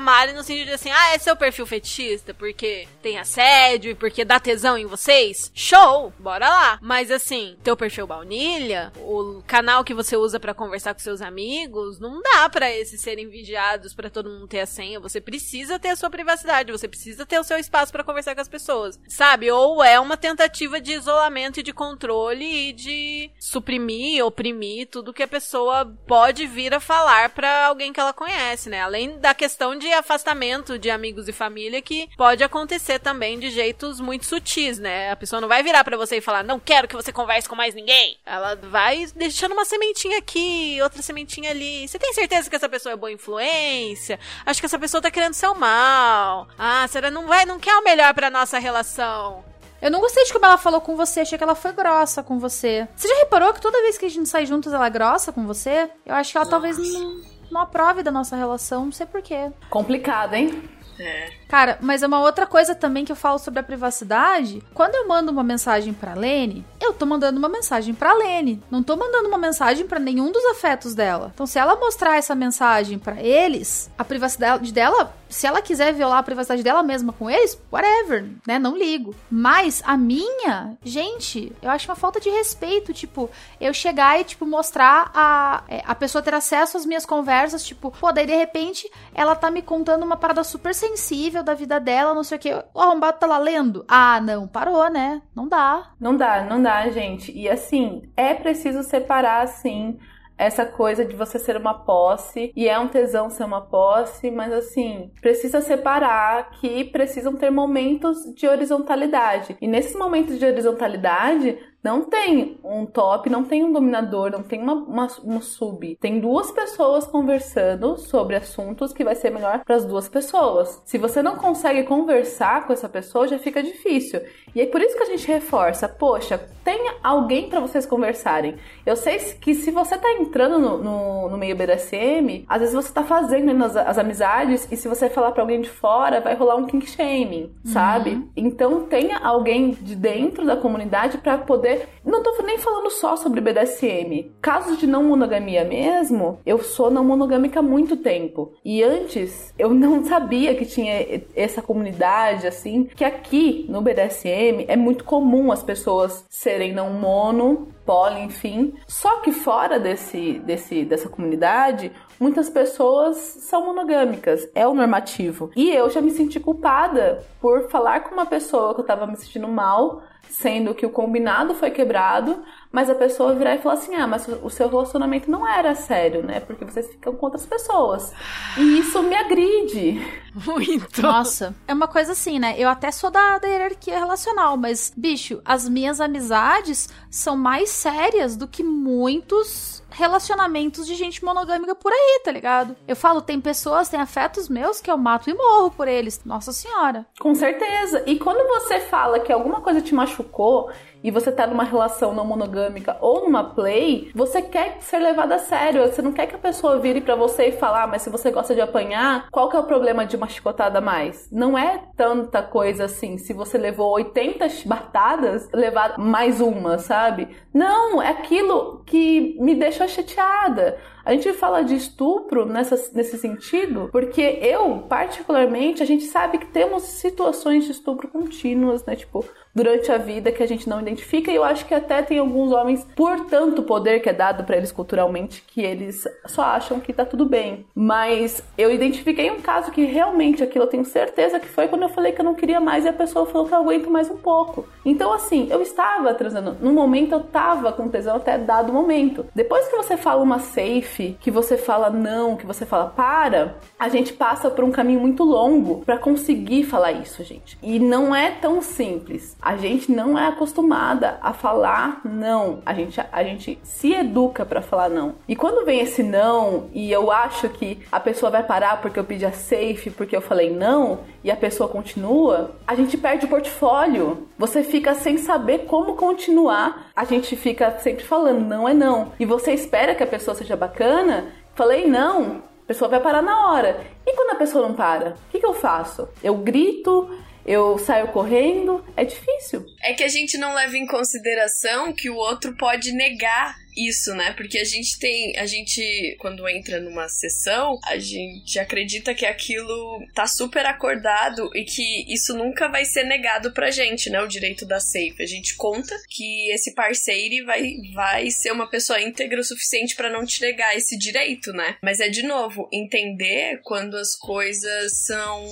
[0.00, 3.94] Mari no sentido de assim, ah, esse é o perfil fetichista porque tem assédio e
[3.94, 5.50] porque dá tesão em vocês?
[5.54, 6.12] Show!
[6.18, 6.78] Bora lá!
[6.80, 11.98] Mas assim, teu perfil baunilha, o canal que você usa para conversar com seus amigos,
[11.98, 15.00] não dá para esses serem vigiados para todo mundo ter a senha.
[15.00, 18.40] Você precisa ter a sua privacidade, você precisa ter o seu espaço para conversar com
[18.40, 19.50] as pessoas, sabe?
[19.50, 25.22] Ou é uma tentativa de isolamento e de controle e de suprimir, oprimir tudo que
[25.22, 28.80] a pessoa pode vir a falar para alguém que ela conhece, né?
[28.80, 34.00] Além da questão de afastamento de amigos e família que pode acontecer também de jeitos
[34.00, 35.10] muito sutis, né?
[35.10, 37.56] A pessoa não vai virar para você e falar: "Não quero que você converse com
[37.56, 38.16] mais ninguém".
[38.24, 41.88] Ela vai deixando uma sementinha aqui, outra sementinha ali.
[41.88, 44.20] Você tem certeza que essa pessoa é boa influência?
[44.46, 46.46] Acho que essa pessoa tá querendo seu mal.
[46.56, 49.44] Ah, será não vai, não quer o melhor para nossa relação?
[49.80, 52.38] Eu não gostei de como ela falou com você, achei que ela foi grossa com
[52.38, 52.88] você.
[52.96, 55.46] Você já reparou que toda vez que a gente sai juntos ela é grossa com
[55.46, 55.90] você?
[56.06, 57.20] Eu acho que ela talvez não,
[57.50, 59.50] não aprove da nossa relação, não sei porquê.
[59.68, 60.62] Complicado, hein?
[60.98, 61.30] É.
[61.48, 64.62] Cara, mas é uma outra coisa também que eu falo sobre a privacidade.
[64.72, 68.62] Quando eu mando uma mensagem pra Lene, eu tô mandando uma mensagem pra Lene.
[68.70, 71.30] Não tô mandando uma mensagem pra nenhum dos afetos dela.
[71.34, 76.18] Então, se ela mostrar essa mensagem pra eles, a privacidade dela, se ela quiser violar
[76.18, 78.56] a privacidade dela mesma com eles, whatever, né?
[78.56, 79.16] Não ligo.
[79.28, 82.94] Mas a minha, gente, eu acho uma falta de respeito.
[82.94, 83.28] Tipo,
[83.60, 87.66] eu chegar e, tipo, mostrar a, é, a pessoa ter acesso às minhas conversas.
[87.66, 91.80] Tipo, pô, daí de repente ela tá me contando uma parada super sensível da vida
[91.80, 92.54] dela, não sei o que.
[92.72, 93.84] O arrombado tá lá lendo.
[93.88, 95.20] Ah, não, parou, né?
[95.34, 95.94] Não dá.
[95.98, 97.32] Não dá, não dá, gente.
[97.32, 99.98] E assim, é preciso separar, assim,
[100.36, 104.52] essa coisa de você ser uma posse, e é um tesão ser uma posse, mas
[104.52, 109.56] assim, precisa separar que precisam ter momentos de horizontalidade.
[109.60, 114.58] E nesses momentos de horizontalidade, não tem um top, não tem um dominador, não tem
[114.58, 115.96] uma, uma, um sub.
[116.00, 120.80] Tem duas pessoas conversando sobre assuntos que vai ser melhor para as duas pessoas.
[120.86, 124.22] Se você não consegue conversar com essa pessoa, já fica difícil.
[124.54, 128.56] E é por isso que a gente reforça: poxa, tenha alguém para vocês conversarem.
[128.86, 132.92] Eu sei que se você tá entrando no, no, no meio BDSM, às vezes você
[132.92, 136.56] tá fazendo as, as amizades e se você falar para alguém de fora, vai rolar
[136.56, 138.26] um kink shaming, sabe?
[138.34, 141.73] Então tenha alguém de dentro da comunidade para poder
[142.04, 144.32] não tô nem falando só sobre BDSM.
[144.40, 148.52] Casos de não monogamia mesmo, eu sou não monogâmica há muito tempo.
[148.64, 154.76] E antes, eu não sabia que tinha essa comunidade, assim, que aqui no BDSM é
[154.76, 158.74] muito comum as pessoas serem não mono, poli, enfim.
[158.86, 165.50] Só que fora desse, desse, dessa comunidade, muitas pessoas são monogâmicas, é o normativo.
[165.56, 169.16] E eu já me senti culpada por falar com uma pessoa que eu tava me
[169.16, 173.94] sentindo mal sendo que o combinado foi quebrado, mas a pessoa virar e falar assim:
[173.94, 176.40] ah, mas o seu relacionamento não era sério, né?
[176.40, 178.12] Porque vocês ficam com outras pessoas.
[178.56, 180.00] E isso me agride.
[180.34, 181.00] Muito.
[181.00, 182.54] Nossa, é uma coisa assim, né?
[182.58, 188.36] Eu até sou da, da hierarquia relacional, mas, bicho, as minhas amizades são mais sérias
[188.36, 192.76] do que muitos relacionamentos de gente monogâmica por aí, tá ligado?
[192.86, 196.20] Eu falo, tem pessoas, tem afetos meus que eu mato e morro por eles.
[196.24, 197.06] Nossa senhora.
[197.18, 198.02] Com certeza.
[198.06, 200.70] E quando você fala que alguma coisa te machucou
[201.04, 205.38] e você tá numa relação não monogâmica ou numa play, você quer ser levada a
[205.38, 205.82] sério.
[205.82, 208.30] Você não quer que a pessoa vire para você e falar, ah, mas se você
[208.30, 211.28] gosta de apanhar, qual que é o problema de uma chicotada a mais?
[211.30, 213.18] Não é tanta coisa assim.
[213.18, 217.28] Se você levou 80 batadas, levar mais uma, sabe?
[217.52, 220.78] Não, é aquilo que me deixou chateada.
[221.04, 226.46] A gente fala de estupro nessa, nesse sentido porque eu, particularmente, a gente sabe que
[226.46, 228.96] temos situações de estupro contínuas, né?
[228.96, 229.22] Tipo,
[229.54, 232.52] durante a vida que a gente não identifica e eu acho que até tem alguns
[232.52, 236.92] homens por tanto poder que é dado para eles culturalmente que eles só acham que
[236.92, 237.64] tá tudo bem.
[237.74, 241.88] Mas eu identifiquei um caso que realmente aquilo eu tenho certeza que foi quando eu
[241.88, 244.16] falei que eu não queria mais e a pessoa falou que eu aguento mais um
[244.16, 244.66] pouco.
[244.84, 249.26] Então assim, eu estava transando, no momento eu tava com tesão até dado momento.
[249.34, 253.88] Depois que você fala uma safe, que você fala não, que você fala para, a
[253.88, 257.58] gente passa por um caminho muito longo para conseguir falar isso, gente.
[257.62, 262.62] E não é tão simples a gente não é acostumada a falar não.
[262.64, 265.16] A gente, a gente se educa para falar não.
[265.28, 269.04] E quando vem esse não e eu acho que a pessoa vai parar porque eu
[269.04, 273.28] pedi a safe, porque eu falei não, e a pessoa continua, a gente perde o
[273.28, 274.26] portfólio.
[274.38, 276.86] Você fica sem saber como continuar.
[276.96, 279.12] A gente fica sempre falando não é não.
[279.20, 281.26] E você espera que a pessoa seja bacana.
[281.54, 283.84] Falei não, a pessoa vai parar na hora.
[284.06, 285.10] E quando a pessoa não para?
[285.10, 286.08] O que, que eu faço?
[286.22, 287.10] Eu grito,
[287.44, 289.66] eu saio correndo, é difícil.
[289.84, 294.32] É que a gente não leva em consideração que o outro pode negar isso, né?
[294.32, 300.06] Porque a gente tem, a gente quando entra numa sessão, a gente acredita que aquilo
[300.14, 304.20] tá super acordado e que isso nunca vai ser negado pra gente, né?
[304.20, 305.16] O direito da safe.
[305.22, 310.10] A gente conta que esse parceiro vai vai ser uma pessoa íntegra o suficiente para
[310.10, 311.76] não te negar esse direito, né?
[311.82, 315.44] Mas é de novo entender quando as coisas são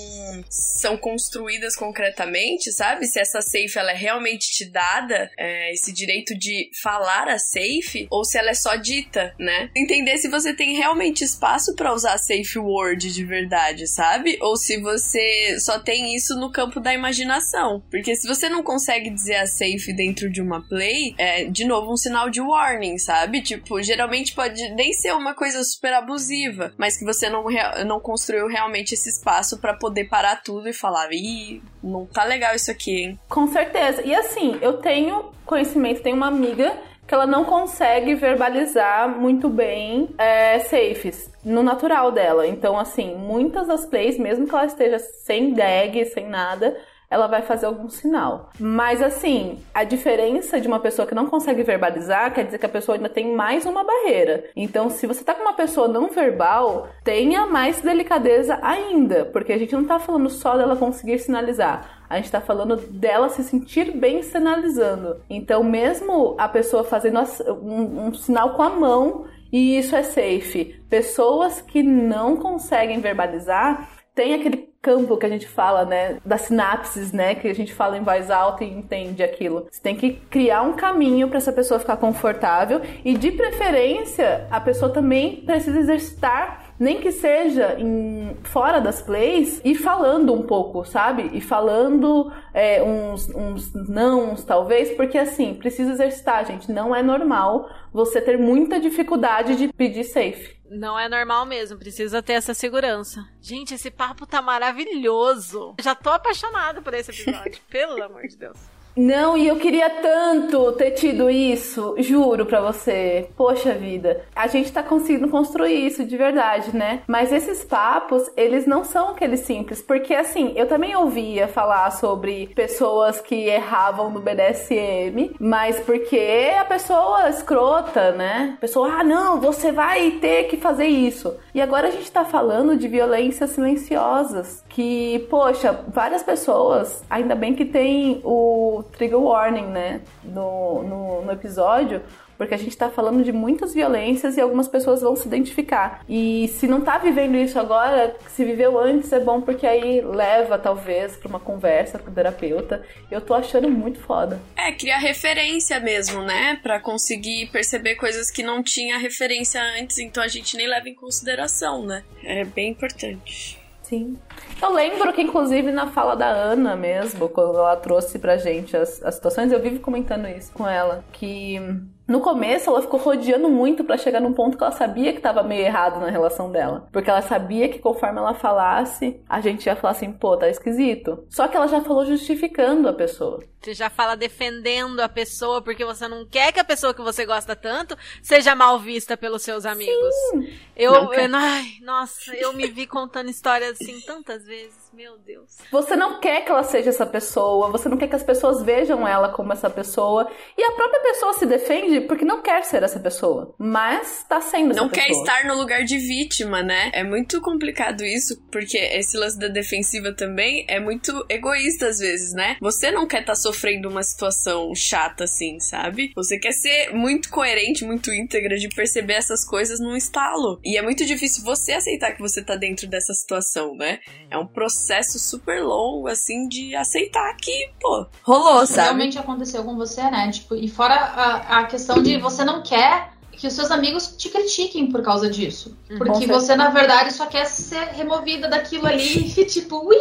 [0.49, 3.07] são construídas concretamente, sabe?
[3.07, 8.07] Se essa safe ela é realmente te dada, é, esse direito de falar a safe
[8.11, 9.71] ou se ela é só dita, né?
[9.77, 14.39] Entender se você tem realmente espaço para usar safe word de verdade, sabe?
[14.41, 17.83] Ou se você só tem isso no campo da imaginação.
[17.91, 21.93] Porque se você não consegue dizer a safe dentro de uma play, é de novo
[21.93, 23.43] um sinal de warning, sabe?
[23.43, 27.45] Tipo, geralmente pode nem ser uma coisa super abusiva, mas que você não,
[27.87, 32.55] não construiu realmente esse espaço para poder parar tudo e falar, ih, não tá legal
[32.55, 33.21] isso aqui, hein?
[33.29, 34.03] Com certeza.
[34.03, 36.73] E assim, eu tenho conhecimento, tenho uma amiga
[37.07, 42.47] que ela não consegue verbalizar muito bem é, safes no natural dela.
[42.47, 46.77] Então, assim, muitas das plays, mesmo que ela esteja sem gag, sem nada,
[47.13, 48.49] ela vai fazer algum sinal.
[48.59, 52.71] Mas assim, a diferença de uma pessoa que não consegue verbalizar quer dizer que a
[52.71, 54.45] pessoa ainda tem mais uma barreira.
[54.57, 59.59] Então, se você tá com uma pessoa não verbal, tenha mais delicadeza ainda, porque a
[59.59, 62.02] gente não tá falando só dela conseguir sinalizar.
[62.13, 65.23] A gente tá falando dela se sentir bem sinalizando.
[65.31, 67.21] Então, mesmo a pessoa fazendo
[67.63, 70.83] um, um sinal com a mão, e isso é safe.
[70.91, 77.13] Pessoas que não conseguem verbalizar tem aquele campo que a gente fala, né, das sinapses,
[77.13, 79.67] né, que a gente fala em voz alta e entende aquilo.
[79.71, 84.61] Você tem que criar um caminho para essa pessoa ficar confortável e de preferência a
[84.61, 90.85] pessoa também precisa exercitar nem que seja em, fora das plays, e falando um pouco,
[90.85, 91.31] sabe?
[91.33, 96.73] E falando é, uns, uns nãos, talvez, porque assim, precisa exercitar, gente.
[96.73, 100.57] Não é normal você ter muita dificuldade de pedir safe.
[100.69, 103.25] Não é normal mesmo, precisa ter essa segurança.
[103.41, 105.77] Gente, esse papo tá maravilhoso.
[105.81, 108.59] Já tô apaixonada por esse episódio, pelo amor de Deus.
[108.97, 113.29] Não, e eu queria tanto ter tido isso, juro pra você.
[113.37, 117.01] Poxa vida, a gente tá conseguindo construir isso de verdade, né?
[117.07, 122.49] Mas esses papos, eles não são aqueles simples, porque assim, eu também ouvia falar sobre
[122.49, 128.55] pessoas que erravam no BDSM, mas porque a pessoa escrota, né?
[128.59, 131.35] A pessoa, ah, não, você vai ter que fazer isso.
[131.55, 137.55] E agora a gente tá falando de violências silenciosas, que, poxa, várias pessoas, ainda bem
[137.55, 142.03] que tem o trigger warning, né, no, no, no episódio,
[142.39, 146.03] porque a gente tá falando de muitas violências e algumas pessoas vão se identificar.
[146.09, 150.59] E se não tá vivendo isso agora, se viveu antes é bom porque aí leva
[150.59, 152.83] talvez para uma conversa com o terapeuta.
[153.11, 154.41] Eu tô achando muito foda.
[154.57, 156.59] É, criar referência mesmo, né?
[156.63, 160.95] Para conseguir perceber coisas que não tinha referência antes, então a gente nem leva em
[160.95, 162.03] consideração, né?
[162.25, 163.57] É bem importante.
[163.85, 164.17] Sim.
[164.63, 169.03] Eu lembro que, inclusive, na fala da Ana mesmo, quando ela trouxe pra gente as,
[169.03, 171.59] as situações, eu vivo comentando isso com ela, que
[172.07, 175.43] no começo, ela ficou rodeando muito para chegar num ponto que ela sabia que tava
[175.43, 176.89] meio errado na relação dela.
[176.93, 181.25] Porque ela sabia que conforme ela falasse, a gente ia falar assim, pô, tá esquisito.
[181.31, 183.41] Só que ela já falou justificando a pessoa.
[183.61, 187.25] Você já fala defendendo a pessoa porque você não quer que a pessoa que você
[187.25, 190.15] gosta tanto seja mal vista pelos seus amigos.
[190.31, 190.53] Sim.
[190.77, 194.82] Eu, eu ai, nossa, eu me vi contando histórias assim tantas vezes.
[194.95, 195.57] Meu Deus.
[195.71, 199.09] Você não quer que ela seja essa pessoa, você não quer que as pessoas vejam
[199.09, 200.31] ela como essa pessoa.
[200.57, 204.73] E a própria pessoa se defende porque não quer ser essa pessoa, mas tá sendo
[204.73, 205.07] essa não pessoa.
[205.07, 206.91] quer estar no lugar de vítima, né?
[206.93, 212.35] É muito complicado isso, porque esse lance da defensiva também é muito egoísta às vezes,
[212.35, 212.59] né?
[212.61, 216.13] Você não quer estar tá sofrendo uma situação chata assim, sabe?
[216.15, 220.61] Você quer ser muito coerente, muito íntegra de perceber essas coisas num estalo.
[220.63, 223.99] E é muito difícil você aceitar que você tá dentro dessa situação, né?
[224.31, 224.82] É um processo
[225.19, 228.83] super longo, assim, de aceitar que, pô, rolou, sabe?
[228.83, 230.31] Realmente aconteceu com você, né?
[230.31, 234.29] Tipo, e fora a, a questão de você não quer que os seus amigos te
[234.29, 235.77] critiquem por causa disso.
[235.91, 235.99] Uhum.
[235.99, 239.97] Porque você, na verdade, só quer ser removida daquilo ali e, tipo, ui,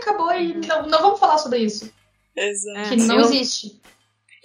[0.00, 1.90] acabou e não, não vamos falar sobre isso.
[2.36, 2.90] Exato.
[2.90, 3.80] Que não Eu- existe.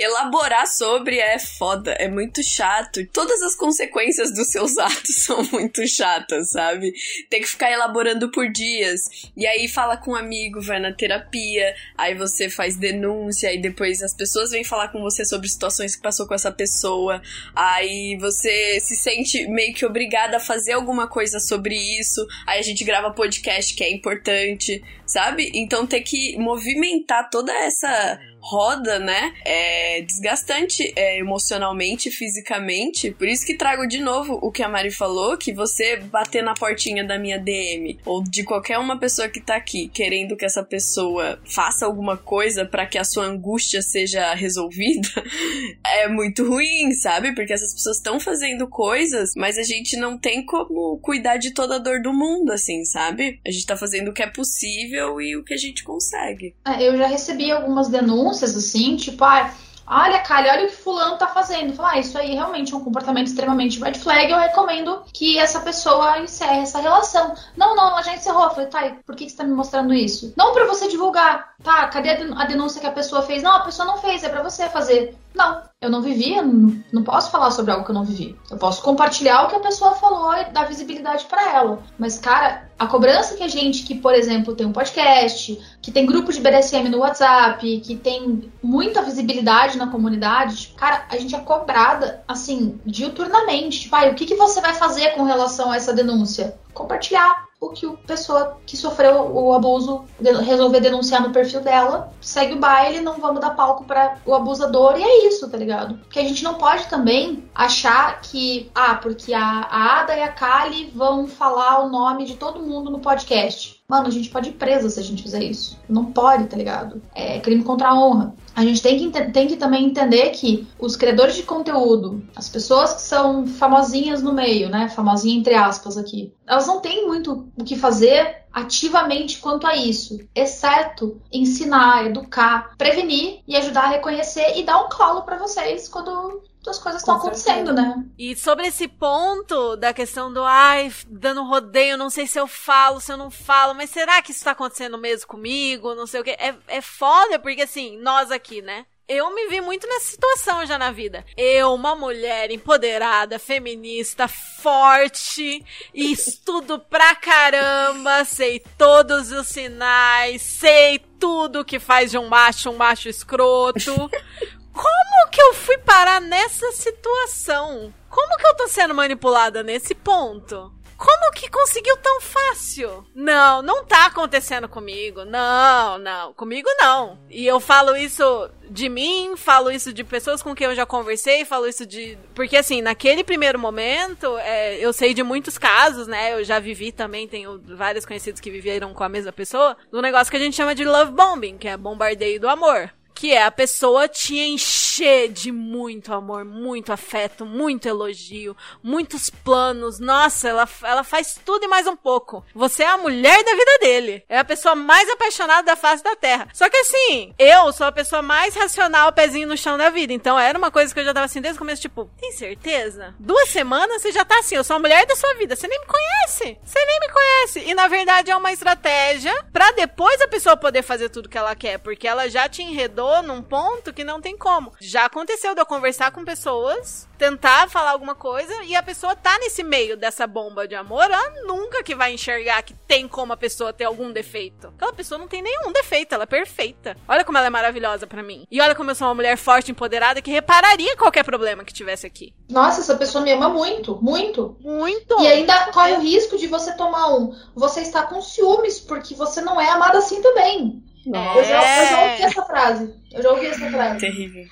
[0.02, 3.06] Elaborar sobre é foda, é muito chato.
[3.14, 6.92] Todas as consequências dos seus atos são muito chatas, sabe?
[7.30, 9.30] Tem que ficar elaborando por dias.
[9.38, 14.02] E aí fala com um amigo, vai na terapia, aí você faz denúncia, aí depois
[14.02, 17.22] as pessoas vêm falar com você sobre situações que passou com essa pessoa.
[17.56, 22.26] Aí você se sente meio que obrigada a fazer alguma coisa sobre isso.
[22.48, 25.52] Aí a gente grava podcast que é importante, sabe?
[25.54, 29.34] Então ter que movimentar toda essa roda, né?
[29.46, 33.12] É desgastante é, emocionalmente, fisicamente.
[33.12, 36.54] Por isso que trago de novo o que a Mari falou, que você bater na
[36.54, 40.64] portinha da minha DM ou de qualquer uma pessoa que tá aqui querendo que essa
[40.64, 45.10] pessoa faça alguma coisa para que a sua angústia seja resolvida,
[45.86, 47.34] é muito ruim, sabe?
[47.36, 51.76] Porque essas pessoas estão fazendo coisas, mas a gente não tem como cuidar de toda
[51.76, 53.40] a dor do mundo, assim, sabe?
[53.46, 56.56] A gente tá fazendo o que é possível e o que a gente consegue.
[56.66, 59.50] É, Eu já recebi algumas denúncias assim, tipo, ah,
[59.88, 61.74] olha, Kali, olha o que fulano tá fazendo.
[61.74, 65.60] Falar, ah, isso aí realmente é um comportamento extremamente red flag, eu recomendo que essa
[65.60, 67.34] pessoa encerre essa relação.
[67.58, 68.44] Não, não, ela já encerrou.
[68.44, 70.34] Eu falei, tá, por que que você tá me mostrando isso?
[70.38, 71.54] Não pra você divulgar.
[71.64, 73.44] Tá, cadê a den- a denúncia que a pessoa fez?
[73.44, 75.16] Não, a pessoa não fez, é pra você fazer.
[75.34, 78.38] Não, eu não vivi, eu não, posso falar sobre algo que eu não vivi.
[78.52, 81.82] Eu posso compartilhar o que a pessoa falou e dar visibilidade pra ela.
[81.98, 86.06] Mas, cara, a cobrança que a gente, que, por exemplo, tem um podcast, que tem
[86.06, 91.34] grupo de BDSM no WhatsApp, que tem muita visibilidade na comunidade, tipo, cara, a gente
[91.34, 93.82] é cobrada, assim, diuturnamente.
[93.82, 96.60] Tipo, ai, o que, que você vai fazer com relação a essa denúncia?
[96.76, 102.56] Compartilhar o que a pessoa que sofreu o abuso resolver denunciar no perfil dela, segue
[102.56, 106.00] o baile, não vamos dar palco para o abusador, e é isso, tá ligado?
[106.00, 110.32] Porque a gente não pode também achar que, ah, porque a, a Ada e a
[110.32, 113.81] Kali vão falar o nome de todo mundo no podcast.
[113.92, 115.78] Mano, a gente pode ir presa se a gente fizer isso.
[115.90, 117.02] Não pode, tá ligado?
[117.14, 118.34] É crime contra a honra.
[118.56, 122.94] A gente tem que, tem que também entender que os criadores de conteúdo, as pessoas
[122.94, 124.88] que são famosinhas no meio, né?
[124.88, 130.18] Famosinha entre aspas aqui, elas não têm muito o que fazer ativamente quanto a isso,
[130.34, 136.42] exceto ensinar, educar, prevenir e ajudar a reconhecer e dar um colo pra vocês quando
[136.70, 138.04] as coisas estão acontecendo, né?
[138.18, 143.00] E sobre esse ponto da questão do ai, dando rodeio, não sei se eu falo,
[143.00, 145.96] se eu não falo, mas será que isso tá acontecendo mesmo comigo?
[145.96, 146.32] Não sei o que.
[146.32, 148.86] É, é foda, porque assim, nós aqui, né?
[149.08, 151.26] Eu me vi muito nessa situação já na vida.
[151.36, 161.66] Eu, uma mulher empoderada, feminista, forte, estudo pra caramba, sei todos os sinais, sei tudo
[161.66, 164.10] que faz de um macho um macho escroto.
[164.74, 167.94] Como que eu fui parar nessa situação?
[168.10, 170.72] Como que eu tô sendo manipulada nesse ponto?
[171.02, 173.04] Como que conseguiu tão fácil?
[173.16, 175.26] Não, não tá acontecendo comigo.
[175.26, 176.32] Não, não.
[176.34, 177.18] Comigo não.
[177.28, 178.24] E eu falo isso
[178.70, 182.20] de mim, falo isso de pessoas com quem eu já conversei, falo isso de.
[182.36, 186.34] Porque assim, naquele primeiro momento, é, eu sei de muitos casos, né?
[186.34, 190.30] Eu já vivi também, tenho vários conhecidos que viveram com a mesma pessoa, do negócio
[190.30, 192.92] que a gente chama de love bombing, que é bombardeio do amor.
[193.22, 200.00] Que é a pessoa te encher de muito amor, muito afeto, muito elogio, muitos planos.
[200.00, 202.44] Nossa, ela, ela faz tudo e mais um pouco.
[202.56, 204.26] Você é a mulher da vida dele.
[204.28, 206.48] É a pessoa mais apaixonada da face da terra.
[206.52, 210.12] Só que assim, eu sou a pessoa mais racional, pezinho no chão da vida.
[210.12, 213.14] Então era uma coisa que eu já tava assim desde o começo, tipo, tem certeza?
[213.20, 215.56] Duas semanas você já tá assim, eu sou a mulher da sua vida.
[215.56, 216.58] Você nem me conhece.
[216.66, 217.70] Você nem me conhece.
[217.70, 221.56] E na verdade é uma estratégia pra depois a pessoa poder fazer tudo que ela
[221.56, 221.78] quer.
[221.78, 224.74] Porque ela já te enredou num ponto que não tem como.
[224.80, 229.38] Já aconteceu de eu conversar com pessoas, tentar falar alguma coisa e a pessoa tá
[229.40, 233.38] nesse meio dessa bomba de amor, ela nunca que vai enxergar que tem como a
[233.38, 234.68] pessoa ter algum defeito.
[234.68, 236.96] Aquela pessoa não tem nenhum defeito, ela é perfeita.
[237.08, 238.46] Olha como ela é maravilhosa pra mim.
[238.50, 242.06] E olha como eu sou uma mulher forte, empoderada, que repararia qualquer problema que tivesse
[242.06, 242.34] aqui.
[242.50, 244.58] Nossa, essa pessoa me ama muito, muito.
[244.60, 245.22] Muito.
[245.22, 247.36] E ainda corre o risco de você tomar um.
[247.56, 250.84] Você está com ciúmes porque você não é amada assim também.
[251.06, 252.96] Eu, já, eu já ouvi essa frase.
[253.12, 254.00] Eu já ouvi essa frase.
[254.00, 254.46] Terrível.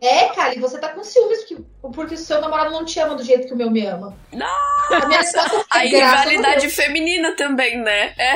[0.00, 1.56] É, cara, e você tá com ciúmes porque,
[1.94, 4.16] porque o seu namorado não te ama do jeito que o meu me ama.
[4.32, 4.46] Não!
[4.90, 5.20] A minha
[5.70, 6.74] A rivalidade Deus.
[6.74, 8.14] feminina também, né?
[8.18, 8.34] É.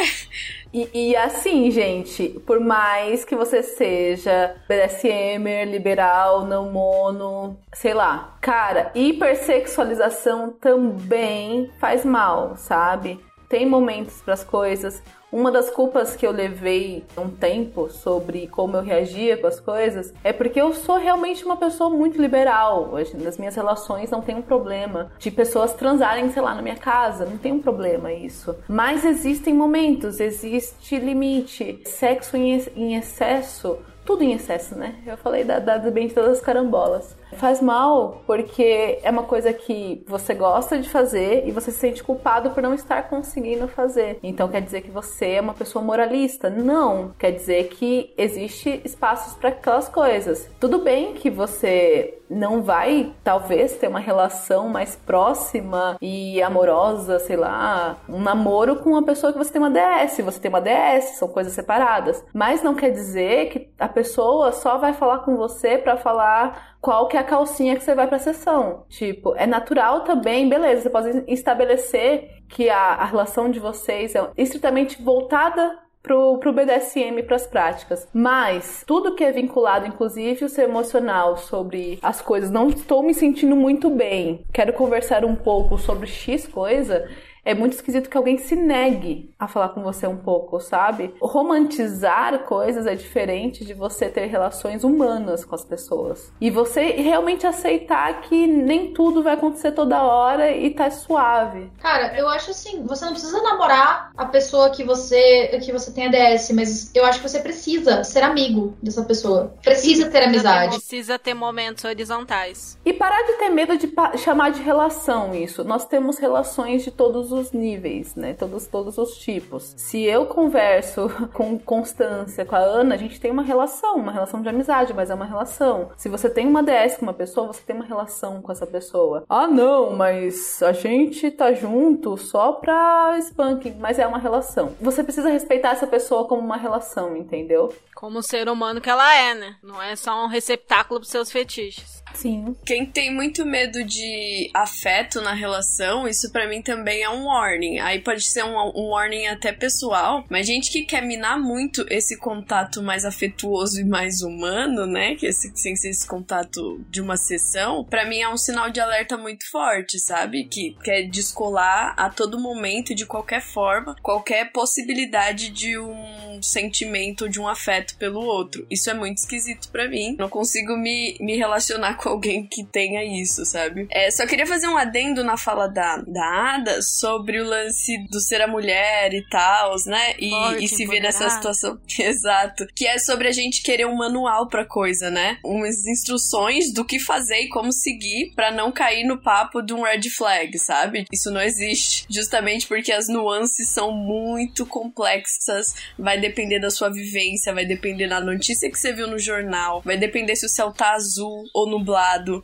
[0.73, 8.39] E, e assim, gente, por mais que você seja BDSMer, liberal, não mono, sei lá,
[8.41, 13.21] cara, hipersexualização também faz mal, sabe?
[13.51, 15.03] Tem momentos para as coisas.
[15.33, 20.13] Uma das culpas que eu levei um tempo sobre como eu reagia com as coisas
[20.23, 22.91] é porque eu sou realmente uma pessoa muito liberal.
[22.93, 26.77] Hoje, nas minhas relações não tem um problema de pessoas transarem, sei lá, na minha
[26.77, 27.25] casa.
[27.25, 28.55] Não tem um problema isso.
[28.69, 31.81] Mas existem momentos, existe limite.
[31.87, 34.97] Sexo em, ex- em excesso tudo em excesso, né?
[35.07, 37.17] Eu falei da, da, bem de todas as carambolas.
[37.37, 42.05] Faz mal porque é uma coisa que você gosta de fazer e você se sente
[42.05, 44.19] culpado por não estar conseguindo fazer.
[44.23, 46.51] Então quer dizer que você é uma pessoa moralista?
[46.51, 47.15] Não.
[47.19, 50.51] Quer dizer que existe espaços para aquelas coisas.
[50.61, 57.37] Tudo bem que você não vai, talvez, ter uma relação mais próxima e amorosa, sei
[57.37, 60.17] lá, um namoro com uma pessoa que você tem uma DS.
[60.25, 62.25] Você tem uma DS, são coisas separadas.
[62.33, 67.07] Mas não quer dizer que a pessoa só vai falar com você pra falar qual
[67.07, 68.85] que é a calcinha que você vai pra sessão.
[68.89, 74.31] Tipo, é natural também, beleza, você pode estabelecer que a, a relação de vocês é
[74.37, 78.09] estritamente voltada pro, pro BDSM, pras práticas.
[78.13, 83.15] Mas tudo que é vinculado, inclusive o seu emocional, sobre as coisas, não estou me
[83.15, 87.09] sentindo muito bem, quero conversar um pouco sobre X coisa,
[87.45, 91.15] é muito esquisito que alguém se negue a falar com você um pouco, sabe?
[91.21, 96.33] Romantizar coisas é diferente de você ter relações humanas com as pessoas.
[96.41, 101.71] E você realmente aceitar que nem tudo vai acontecer toda hora e tá suave.
[101.81, 106.07] Cara, eu acho assim, você não precisa namorar a pessoa que você que você tem
[106.07, 109.55] ADS, mas eu acho que você precisa ser amigo dessa pessoa.
[109.63, 110.77] Precisa ter amizade.
[110.77, 112.79] Precisa ter momentos horizontais.
[112.85, 115.65] E parar de ter medo de chamar de relação isso.
[115.65, 118.35] Nós temos relações de todos os níveis, né?
[118.35, 119.75] Todos, todos os tipos.
[119.77, 124.43] Se eu converso com constância com a Ana, a gente tem uma relação, uma relação
[124.43, 125.91] de amizade, mas é uma relação.
[125.97, 129.25] Se você tem uma DS com uma pessoa, você tem uma relação com essa pessoa.
[129.29, 134.75] Ah, não, mas a gente tá junto só pra spanking, mas é uma relação.
[134.81, 137.73] Você precisa respeitar essa pessoa como uma relação, entendeu?
[137.95, 139.57] Como ser humano que ela é, né?
[139.63, 142.02] Não é só um receptáculo pros seus fetiches.
[142.15, 142.57] Sim.
[142.65, 147.79] Quem tem muito medo de afeto na relação, isso pra mim também é um warning.
[147.81, 152.17] Aí pode ser um, um warning até pessoal, mas gente que quer minar muito esse
[152.17, 155.15] contato mais afetuoso e mais humano, né?
[155.15, 158.81] Que esse, sem ser esse contato de uma sessão, pra mim é um sinal de
[158.81, 160.45] alerta muito forte, sabe?
[160.45, 167.41] Que quer descolar a todo momento, de qualquer forma, qualquer possibilidade de um sentimento, de
[167.41, 168.67] um afeto pelo outro.
[168.71, 170.17] Isso é muito esquisito pra mim.
[170.19, 173.87] Não consigo me, me relacionar com alguém que tenha isso, sabe?
[173.91, 178.21] É, só queria fazer um adendo na fala da, da Ada sobre o lance do
[178.21, 180.15] ser a mulher e tal, né?
[180.19, 181.79] E, Forte, e se ver nessa situação.
[181.97, 182.67] Exato.
[182.75, 185.39] Que é sobre a gente querer um manual pra coisa, né?
[185.45, 189.83] Umas instruções do que fazer e como seguir pra não cair no papo de um
[189.83, 191.05] red flag, sabe?
[191.13, 192.05] Isso não existe.
[192.11, 195.75] Justamente porque as nuances são muito complexas.
[195.97, 199.97] Vai depender da sua vivência, vai depender da notícia que você viu no jornal, vai
[199.97, 201.92] depender se o céu tá azul ou nublado,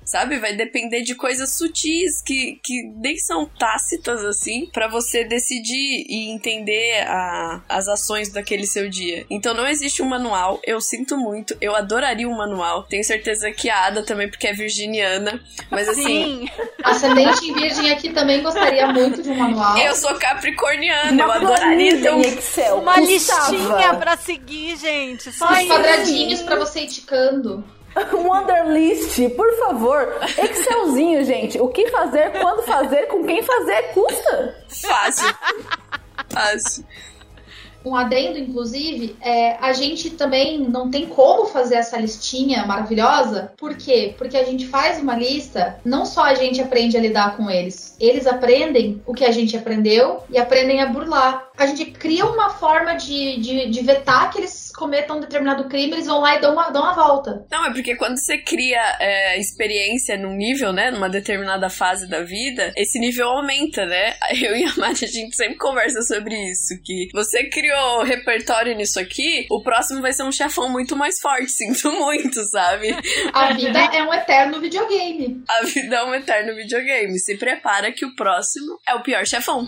[0.05, 0.39] sabe?
[0.39, 6.31] Vai depender de coisas sutis que, que nem são tácitas assim, pra você decidir e
[6.31, 9.27] entender a- as ações daquele seu dia.
[9.31, 12.85] Então não existe um manual, eu sinto muito, eu adoraria um manual.
[12.85, 16.05] Tenho certeza que a Ada também, porque é virginiana, mas assim.
[16.05, 16.49] Sim.
[16.83, 19.77] Ascendente em virgem aqui também gostaria muito de um manual.
[19.79, 22.79] Eu sou capricorniana, Uma eu adoraria ter um Excel.
[22.81, 25.33] Uma listinha pra seguir, gente.
[25.33, 27.59] Só Os quadradinhos pra você ir ticando.
[27.59, 27.78] Um
[28.13, 30.17] Wonderlist, por favor.
[30.39, 31.61] Excelzinho, gente.
[31.61, 34.65] O que fazer, quando fazer, com quem fazer, custa.
[34.69, 35.35] fácil.
[36.29, 36.85] Fácil.
[37.85, 43.53] Um adendo, inclusive, é, a gente também não tem como fazer essa listinha maravilhosa.
[43.57, 44.15] Por quê?
[44.19, 47.97] Porque a gente faz uma lista, não só a gente aprende a lidar com eles,
[48.01, 51.49] eles aprendem o que a gente aprendeu e aprendem a burlar.
[51.57, 55.93] A gente cria uma forma de, de, de vetar que eles cometam um determinado crime,
[55.93, 57.45] eles vão lá e dão uma, dão uma volta.
[57.51, 62.23] Não, é porque quando você cria é, experiência num nível, né, numa determinada fase da
[62.23, 64.15] vida, esse nível aumenta, né?
[64.41, 69.01] Eu e a Mari, a gente sempre conversa sobre isso, que você criou repertório nisso
[69.01, 72.95] aqui, o próximo vai ser um chefão muito mais forte, sinto muito, sabe?
[73.33, 75.43] A vida é um eterno videogame.
[75.49, 79.67] A vida é um eterno videogame, se prepara que o próximo é o pior chefão.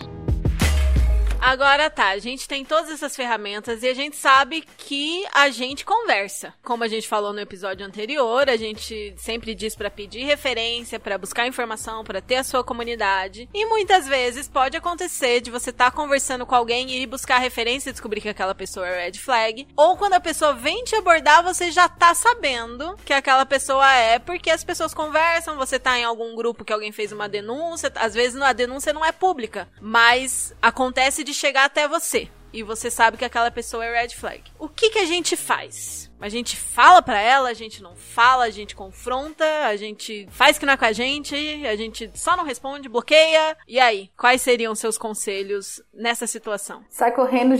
[1.41, 5.83] Agora tá, a gente tem todas essas ferramentas e a gente sabe que a gente
[5.83, 6.53] conversa.
[6.63, 11.17] Como a gente falou no episódio anterior, a gente sempre diz pra pedir referência, pra
[11.17, 13.49] buscar informação, pra ter a sua comunidade.
[13.55, 17.89] E muitas vezes pode acontecer de você estar conversando com alguém e ir buscar referência
[17.89, 19.67] e descobrir que aquela pessoa é red flag.
[19.75, 24.19] Ou quando a pessoa vem te abordar, você já tá sabendo que aquela pessoa é,
[24.19, 28.13] porque as pessoas conversam, você tá em algum grupo que alguém fez uma denúncia, às
[28.13, 32.29] vezes a denúncia não é pública, mas acontece de chegar até você.
[32.53, 34.43] E você sabe que aquela pessoa é red flag.
[34.59, 36.11] O que que a gente faz?
[36.19, 40.59] A gente fala pra ela, a gente não fala, a gente confronta, a gente faz
[40.59, 41.33] que não é com a gente,
[41.65, 43.57] a gente só não responde, bloqueia.
[43.67, 46.83] E aí, quais seriam seus conselhos nessa situação?
[46.89, 47.55] Sai correndo,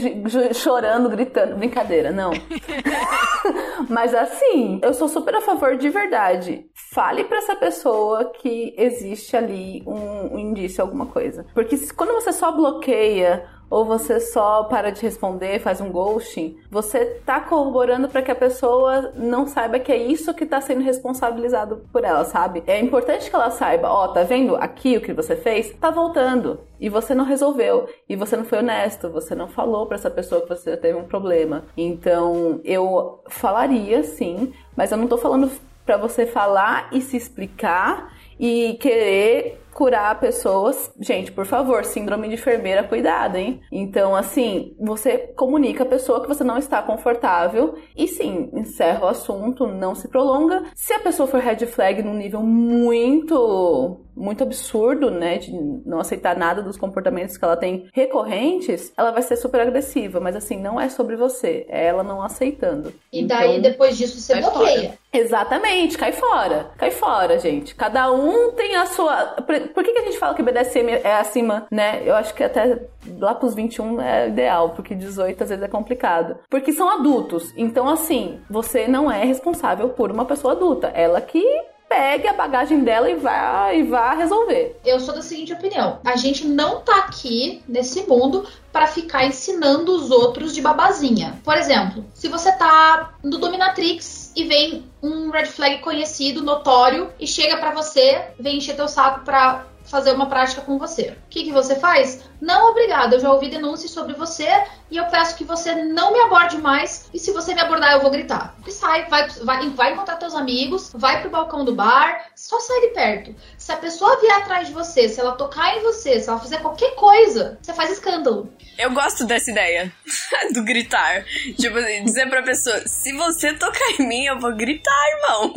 [0.54, 1.56] chorando, gritando.
[1.56, 2.30] Brincadeira, não.
[3.88, 6.66] Mas assim, eu sou super a favor de verdade.
[6.92, 11.44] Fale pra essa pessoa que existe ali um, um indício, alguma coisa.
[11.52, 17.06] Porque quando você só bloqueia ou você só para de responder, faz um ghosting, você
[17.24, 21.82] tá corroborando para que a pessoa não saiba que é isso que tá sendo responsabilizado
[21.90, 22.62] por ela, sabe?
[22.66, 25.72] É importante que ela saiba, ó, tá vendo aqui o que você fez?
[25.80, 26.60] Tá voltando.
[26.78, 27.88] E você não resolveu.
[28.06, 29.08] E você não foi honesto.
[29.08, 31.64] Você não falou para essa pessoa que você teve um problema.
[31.74, 35.50] Então, eu falaria sim, mas eu não tô falando
[35.86, 40.92] para você falar e se explicar e querer curar pessoas.
[41.00, 43.60] Gente, por favor, síndrome de enfermeira, cuidado, hein?
[43.70, 49.08] Então, assim, você comunica a pessoa que você não está confortável e sim, encerra o
[49.08, 50.64] assunto, não se prolonga.
[50.74, 55.52] Se a pessoa for red flag num nível muito muito absurdo, né, de
[55.86, 60.36] não aceitar nada dos comportamentos que ela tem recorrentes, ela vai ser super agressiva, mas
[60.36, 62.92] assim, não é sobre você, é ela não aceitando.
[63.12, 64.80] E daí, Então, depois disso, você cai bloqueia.
[64.82, 65.02] fora.
[65.14, 66.70] Exatamente, cai fora.
[66.78, 67.74] Cai fora, gente.
[67.74, 69.26] Cada um tem a sua.
[69.42, 72.02] Por por que, que a gente fala que BDSM é acima, né?
[72.04, 72.86] Eu acho que até
[73.18, 76.36] lá pros 21 é ideal, porque 18 às vezes é complicado.
[76.48, 77.52] Porque são adultos.
[77.56, 80.88] Então, assim, você não é responsável por uma pessoa adulta.
[80.94, 81.44] Ela que
[81.92, 84.80] pegue a bagagem dela e vá, e vá resolver.
[84.84, 89.94] Eu sou da seguinte opinião: a gente não tá aqui nesse mundo pra ficar ensinando
[89.94, 91.38] os outros de babazinha.
[91.44, 97.26] Por exemplo, se você tá no Dominatrix e vem um red flag conhecido, notório, e
[97.26, 101.14] chega pra você, vem encher teu saco pra fazer uma prática com você.
[101.26, 102.22] O que, que você faz?
[102.40, 103.14] Não, obrigada.
[103.14, 104.48] Eu já ouvi denúncias sobre você
[104.90, 107.10] e eu peço que você não me aborde mais.
[107.12, 108.56] E se você me abordar, eu vou gritar.
[108.66, 112.80] E sai, vai, vai, vai encontrar teus amigos, vai pro balcão do bar, só sai
[112.80, 113.36] de perto.
[113.56, 116.60] Se a pessoa vier atrás de você, se ela tocar em você, se ela fizer
[116.60, 118.52] qualquer coisa, você faz escândalo.
[118.76, 119.92] Eu gosto dessa ideia
[120.52, 121.24] do gritar.
[121.56, 125.54] Tipo assim, dizer pra pessoa: se você tocar em mim, eu vou gritar, irmão.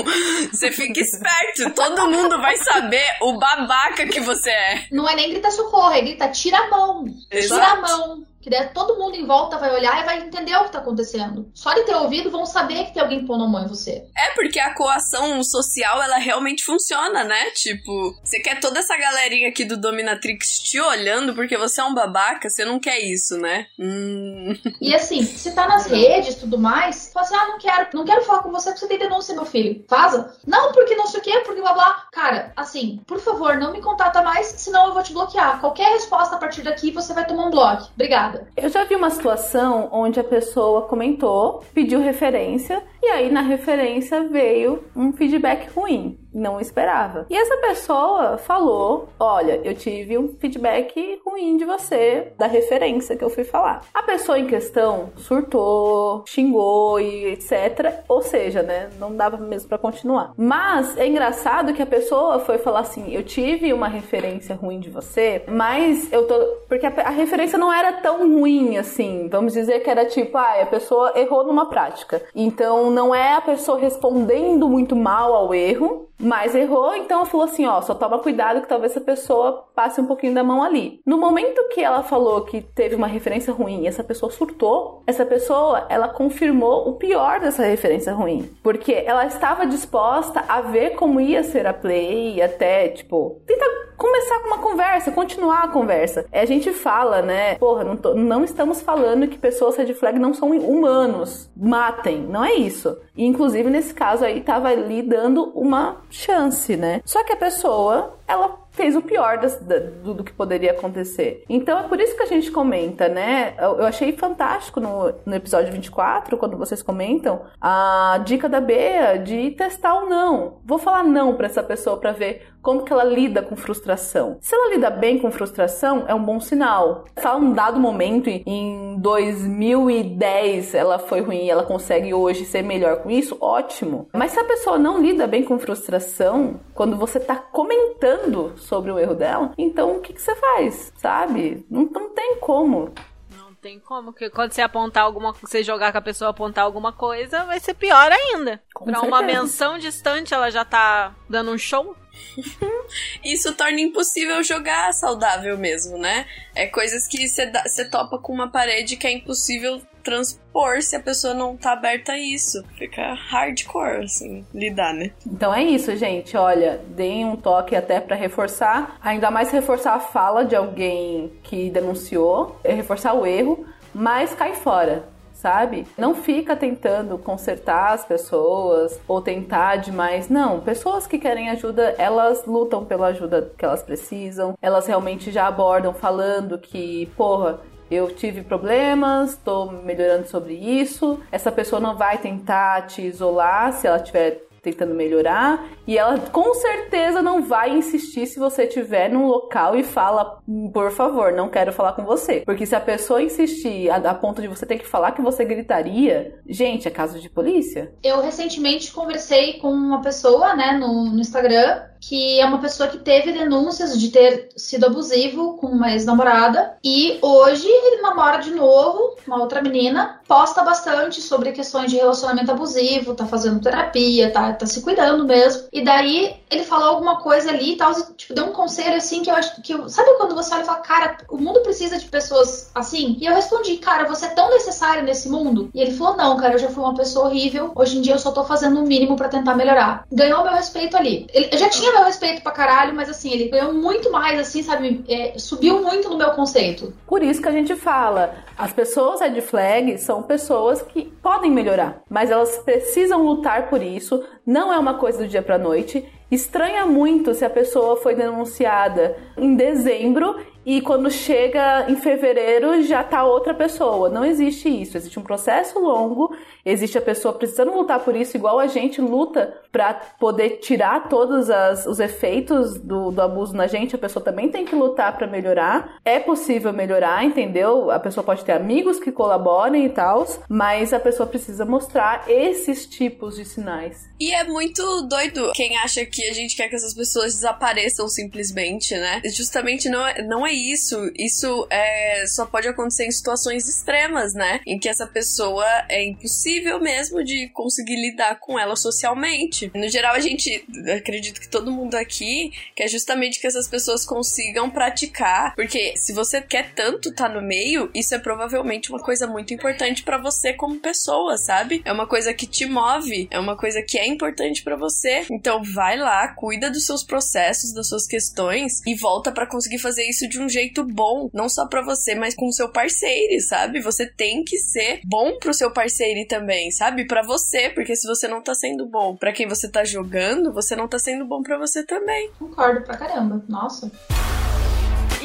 [0.51, 4.85] Você fica esperto, todo mundo vai saber o babaca que você é.
[4.91, 7.05] Não é nem gritar socorro, é gritar tira a mão.
[7.31, 7.63] Tira Exato.
[7.63, 8.23] a mão.
[8.45, 11.49] Que daí todo mundo em volta vai olhar e vai entender o que tá acontecendo.
[11.55, 14.05] Só de ter ouvido, vão saber que tem alguém pondo a mão em você.
[14.15, 17.49] É porque a coação social, ela realmente funciona, né?
[17.55, 21.95] Tipo, você quer toda essa galerinha aqui do Dominatrix te olhando porque você é um
[21.95, 23.65] babaca, você não quer isso, né?
[23.79, 24.55] Hum.
[24.79, 28.05] E assim, se tá nas redes e tudo mais, fala assim: ah, não quero, não
[28.05, 29.83] quero falar com você porque você tem denúncia, meu filho.
[29.89, 30.37] Vaza.
[30.45, 32.07] Não, porque não sei o quê, porque blá blá.
[32.11, 35.59] Cara, assim, por favor, não me contata mais, senão eu vou te bloquear.
[35.59, 37.89] Qualquer resposta a partir daqui, você vai tomar um bloco.
[37.95, 38.34] Obrigada.
[38.55, 44.27] Eu já vi uma situação onde a pessoa comentou, pediu referência, e aí na referência
[44.27, 46.19] veio um feedback ruim.
[46.35, 47.25] Não esperava.
[47.29, 53.23] E essa pessoa falou: Olha, eu tive um feedback ruim de você, da referência que
[53.23, 53.83] eu fui falar.
[53.93, 58.03] A pessoa em questão surtou, xingou e etc.
[58.09, 58.89] Ou seja, né?
[58.99, 60.33] Não dava mesmo pra continuar.
[60.35, 64.89] Mas é engraçado que a pessoa foi falar assim: Eu tive uma referência ruim de
[64.89, 66.37] você, mas eu tô.
[66.67, 69.29] Porque a, a referência não era tão ruim assim.
[69.31, 72.21] Vamos dizer que era tipo: Ah, a pessoa errou numa prática.
[72.35, 77.45] Então não é a pessoa respondendo muito mal ao erro, mas errou, então ela falou
[77.45, 80.99] assim, ó, só toma cuidado que talvez essa pessoa passe um pouquinho da mão ali.
[81.05, 85.23] No momento que ela falou que teve uma referência ruim e essa pessoa surtou, essa
[85.23, 91.21] pessoa, ela confirmou o pior dessa referência ruim, porque ela estava disposta a ver como
[91.21, 96.25] ia ser a play até, tipo, tentar começar com uma conversa, continuar a conversa.
[96.31, 100.17] É, a gente fala, né, porra, não, tô- não estamos falando que pessoas red flag
[100.19, 102.97] não são humanos, matem, não é isso.
[103.15, 107.01] E, inclusive, nesse caso aí, tava ali dando uma chance, né?
[107.05, 111.43] Só que a pessoa, ela fez o pior das- da- do, do que poderia acontecer.
[111.49, 113.53] Então, é por isso que a gente comenta, né?
[113.59, 119.17] Eu, eu achei fantástico no, no episódio 24, quando vocês comentam, a dica da Bea
[119.17, 120.57] de testar o não.
[120.65, 124.37] Vou falar não pra essa pessoa pra ver como que ela lida com frustração.
[124.41, 127.05] Se ela lida bem com frustração, é um bom sinal.
[127.15, 132.63] Se ela, num dado momento, em 2010, ela foi ruim e ela consegue hoje ser
[132.63, 134.07] melhor com isso, ótimo.
[134.13, 138.99] Mas se a pessoa não lida bem com frustração, quando você tá comentando sobre o
[138.99, 140.91] erro dela, então o que, que você faz?
[140.97, 141.65] Sabe?
[141.69, 142.93] Não, não tem como.
[143.35, 146.91] Não tem como, porque quando você apontar alguma você jogar com a pessoa apontar alguma
[146.91, 148.61] coisa, vai ser pior ainda.
[148.73, 149.41] Com pra uma certeza.
[149.41, 151.95] menção distante, ela já tá dando um show.
[153.23, 156.27] Isso torna impossível jogar saudável mesmo, né?
[156.53, 161.33] É coisas que você topa com uma parede que é impossível transpor se a pessoa
[161.33, 162.63] não tá aberta a isso.
[162.77, 165.11] Fica hardcore, assim, lidar, né?
[165.25, 166.37] Então é isso, gente.
[166.37, 171.69] Olha, deem um toque até pra reforçar, ainda mais reforçar a fala de alguém que
[171.71, 175.13] denunciou, é reforçar o erro, mas cai fora.
[175.33, 175.85] Sabe?
[175.95, 180.27] Não fica tentando consertar as pessoas ou tentar demais.
[180.27, 184.57] Não, pessoas que querem ajuda, elas lutam pela ajuda que elas precisam.
[184.59, 191.19] Elas realmente já abordam falando que, porra, eu tive problemas, tô melhorando sobre isso.
[191.31, 196.55] Essa pessoa não vai tentar te isolar se ela tiver tentando melhorar e ela com
[196.55, 200.39] certeza não vai insistir se você estiver num local e fala,
[200.73, 202.41] por favor, não quero falar com você.
[202.43, 205.45] Porque se a pessoa insistir a, a ponto de você ter que falar que você
[205.45, 207.93] gritaria, gente, é caso de polícia.
[208.03, 212.99] Eu recentemente conversei com uma pessoa, né, no, no Instagram, que é uma pessoa que
[212.99, 219.15] teve denúncias de ter sido abusivo com uma ex-namorada e hoje ele namora de novo
[219.27, 224.65] uma outra menina, posta bastante sobre questões de relacionamento abusivo, tá fazendo terapia, tá, tá
[224.65, 225.67] se cuidando mesmo.
[225.73, 229.29] E daí ele falou alguma coisa ali e tal, tipo, deu um conselho assim que
[229.29, 229.73] eu acho que.
[229.73, 233.17] Eu, sabe quando você olha e fala, cara, o mundo precisa de pessoas assim?
[233.19, 235.69] E eu respondi, cara, você é tão necessário nesse mundo?
[235.73, 238.19] E ele falou, não, cara, eu já fui uma pessoa horrível, hoje em dia eu
[238.19, 240.05] só tô fazendo o mínimo para tentar melhorar.
[240.11, 241.27] Ganhou meu respeito ali.
[241.33, 244.63] Ele, eu já tinha meu respeito pra caralho, mas assim, ele ganhou muito mais, assim,
[244.63, 245.03] sabe?
[245.07, 246.93] É, subiu muito no meu conceito.
[247.05, 252.01] Por isso que a gente fala, as pessoas red flag são pessoas que podem melhorar,
[252.09, 254.23] mas elas precisam lutar por isso.
[254.45, 256.05] Não é uma coisa do dia pra noite.
[256.29, 260.35] Estranha muito se a pessoa foi denunciada em dezembro
[260.65, 264.09] e quando chega em fevereiro já tá outra pessoa.
[264.09, 264.97] Não existe isso.
[264.97, 266.35] Existe um processo longo,
[266.65, 271.49] existe a pessoa precisando lutar por isso, igual a gente luta para poder tirar todos
[271.49, 273.95] as, os efeitos do, do abuso na gente.
[273.95, 275.97] A pessoa também tem que lutar para melhorar.
[276.03, 277.91] É possível melhorar, entendeu?
[277.91, 282.85] A pessoa pode ter amigos que colaborem e tal, mas a pessoa precisa mostrar esses
[282.87, 284.09] tipos de sinais.
[284.19, 288.95] E é muito doido quem acha que a gente quer que essas pessoas desapareçam simplesmente,
[288.95, 289.21] né?
[289.25, 291.11] Justamente não é, não é isso.
[291.15, 294.61] Isso é, só pode acontecer em situações extremas, né?
[294.65, 299.71] Em que essa pessoa é impossível mesmo de conseguir lidar com ela socialmente.
[299.73, 300.65] No geral, a gente,
[300.95, 306.41] acredito que todo mundo aqui quer justamente que essas pessoas consigam praticar, porque se você
[306.41, 310.53] quer tanto estar tá no meio, isso é provavelmente uma coisa muito importante para você
[310.53, 311.81] como pessoa, sabe?
[311.85, 315.25] É uma coisa que te move, é uma coisa que é importante para você.
[315.31, 320.03] Então vai lá, cuida dos seus processos, das suas questões e volta para conseguir fazer
[320.07, 323.81] isso de um jeito bom, não só para você, mas com o seu parceiro, sabe?
[323.81, 327.05] Você tem que ser bom pro seu parceiro também, sabe?
[327.05, 330.75] Para você, porque se você não tá sendo bom para quem você tá jogando, você
[330.75, 332.29] não tá sendo bom para você também.
[332.39, 333.43] Concordo pra caramba.
[333.47, 333.91] Nossa.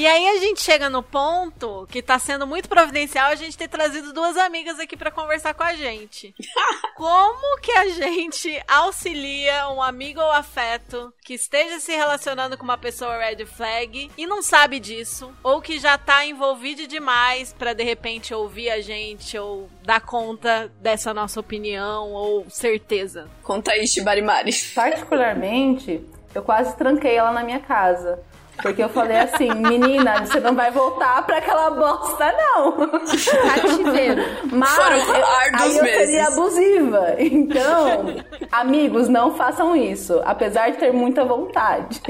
[0.01, 3.69] E aí a gente chega no ponto que tá sendo muito providencial a gente ter
[3.69, 6.35] trazido duas amigas aqui para conversar com a gente.
[6.97, 12.79] Como que a gente auxilia um amigo ou afeto que esteja se relacionando com uma
[12.79, 17.85] pessoa red flag e não sabe disso, ou que já tá envolvido demais para de
[17.85, 23.29] repente ouvir a gente ou dar conta dessa nossa opinião ou certeza?
[23.43, 24.53] Conta aí, Shibarimari.
[24.75, 26.03] Particularmente,
[26.35, 28.19] eu quase tranquei ela na minha casa.
[28.63, 32.73] Porque eu falei assim, menina, você não vai voltar pra aquela bosta, não.
[33.55, 34.23] Cativeiro.
[34.53, 35.99] Mas Foram eu, aí eu meses.
[35.99, 37.15] seria abusiva.
[37.19, 38.17] Então,
[38.53, 40.21] amigos, não façam isso.
[40.25, 42.01] Apesar de ter muita vontade.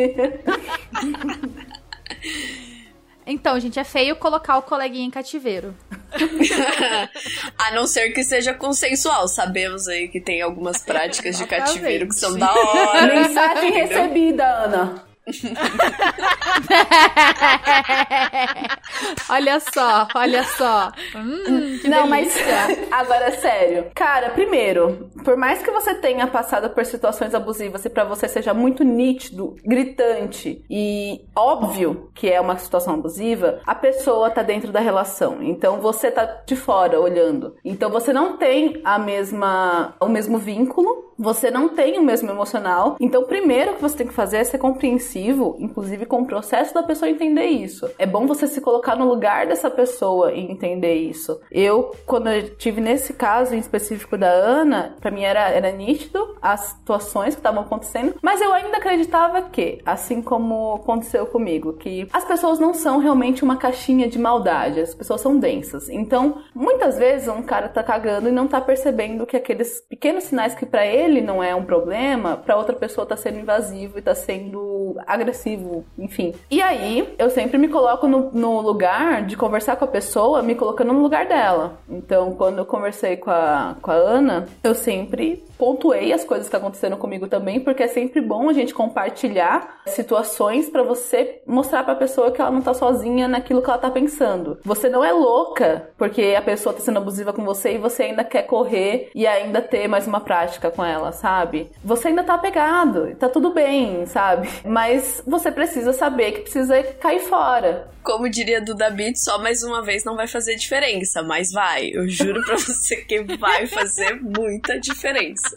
[3.26, 5.74] Então, gente, é feio colocar o coleguinha em cativeiro.
[7.56, 9.28] A não ser que seja consensual.
[9.28, 13.06] Sabemos aí que tem algumas práticas de cativeiro que são da hora.
[13.06, 15.09] Mensagem recebida, Ana.
[19.28, 20.92] olha só, olha só.
[21.16, 22.88] Hum, Não, mas delícia.
[22.90, 23.86] agora sério.
[23.94, 28.54] Cara, primeiro, por mais que você tenha passado por situações abusivas e pra você seja
[28.54, 34.80] muito nítido, gritante e óbvio que é uma situação abusiva, a pessoa tá dentro da
[34.80, 35.42] relação.
[35.42, 37.54] Então você tá de fora olhando.
[37.64, 42.96] Então você não tem a mesma o mesmo vínculo, você não tem o mesmo emocional.
[42.98, 46.82] Então, primeiro que você tem que fazer é ser compreensivo, inclusive com o processo da
[46.82, 47.90] pessoa entender isso.
[47.98, 51.38] É bom você se colocar no lugar dessa pessoa e entender isso.
[51.50, 56.36] Eu, quando eu tive nesse caso em específico da Ana, pra mim era, era nítido
[56.40, 62.08] as situações que estavam acontecendo, mas eu ainda acreditava que, assim como aconteceu comigo, que
[62.14, 65.90] as pessoas não são realmente uma caixinha de maldade, as pessoas são densas.
[65.90, 70.54] Então, muitas vezes um cara tá cagando e não tá percebendo que aqueles pequenos sinais
[70.54, 74.14] que pra ele não é um problema, pra outra pessoa tá sendo invasivo e tá
[74.14, 76.34] sendo agressivo, enfim.
[76.50, 80.54] E aí, eu sempre me coloco no, no lugar de conversar com a pessoa, me
[80.54, 81.78] colocando no lugar dela.
[81.88, 86.56] Então, quando eu conversei com a, com a Ana, eu sempre pontuei as coisas que
[86.56, 91.94] aconteceram comigo também, porque é sempre bom a gente compartilhar situações pra você mostrar pra
[91.94, 94.58] pessoa que ela não tá sozinha naquilo que ela tá pensando.
[94.64, 98.24] Você não é louca porque a pessoa tá sendo abusiva com você e você ainda
[98.24, 100.99] quer correr e ainda ter mais uma prática com ela.
[101.00, 101.70] Ela, sabe?
[101.82, 104.48] Você ainda tá apegado, tá tudo bem, sabe?
[104.64, 107.88] Mas você precisa saber que precisa cair fora.
[108.02, 111.90] Como diria Duda Beat, só mais uma vez não vai fazer diferença, mas vai.
[111.92, 115.56] Eu juro pra você que vai fazer muita diferença.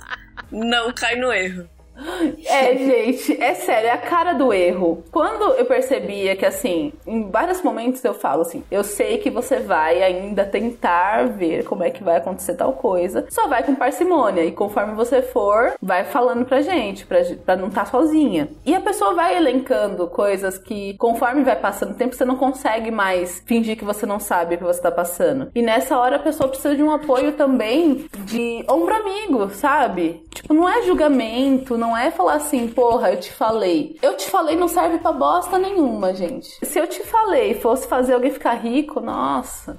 [0.51, 1.67] Não cai no erro.
[2.45, 5.03] É, gente, é sério, é a cara do erro.
[5.11, 9.59] Quando eu percebia que, assim, em vários momentos eu falo assim, eu sei que você
[9.59, 14.43] vai ainda tentar ver como é que vai acontecer tal coisa, só vai com parcimônia.
[14.43, 18.49] E conforme você for, vai falando pra gente, pra, pra não estar tá sozinha.
[18.65, 22.91] E a pessoa vai elencando coisas que, conforme vai passando o tempo, você não consegue
[22.91, 25.49] mais fingir que você não sabe o que você tá passando.
[25.53, 30.25] E nessa hora a pessoa precisa de um apoio também de ombro amigo, sabe?
[30.33, 33.97] Tipo, não é julgamento, não é falar assim, porra, eu te falei.
[34.01, 36.65] Eu te falei não serve pra bosta nenhuma, gente.
[36.65, 39.77] Se eu te falei fosse fazer alguém ficar rico, nossa.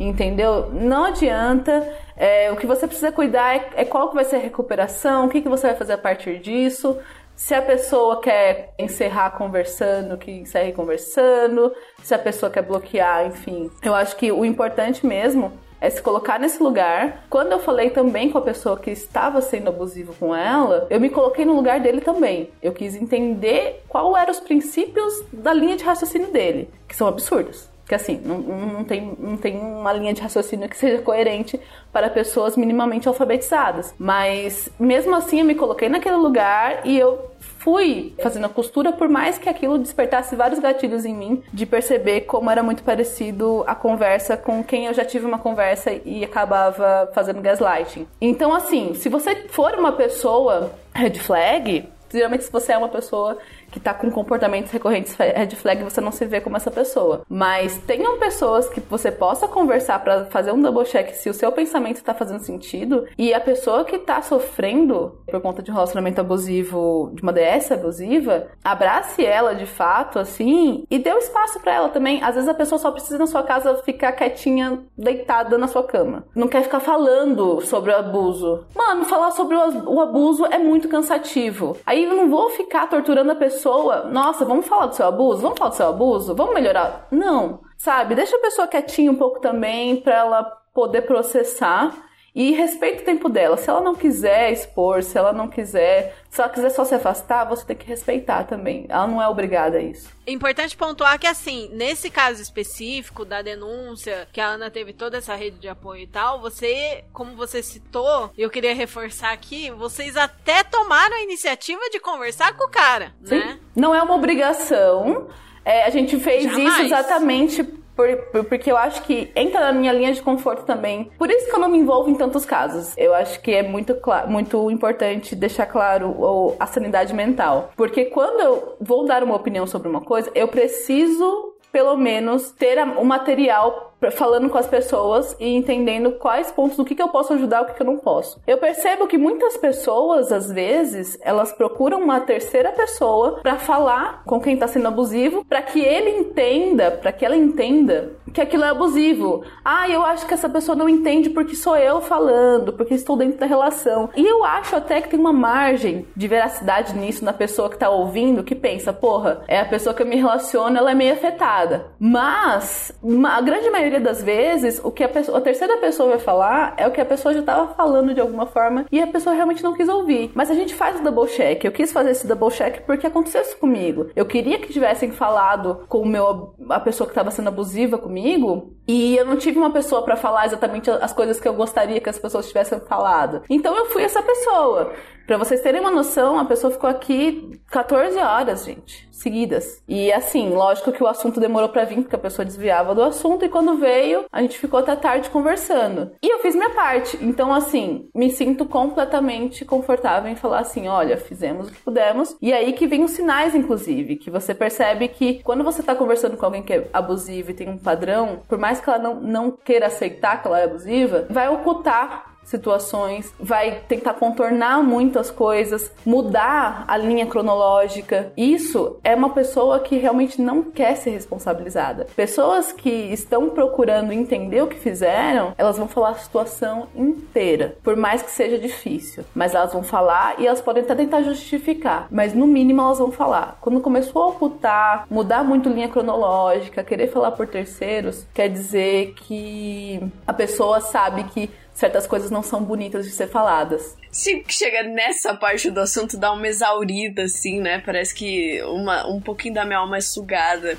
[0.00, 0.70] Entendeu?
[0.72, 1.94] Não adianta.
[2.16, 5.28] É, o que você precisa cuidar é, é, qual que vai ser a recuperação, o
[5.28, 6.98] que, que você vai fazer a partir disso.
[7.36, 11.70] Se a pessoa quer encerrar conversando, que encerre conversando.
[12.02, 13.70] Se a pessoa quer bloquear, enfim.
[13.82, 15.52] Eu acho que o importante mesmo
[15.82, 17.24] é se colocar nesse lugar.
[17.28, 21.10] Quando eu falei também com a pessoa que estava sendo abusivo com ela, eu me
[21.10, 22.50] coloquei no lugar dele também.
[22.62, 27.71] Eu quis entender qual eram os princípios da linha de raciocínio dele, que são absurdos.
[27.92, 31.60] Que assim, não, não, tem, não tem uma linha de raciocínio que seja coerente
[31.92, 33.94] para pessoas minimamente alfabetizadas.
[33.98, 39.10] Mas mesmo assim eu me coloquei naquele lugar e eu fui fazendo a costura, por
[39.10, 43.74] mais que aquilo despertasse vários gatilhos em mim, de perceber como era muito parecido a
[43.74, 48.06] conversa com quem eu já tive uma conversa e acabava fazendo gaslighting.
[48.22, 53.36] Então, assim, se você for uma pessoa red flag, geralmente se você é uma pessoa
[53.72, 57.22] que tá com comportamentos recorrentes red flag, você não se vê como essa pessoa.
[57.28, 61.50] Mas tenham pessoas que você possa conversar para fazer um double check se o seu
[61.50, 66.20] pensamento tá fazendo sentido e a pessoa que tá sofrendo por conta de um relacionamento
[66.20, 71.74] abusivo, de uma DS abusiva, abrace ela de fato assim e dê um espaço para
[71.74, 72.22] ela também.
[72.22, 76.24] Às vezes a pessoa só precisa na sua casa ficar quietinha, deitada na sua cama.
[76.34, 78.66] Não quer ficar falando sobre o abuso.
[78.76, 81.78] Mano, falar sobre o abuso é muito cansativo.
[81.86, 85.40] Aí eu não vou ficar torturando a pessoa pessoa, nossa, vamos falar do seu abuso?
[85.40, 86.34] Vamos falar do seu abuso?
[86.34, 87.06] Vamos melhorar?
[87.12, 88.16] Não, sabe?
[88.16, 90.42] Deixa a pessoa quietinha um pouco também para ela
[90.74, 91.94] poder processar
[92.34, 93.56] e respeita o tempo dela.
[93.56, 97.44] Se ela não quiser expor, se ela não quiser, se ela quiser só se afastar,
[97.44, 98.86] você tem que respeitar também.
[98.88, 100.08] Ela não é obrigada a isso.
[100.26, 105.18] É importante pontuar que, assim, nesse caso específico da denúncia, que a Ana teve toda
[105.18, 110.16] essa rede de apoio e tal, você, como você citou, eu queria reforçar aqui, vocês
[110.16, 113.38] até tomaram a iniciativa de conversar com o cara, Sim.
[113.38, 113.58] né?
[113.76, 115.28] Não é uma obrigação.
[115.64, 116.74] É, a gente fez Jamais.
[116.74, 121.10] isso exatamente por, por, porque eu acho que entra na minha linha de conforto também.
[121.18, 122.94] Por isso que eu não me envolvo em tantos casos.
[122.96, 123.96] Eu acho que é muito,
[124.28, 127.70] muito importante deixar claro a sanidade mental.
[127.76, 132.78] Porque quando eu vou dar uma opinião sobre uma coisa, eu preciso, pelo menos, ter
[132.78, 137.32] o material falando com as pessoas e entendendo quais pontos do que, que eu posso
[137.34, 138.40] ajudar, o que, que eu não posso.
[138.46, 144.40] Eu percebo que muitas pessoas, às vezes, elas procuram uma terceira pessoa para falar com
[144.40, 148.68] quem tá sendo abusivo, para que ele entenda, para que ela entenda que aquilo é
[148.70, 149.44] abusivo.
[149.64, 153.38] Ah, eu acho que essa pessoa não entende porque sou eu falando, porque estou dentro
[153.38, 154.08] da relação.
[154.16, 157.90] E eu acho até que tem uma margem de veracidade nisso na pessoa que tá
[157.90, 161.86] ouvindo, que pensa, porra, é a pessoa que eu me relaciono, ela é meio afetada.
[161.98, 162.92] Mas
[163.26, 166.86] a grande maioria das vezes, o que a, pessoa, a terceira pessoa vai falar é
[166.86, 169.74] o que a pessoa já estava falando de alguma forma e a pessoa realmente não
[169.74, 170.30] quis ouvir.
[170.34, 171.64] Mas a gente faz o double check.
[171.64, 174.10] Eu quis fazer esse double check porque aconteceu isso comigo.
[174.14, 178.74] Eu queria que tivessem falado com o meu a pessoa que estava sendo abusiva comigo
[178.86, 182.08] e eu não tive uma pessoa para falar exatamente as coisas que eu gostaria que
[182.08, 183.42] as pessoas tivessem falado.
[183.48, 184.92] Então eu fui essa pessoa.
[185.32, 189.82] Para vocês terem uma noção, a pessoa ficou aqui 14 horas, gente, seguidas.
[189.88, 193.42] E assim, lógico que o assunto demorou para vir, porque a pessoa desviava do assunto,
[193.42, 196.12] e quando veio, a gente ficou até tarde conversando.
[196.22, 197.16] E eu fiz minha parte.
[197.22, 202.36] Então, assim, me sinto completamente confortável em falar assim: olha, fizemos o que pudemos.
[202.38, 206.36] E aí que vem os sinais, inclusive, que você percebe que quando você tá conversando
[206.36, 209.50] com alguém que é abusivo e tem um padrão, por mais que ela não, não
[209.50, 216.84] queira aceitar que ela é abusiva, vai ocultar situações, vai tentar contornar muitas coisas, mudar
[216.86, 218.32] a linha cronológica.
[218.36, 222.06] Isso é uma pessoa que realmente não quer ser responsabilizada.
[222.14, 227.96] Pessoas que estão procurando entender o que fizeram, elas vão falar a situação inteira, por
[227.96, 229.24] mais que seja difícil.
[229.34, 233.10] Mas elas vão falar e elas podem até tentar justificar, mas no mínimo elas vão
[233.10, 233.56] falar.
[233.60, 240.00] Quando começou a ocultar, mudar muito linha cronológica, querer falar por terceiros, quer dizer que
[240.26, 243.96] a pessoa sabe que certas coisas não são bonitas de ser faladas.
[244.10, 247.78] Sempre que chega nessa parte do assunto, dá uma exaurida, assim, né?
[247.78, 250.76] Parece que uma, um pouquinho da minha alma é sugada.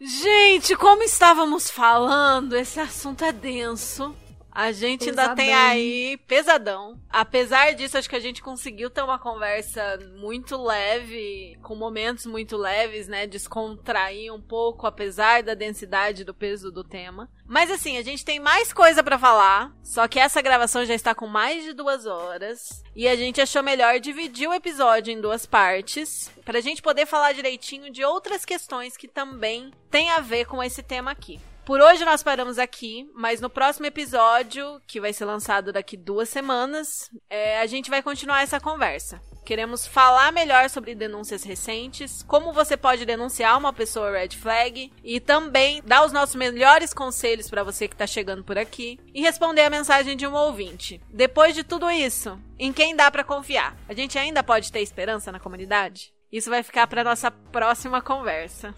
[0.00, 4.14] Gente, como estávamos falando, esse assunto é denso.
[4.54, 5.68] A gente ainda tem Pesadão.
[5.68, 7.00] aí pesadão.
[7.10, 12.56] Apesar disso, acho que a gente conseguiu ter uma conversa muito leve, com momentos muito
[12.56, 13.26] leves, né?
[13.26, 17.28] Descontrair um pouco, apesar da densidade do peso do tema.
[17.44, 19.74] Mas assim, a gente tem mais coisa pra falar.
[19.82, 22.82] Só que essa gravação já está com mais de duas horas.
[22.94, 26.30] E a gente achou melhor dividir o episódio em duas partes.
[26.44, 30.82] Pra gente poder falar direitinho de outras questões que também têm a ver com esse
[30.82, 31.40] tema aqui.
[31.64, 36.28] Por hoje nós paramos aqui, mas no próximo episódio, que vai ser lançado daqui duas
[36.28, 39.22] semanas, é, a gente vai continuar essa conversa.
[39.46, 45.20] Queremos falar melhor sobre denúncias recentes, como você pode denunciar uma pessoa red flag e
[45.20, 49.62] também dar os nossos melhores conselhos para você que está chegando por aqui e responder
[49.62, 51.00] a mensagem de um ouvinte.
[51.10, 53.74] Depois de tudo isso, em quem dá para confiar?
[53.88, 56.13] A gente ainda pode ter esperança na comunidade?
[56.34, 58.74] Isso vai ficar para nossa próxima conversa.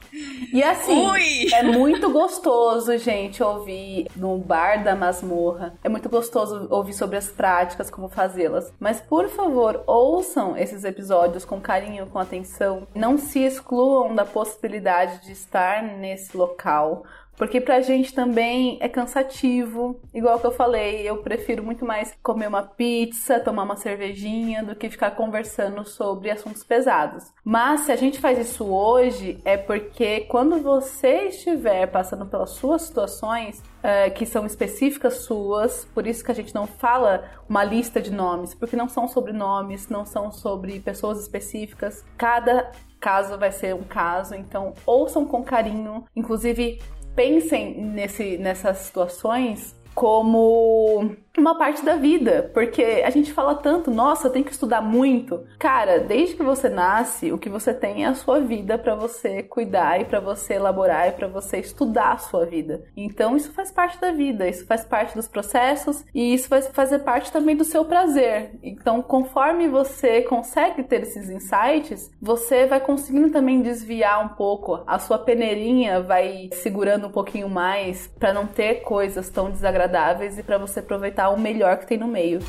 [0.52, 1.46] E assim, Ui!
[1.54, 5.72] é muito gostoso, gente, ouvir no bar da masmorra.
[5.82, 8.70] É muito gostoso ouvir sobre as práticas, como fazê-las.
[8.78, 12.86] Mas, por favor, ouçam esses episódios com carinho, com atenção.
[12.94, 17.06] Não se excluam da possibilidade de estar nesse local.
[17.36, 20.00] Porque pra gente também é cansativo.
[20.14, 24.74] Igual que eu falei, eu prefiro muito mais comer uma pizza, tomar uma cervejinha, do
[24.74, 27.24] que ficar conversando sobre assuntos pesados.
[27.44, 32.82] Mas se a gente faz isso hoje, é porque quando você estiver passando pelas suas
[32.82, 38.00] situações, eh, que são específicas suas, por isso que a gente não fala uma lista
[38.00, 42.04] de nomes, porque não são sobre nomes, não são sobre pessoas específicas.
[42.16, 46.80] Cada caso vai ser um caso, então ouçam com carinho, inclusive
[47.16, 54.30] pensem nesse, nessas situações como uma parte da vida, porque a gente fala tanto, nossa,
[54.30, 55.44] tem que estudar muito.
[55.58, 59.42] Cara, desde que você nasce, o que você tem é a sua vida para você
[59.42, 62.84] cuidar e para você elaborar e para você estudar a sua vida.
[62.96, 67.00] Então isso faz parte da vida, isso faz parte dos processos e isso vai fazer
[67.00, 68.52] parte também do seu prazer.
[68.62, 74.98] Então, conforme você consegue ter esses insights, você vai conseguindo também desviar um pouco, a
[74.98, 80.58] sua peneirinha vai segurando um pouquinho mais para não ter coisas tão desagradáveis e para
[80.58, 82.40] você aproveitar o melhor que tem no meio.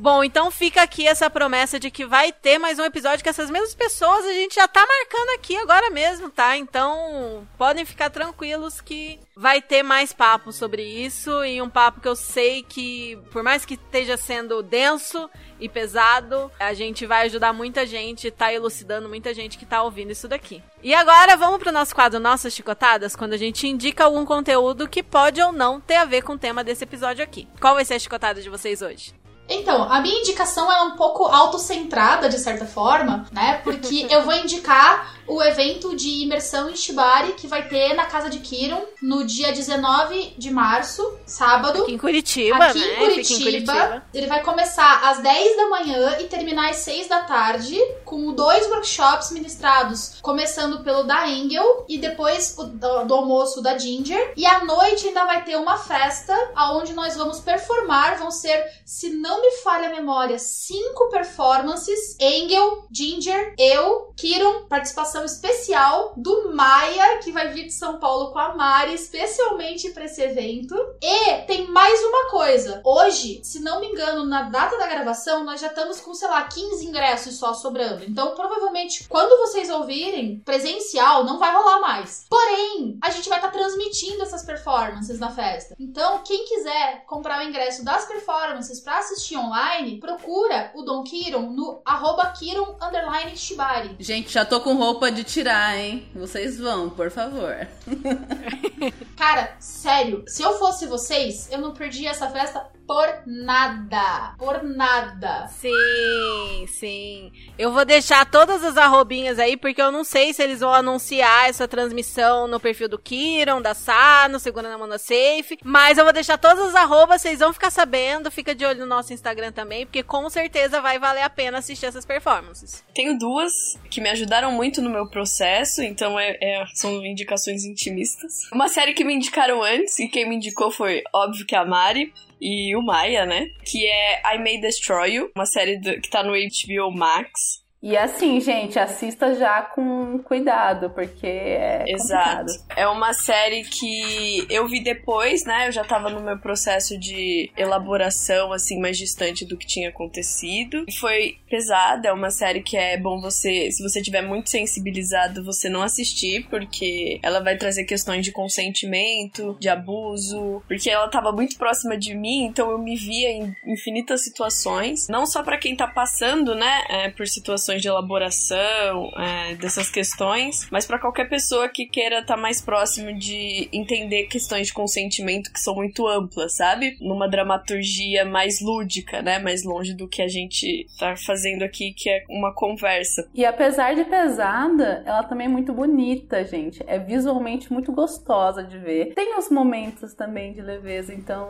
[0.00, 3.50] Bom, então fica aqui essa promessa de que vai ter mais um episódio com essas
[3.50, 4.24] mesmas pessoas.
[4.24, 6.56] A gente já tá marcando aqui agora mesmo, tá?
[6.56, 11.44] Então podem ficar tranquilos que vai ter mais papo sobre isso.
[11.44, 15.28] E um papo que eu sei que, por mais que esteja sendo denso
[15.60, 20.10] e pesado, a gente vai ajudar muita gente, tá elucidando muita gente que tá ouvindo
[20.10, 20.62] isso daqui.
[20.82, 25.02] E agora vamos pro nosso quadro Nossas Chicotadas, quando a gente indica algum conteúdo que
[25.02, 27.46] pode ou não ter a ver com o tema desse episódio aqui.
[27.60, 29.14] Qual vai ser a chicotada de vocês hoje?
[29.52, 33.60] Então, a minha indicação é um pouco autocentrada, de certa forma, né?
[33.64, 38.28] Porque eu vou indicar o evento de imersão em Shibari que vai ter na casa
[38.28, 41.82] de Kiron no dia 19 de março, sábado.
[41.82, 42.86] Aqui em Curitiba, Aqui né?
[42.86, 47.20] em Fica Curitiba, ele vai começar às 10 da manhã e terminar às 6 da
[47.20, 53.62] tarde, com dois workshops ministrados, começando pelo da Engel e depois o do, do almoço
[53.62, 54.32] da Ginger.
[54.36, 56.36] E à noite ainda vai ter uma festa
[56.72, 58.18] onde nós vamos performar.
[58.18, 65.19] Vão ser, se não me falha a memória, cinco performances: Engel, Ginger, eu, Kiron, participação
[65.24, 70.22] especial do Maia, que vai vir de São Paulo com a Mari, especialmente para esse
[70.22, 70.74] evento.
[71.02, 72.80] E tem mais uma coisa.
[72.84, 76.42] Hoje, se não me engano, na data da gravação, nós já estamos com, sei lá,
[76.44, 78.04] 15 ingressos só sobrando.
[78.04, 82.26] Então, provavelmente, quando vocês ouvirem, presencial não vai rolar mais.
[82.28, 85.74] Porém, a gente vai estar transmitindo essas performances na festa.
[85.78, 91.50] Então, quem quiser comprar o ingresso das performances para assistir online, procura o Dom Kiron
[91.50, 93.96] no arroba Kiron underline Shibari.
[93.98, 96.08] Gente, já tô com roupa de tirar, hein?
[96.14, 97.66] Vocês vão, por favor.
[99.16, 104.34] Cara, sério, se eu fosse vocês, eu não perdia essa festa por nada.
[104.36, 105.46] Por nada.
[105.46, 107.30] Sim, sim.
[107.56, 111.48] Eu vou deixar todas as arrobinhas aí, porque eu não sei se eles vão anunciar
[111.48, 115.56] essa transmissão no perfil do Kiron, da Sá, no Segura na da Safe.
[115.62, 118.28] Mas eu vou deixar todas as arrobas, vocês vão ficar sabendo.
[118.28, 121.86] Fica de olho no nosso Instagram também, porque com certeza vai valer a pena assistir
[121.86, 122.82] essas performances.
[122.92, 123.52] Tenho duas
[123.88, 128.50] que me ajudaram muito no meu processo, então é- é- são indicações intimistas.
[128.52, 132.12] Uma série que me indicaram antes, e quem me indicou foi, óbvio, que a Mari
[132.40, 133.46] e o Maia, né?
[133.64, 137.59] Que é I May Destroy You, uma série do- que tá no HBO Max.
[137.82, 142.46] E assim, gente, assista já com cuidado, porque é Exato.
[142.46, 142.78] complicado.
[142.78, 145.68] É uma série que eu vi depois, né?
[145.68, 150.84] Eu já tava no meu processo de elaboração, assim, mais distante do que tinha acontecido.
[151.00, 155.70] Foi pesada, é uma série que é bom você, se você tiver muito sensibilizado, você
[155.70, 161.56] não assistir, porque ela vai trazer questões de consentimento, de abuso, porque ela tava muito
[161.56, 165.86] próxima de mim, então eu me via em infinitas situações, não só pra quem tá
[165.86, 171.86] passando, né, é, por situações de elaboração é, dessas questões, mas pra qualquer pessoa que
[171.86, 176.96] queira estar mais próximo de entender questões de consentimento que são muito amplas, sabe?
[177.00, 182.08] Numa dramaturgia mais lúdica, né, mais longe do que a gente tá fazendo aqui, que
[182.08, 183.28] é uma conversa.
[183.34, 186.82] E apesar de pesada, ela também é muito bonita, gente.
[186.86, 189.14] É visualmente muito gostosa de ver.
[189.14, 191.48] Tem uns momentos também de leveza, então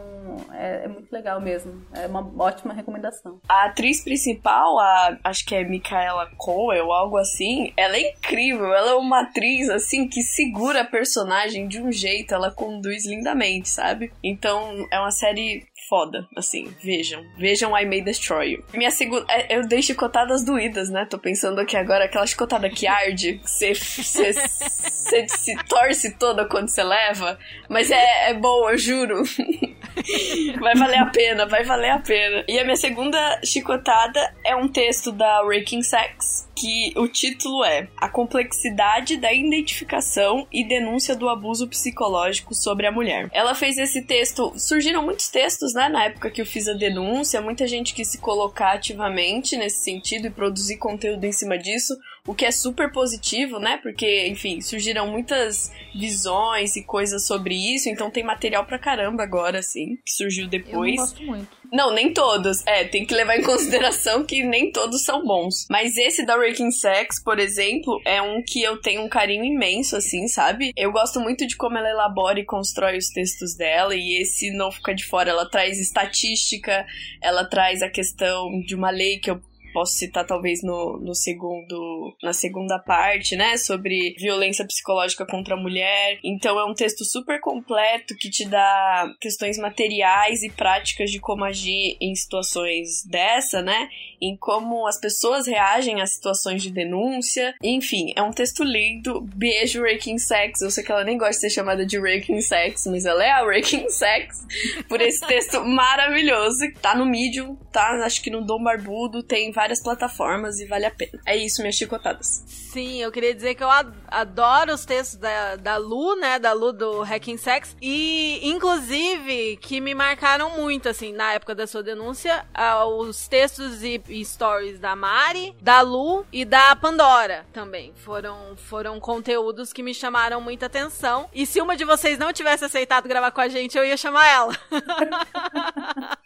[0.52, 1.82] é, é muito legal mesmo.
[1.94, 3.40] É uma ótima recomendação.
[3.48, 8.74] A atriz principal, a, acho que é Micaela Coel ou algo assim, ela é incrível.
[8.74, 13.68] Ela é uma atriz, assim, que segura a personagem de um jeito, ela conduz lindamente,
[13.68, 14.12] sabe?
[14.22, 17.24] Então, é uma série foda, assim, vejam.
[17.36, 18.64] Vejam I May Destroy You.
[18.72, 19.26] Minha segunda.
[19.28, 21.04] é, Eu dei chicotadas doídas, né?
[21.04, 27.36] Tô pensando aqui agora, aquela chicotada que arde, você, se torce toda quando você leva.
[27.68, 29.24] Mas é, é bom, eu juro.
[30.60, 32.44] Vai valer a pena, vai valer a pena.
[32.48, 37.88] E a minha segunda chicotada é um texto da Raking Sex, que o título é
[37.96, 43.30] A Complexidade da Identificação e Denúncia do Abuso Psicológico sobre a Mulher.
[43.32, 47.40] Ela fez esse texto, surgiram muitos textos, né, na época que eu fiz a denúncia,
[47.40, 51.96] muita gente quis se colocar ativamente nesse sentido e produzir conteúdo em cima disso,
[52.30, 53.80] o que é super positivo, né?
[53.82, 59.58] Porque, enfim, surgiram muitas visões e coisas sobre isso, então tem material pra caramba agora,
[59.58, 60.94] assim, que surgiu Eu depois.
[60.94, 61.60] não gosto muito.
[61.72, 62.64] Não, nem todos.
[62.68, 65.66] É, tem que levar em consideração que nem todos são bons.
[65.68, 69.96] Mas esse da Raking Sex, por exemplo, é um que eu tenho um carinho imenso,
[69.96, 70.72] assim, sabe?
[70.76, 74.70] Eu gosto muito de como ela elabora e constrói os textos dela, e esse não
[74.70, 75.30] fica de fora.
[75.30, 76.86] Ela traz estatística,
[77.20, 79.40] ela traz a questão de uma lei que eu
[79.72, 85.60] posso citar talvez no, no segundo na segunda parte, né, sobre violência psicológica contra a
[85.60, 86.18] mulher.
[86.22, 91.44] Então é um texto super completo que te dá questões materiais e práticas de como
[91.44, 93.88] agir em situações dessa, né?
[94.20, 97.54] Em como as pessoas reagem a situações de denúncia.
[97.62, 99.20] Enfim, é um texto lindo.
[99.34, 100.60] Beijo Raking Sex.
[100.60, 103.30] Eu sei que ela nem gosta de ser chamada de Raking Sex, mas ela é
[103.30, 104.46] a Raking Sex
[104.88, 106.58] por esse texto maravilhoso.
[106.82, 108.04] Tá no Medium, tá?
[108.04, 111.20] Acho que no Dom Barbudo tem várias plataformas e vale a pena.
[111.26, 112.42] É isso, minhas chicotadas.
[112.46, 116.38] Sim, eu queria dizer que eu ad- adoro os textos da, da Lu, né?
[116.38, 117.76] Da Lu do Hacking Sex.
[117.82, 122.46] E, inclusive, que me marcaram muito, assim, na época da sua denúncia,
[122.86, 127.92] os textos e, e stories da Mari, da Lu e da Pandora também.
[127.96, 131.28] Foram, foram conteúdos que me chamaram muita atenção.
[131.34, 134.26] E se uma de vocês não tivesse aceitado gravar com a gente, eu ia chamar
[134.26, 134.56] ela.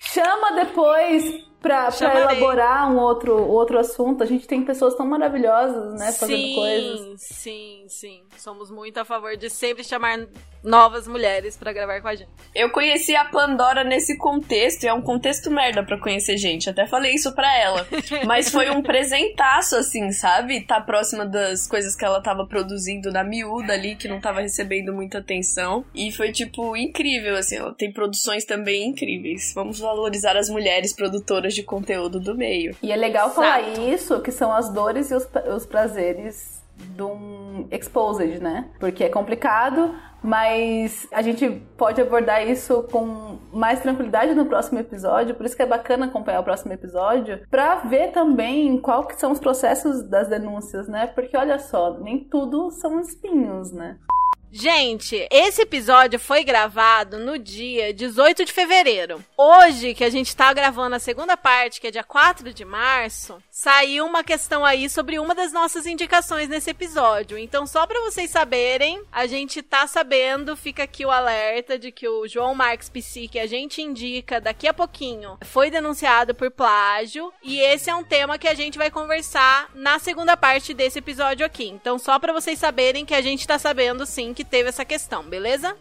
[0.00, 4.22] Chama depois pra, elaborar um outro, outro assunto.
[4.22, 7.20] A gente tem pessoas tão maravilhosas, né, fazendo sim, coisas.
[7.22, 8.22] sim, sim.
[8.36, 10.26] Somos muito a favor de sempre chamar
[10.62, 12.30] novas mulheres pra gravar com a gente.
[12.54, 16.70] Eu conheci a Pandora nesse contexto, e é um contexto merda pra conhecer gente.
[16.70, 17.86] Até falei isso pra ela.
[18.26, 20.60] Mas foi um presentaço, assim, sabe?
[20.62, 24.92] Tá próxima das coisas que ela tava produzindo na miúda ali, que não tava recebendo
[24.92, 25.84] muita atenção.
[25.94, 27.56] E foi, tipo, incrível, assim.
[27.56, 29.52] Ela tem produções também incríveis.
[29.54, 32.74] Vamos valorizar as mulheres produtoras de conteúdo do meio.
[32.82, 33.80] E é legal falar Exato.
[33.80, 38.70] isso, que são as dores e os, os prazeres de um exposed, né?
[38.78, 45.34] Porque é complicado, mas a gente pode abordar isso com mais tranquilidade no próximo episódio,
[45.34, 49.32] por isso que é bacana acompanhar o próximo episódio, pra ver também qual que são
[49.32, 51.06] os processos das denúncias, né?
[51.06, 53.98] Porque olha só, nem tudo são espinhos, né?
[54.54, 59.24] Gente, esse episódio foi gravado no dia 18 de fevereiro.
[59.34, 63.42] Hoje, que a gente tá gravando a segunda parte, que é dia 4 de março,
[63.62, 67.38] saiu uma questão aí sobre uma das nossas indicações nesse episódio.
[67.38, 72.08] Então, só pra vocês saberem, a gente tá sabendo, fica aqui o alerta de que
[72.08, 77.32] o João Marques Psi, que a gente indica daqui a pouquinho, foi denunciado por plágio.
[77.40, 81.46] E esse é um tema que a gente vai conversar na segunda parte desse episódio
[81.46, 81.68] aqui.
[81.68, 85.22] Então, só pra vocês saberem que a gente tá sabendo sim que teve essa questão,
[85.22, 85.76] beleza?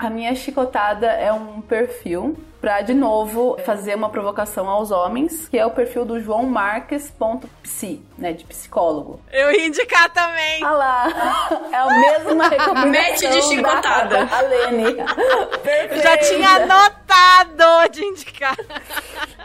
[0.00, 5.58] A minha chicotada é um perfil pra, de novo, fazer uma provocação aos homens, que
[5.58, 9.20] é o perfil do João Marques.psi, né, de psicólogo.
[9.30, 10.64] Eu ia indicar também.
[10.64, 11.06] Ah lá,
[11.70, 14.24] é a mesma recomendação Mete de chicotada.
[14.24, 14.96] da, da Lene.
[16.02, 18.56] Já tinha anotado de indicar.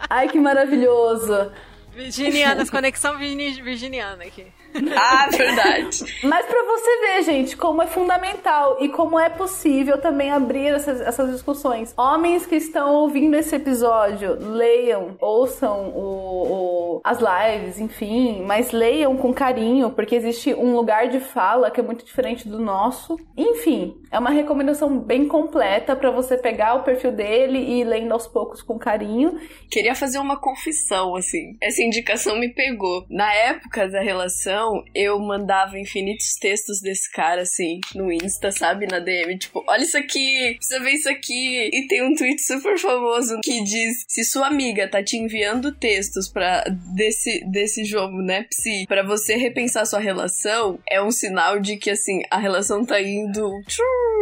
[0.10, 1.52] Ai, que maravilhoso.
[1.92, 4.48] Virginianas, conexão virgini- virginiana aqui.
[4.98, 6.00] Ah, verdade.
[6.24, 11.02] Mas pra você ver, gente, como é fundamental e como é possível também abrir essas,
[11.02, 11.94] essas discussões.
[11.98, 19.16] Homens que estão ouvindo esse episódio, leiam, ouçam o, o- as lives, enfim, mas leiam
[19.18, 23.18] com carinho, porque existe um lugar de fala que é muito diferente do nosso.
[23.38, 28.12] Enfim, é uma recomendação bem completa pra você pegar o perfil dele e ir lendo
[28.14, 29.40] aos poucos com carinho.
[29.70, 31.56] Queria fazer uma confissão, assim.
[31.62, 33.06] Essa indicação me pegou.
[33.10, 38.88] Na época da relação, eu mandava infinitos textos desse cara, assim, no Insta, sabe?
[38.88, 39.38] Na DM.
[39.38, 41.70] Tipo, olha isso aqui, precisa ver isso aqui.
[41.74, 46.30] E tem um tweet super famoso que diz: se sua amiga tá te enviando textos
[46.30, 46.64] para
[46.94, 51.90] desse, desse jogo, né, Psi, pra você repensar sua relação, é um sinal de que,
[51.90, 53.50] assim, a relação tá indo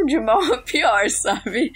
[0.05, 1.71] de mal a pior, sabe?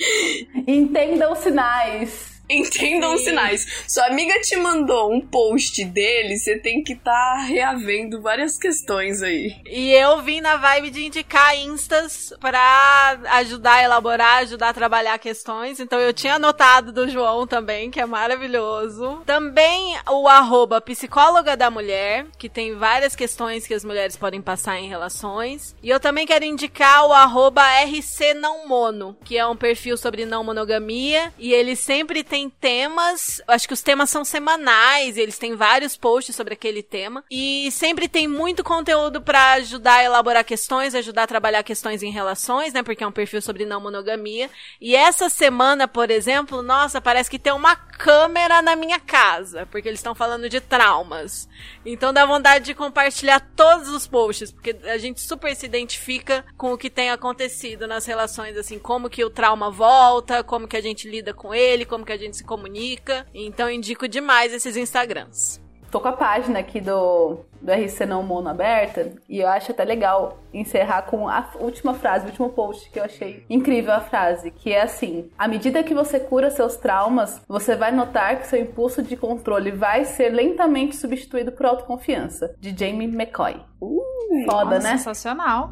[0.68, 2.37] Entendam sinais.
[2.50, 3.86] Entendam os sinais.
[3.88, 9.22] Sua amiga te mandou um post dele, você tem que estar tá reavendo várias questões
[9.22, 9.56] aí.
[9.66, 15.18] E eu vim na vibe de indicar instas pra ajudar a elaborar, ajudar a trabalhar
[15.20, 15.80] questões.
[15.80, 19.22] Então eu tinha anotado do João também, que é maravilhoso.
[19.26, 24.80] Também o arroba psicóloga da mulher, que tem várias questões que as mulheres podem passar
[24.80, 25.76] em relações.
[25.82, 30.26] E eu também quero indicar o arroba RC Não Mono, que é um perfil sobre
[30.26, 31.34] não monogamia.
[31.38, 35.98] E ele sempre tem temas, eu acho que os temas são semanais, eles têm vários
[35.98, 37.24] posts sobre aquele tema.
[37.32, 42.12] E sempre tem muito conteúdo pra ajudar a elaborar questões, ajudar a trabalhar questões em
[42.12, 42.84] relações, né?
[42.84, 44.50] Porque é um perfil sobre não monogamia.
[44.80, 49.88] E essa semana, por exemplo, nossa, parece que tem uma câmera na minha casa, porque
[49.88, 51.48] eles estão falando de traumas.
[51.86, 56.74] Então dá vontade de compartilhar todos os posts, porque a gente super se identifica com
[56.74, 60.82] o que tem acontecido nas relações, assim, como que o trauma volta, como que a
[60.82, 63.26] gente lida com ele, como que a gente se comunica.
[63.34, 65.62] Então indico demais esses Instagrams.
[65.90, 69.86] Tô com a página aqui do, do RC Não Mono aberta e eu acho até
[69.86, 74.52] legal encerrar com a última frase, o último post que eu achei incrível a frase,
[74.52, 78.60] que é assim: à medida que você cura seus traumas, você vai notar que seu
[78.60, 82.54] impulso de controle vai ser lentamente substituído por autoconfiança.
[82.60, 83.56] De Jamie McCoy.
[83.80, 84.98] Foda, Nossa, né?
[84.98, 85.72] Sensacional.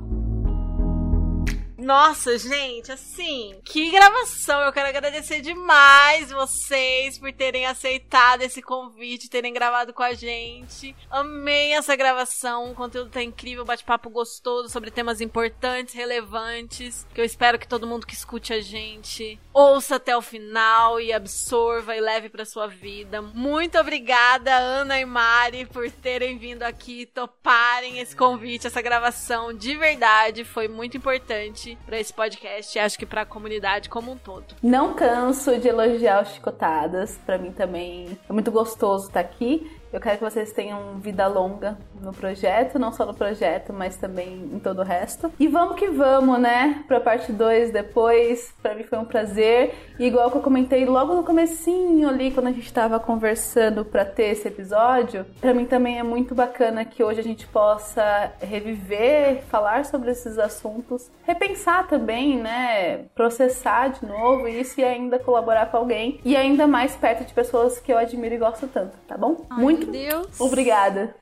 [1.85, 4.59] Nossa, gente, assim, que gravação!
[4.61, 10.95] Eu quero agradecer demais vocês por terem aceitado esse convite, terem gravado com a gente.
[11.11, 17.25] Amei essa gravação, o conteúdo tá incrível, bate-papo gostoso sobre temas importantes, relevantes, que eu
[17.25, 22.01] espero que todo mundo que escute a gente ouça até o final e absorva e
[22.01, 23.21] leve pra sua vida.
[23.21, 29.53] Muito obrigada, Ana e Mari, por terem vindo aqui, toparem esse convite, essa gravação.
[29.53, 34.17] De verdade, foi muito importante pra esse podcast e acho que pra comunidade como um
[34.17, 34.55] todo.
[34.61, 37.19] Não canso de elogiar os chicotadas.
[37.25, 39.69] Pra mim também é muito gostoso estar aqui.
[39.95, 44.49] Eu quero que vocês tenham vida longa no projeto, não só no projeto, mas também
[44.53, 45.31] em todo o resto.
[45.39, 46.83] E vamos que vamos, né?
[46.85, 48.53] Pra parte 2 depois.
[48.61, 49.73] Pra mim foi um prazer.
[49.97, 54.03] E igual que eu comentei logo no comecinho ali, quando a gente tava conversando pra
[54.03, 59.43] ter esse episódio, pra mim também é muito bacana que hoje a gente possa reviver,
[59.43, 63.05] falar sobre esses assuntos, repensar também, né?
[63.15, 66.19] Processar de novo isso e ainda colaborar com alguém.
[66.25, 69.45] E ainda mais perto de pessoas que eu admiro e gosto tanto, tá bom?
[69.84, 70.39] muito Deus.
[70.39, 71.15] obrigada.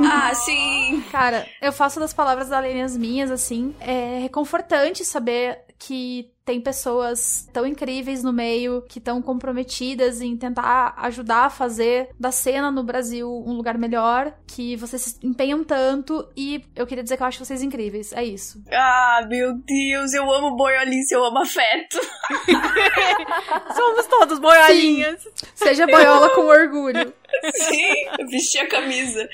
[0.00, 1.04] Ah, sim.
[1.12, 3.74] Cara, eu faço das palavras da Lene as minhas, assim.
[3.80, 10.94] É reconfortante saber que tem pessoas tão incríveis no meio, que estão comprometidas em tentar
[10.96, 16.26] ajudar a fazer da cena no Brasil um lugar melhor, que vocês se empenham tanto
[16.34, 18.14] e eu queria dizer que eu acho vocês incríveis.
[18.14, 18.62] É isso.
[18.72, 22.00] Ah, meu Deus, eu amo boiolice, eu amo afeto.
[23.76, 25.28] Somos todos boiolinhas.
[25.54, 27.12] Seja boiola com orgulho.
[27.54, 29.28] Sim, vestir a camisa.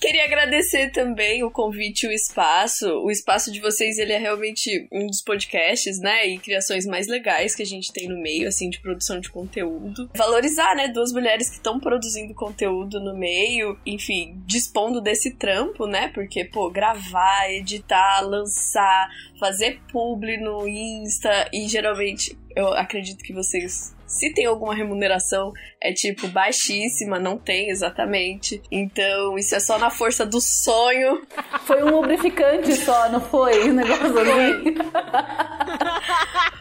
[0.00, 2.86] Queria agradecer também o convite o espaço.
[3.02, 7.54] O espaço de vocês, ele é realmente um dos podcasts, né, e criações mais legais
[7.54, 10.08] que a gente tem no meio, assim, de produção de conteúdo.
[10.14, 16.08] Valorizar, né, duas mulheres que estão produzindo conteúdo no meio, enfim, dispondo desse trampo, né,
[16.14, 19.08] porque, pô, gravar, editar, lançar,
[19.40, 25.92] fazer publi no Insta e geralmente eu acredito que vocês se tem alguma remuneração, é
[25.92, 28.62] tipo baixíssima, não tem exatamente.
[28.72, 31.22] Então, isso é só na força do sonho.
[31.66, 33.68] Foi um lubrificante só, não foi?
[33.68, 34.74] O negócio ali.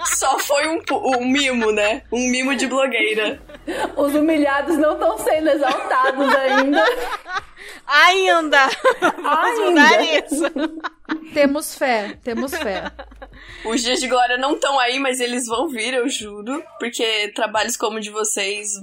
[0.05, 0.81] Só foi um,
[1.17, 2.03] um mimo, né?
[2.11, 3.41] Um mimo de blogueira.
[3.95, 6.83] Os humilhados não estão sendo exaltados ainda.
[7.85, 8.69] Ainda!
[9.21, 10.43] Vamos mudar isso.
[11.33, 12.91] Temos fé, temos fé.
[13.69, 16.63] Os dias de glória não estão aí, mas eles vão vir, eu juro.
[16.79, 18.73] Porque trabalhos como o de vocês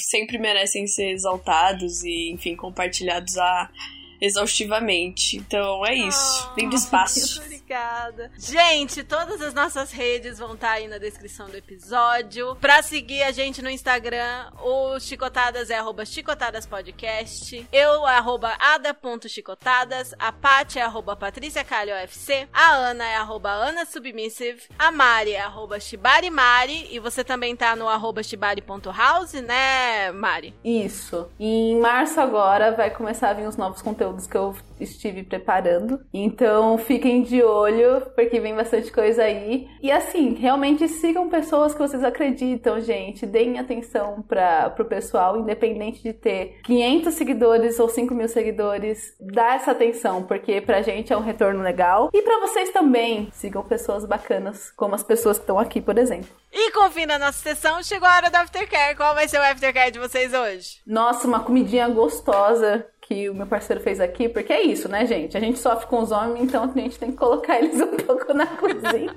[0.00, 3.70] sempre merecem ser exaltados e, enfim, compartilhados a
[4.20, 5.36] exaustivamente.
[5.36, 6.50] Então é isso.
[6.54, 7.42] Vem de espaço.
[7.68, 8.30] Obrigada.
[8.38, 12.56] Gente, todas as nossas redes vão estar aí na descrição do episódio.
[12.56, 17.68] Pra seguir a gente no Instagram, o Chicotadas é arroba chicotadaspodcast.
[17.70, 20.14] Eu, arroba ada.chicotadas.
[20.18, 22.48] A Paty é arroba patriciacalhofc.
[22.52, 24.62] A Ana é arroba anasubmissive.
[24.78, 26.88] A Mari é arroba shibarimari.
[26.90, 30.54] E você também tá no arroba shibari.house, né, Mari?
[30.64, 31.28] Isso.
[31.38, 36.00] E em março agora vai começar a vir os novos conteúdos que eu estive preparando.
[36.12, 39.68] Então fiquem de olho, porque vem bastante coisa aí.
[39.82, 43.26] E assim, realmente sigam pessoas que vocês acreditam, gente.
[43.26, 49.14] Deem atenção para pro pessoal, independente de ter 500 seguidores ou 5 mil seguidores.
[49.20, 52.10] Dá essa atenção, porque pra gente é um retorno legal.
[52.12, 56.28] E pra vocês também, sigam pessoas bacanas, como as pessoas que estão aqui, por exemplo.
[56.52, 58.96] E com o fim da nossa sessão, chegou a hora do Aftercare.
[58.96, 60.80] Qual vai ser o Aftercare de vocês hoje?
[60.86, 65.34] Nossa, uma comidinha gostosa que o meu parceiro fez aqui, porque é isso, né, gente?
[65.34, 68.34] A gente sofre com os homens, então a gente tem que colocar eles um pouco
[68.34, 69.10] na cozinha.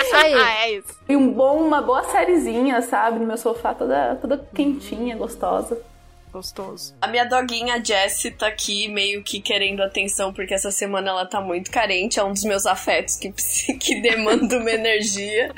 [0.00, 0.34] Isso aí.
[0.34, 0.98] Ah, é isso.
[1.06, 3.18] E um bom, uma boa sériezinha, sabe?
[3.18, 5.78] No meu sofá, toda, toda quentinha, gostosa.
[6.32, 6.94] Gostoso.
[6.98, 11.42] A minha doguinha Jessie tá aqui meio que querendo atenção porque essa semana ela tá
[11.42, 12.18] muito carente.
[12.18, 13.30] É um dos meus afetos que,
[13.78, 15.52] que demanda uma energia.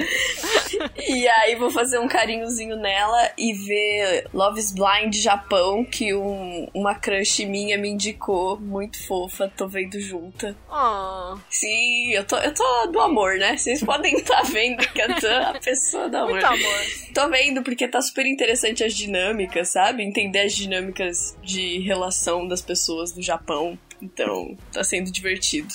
[1.06, 6.68] E aí vou fazer um carinhozinho nela e ver Love is Blind Japão, que um,
[6.74, 8.58] uma crush minha me indicou.
[8.58, 10.56] Muito fofa, tô vendo junta.
[10.68, 13.56] Oh, Sim, eu tô, eu tô do amor, né?
[13.56, 16.30] Vocês podem estar vendo que eu tô a pessoa do amor.
[16.32, 16.80] muito amor.
[17.14, 20.02] Tô vendo porque tá super interessante as dinâmicas, sabe?
[20.02, 23.78] Entender as dinâmicas de relação das pessoas do Japão.
[24.00, 25.72] Então, tá sendo divertido.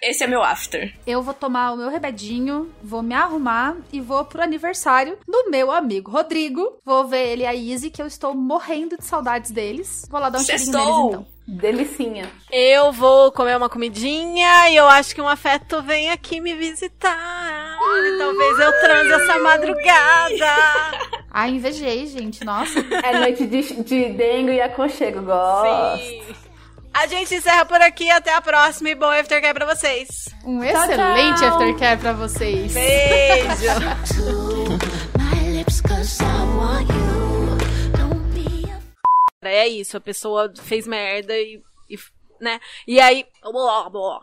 [0.00, 0.94] Esse é meu after.
[1.06, 5.72] Eu vou tomar o meu rebedinho, vou me arrumar e vou pro aniversário do meu
[5.72, 6.78] amigo Rodrigo.
[6.84, 10.06] Vou ver ele e a Izzy, que eu estou morrendo de saudades deles.
[10.08, 11.08] Vou lá dar um cheirinho neles Sextou!
[11.08, 11.26] então.
[11.48, 12.30] Delicinha.
[12.52, 17.67] Eu vou comer uma comidinha e eu acho que um afeto vem aqui me visitar.
[18.18, 20.34] Talvez eu transe essa madrugada.
[21.30, 22.44] Ai, invejei, gente.
[22.44, 22.80] Nossa.
[22.80, 26.02] É noite de, de dengue e aconchego, gosto.
[26.02, 26.22] Sim.
[26.92, 28.10] A gente encerra por aqui.
[28.10, 30.28] Até a próxima e bom aftercare pra vocês.
[30.44, 31.48] Um Tchau, excelente tchau.
[31.48, 32.72] aftercare pra vocês.
[32.74, 33.68] Beijo.
[39.40, 41.96] É isso, a pessoa fez merda e, e,
[42.40, 42.60] né?
[42.86, 44.20] E aí, blá, blá.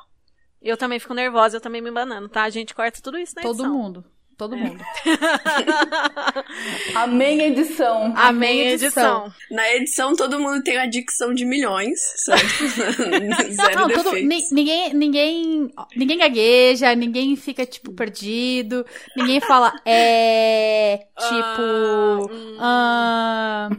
[0.65, 2.41] Eu também fico nervosa, eu também me banando, tá?
[2.41, 3.71] A gente corta tudo isso na Todo edição.
[3.71, 4.03] mundo.
[4.35, 4.83] Todo mundo.
[6.95, 8.11] Amém edição.
[8.17, 9.31] Amém, edição.
[9.49, 12.67] Na edição, todo mundo tem a dicção de milhões, certo?
[13.53, 18.83] Zero Não, todo, ninguém, ninguém, ninguém gagueja, ninguém fica, tipo, perdido,
[19.15, 22.29] ninguém fala, é, tipo,
[22.59, 23.69] ah,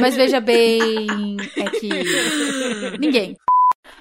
[0.00, 1.88] mas veja bem, é que,
[2.98, 3.36] ninguém.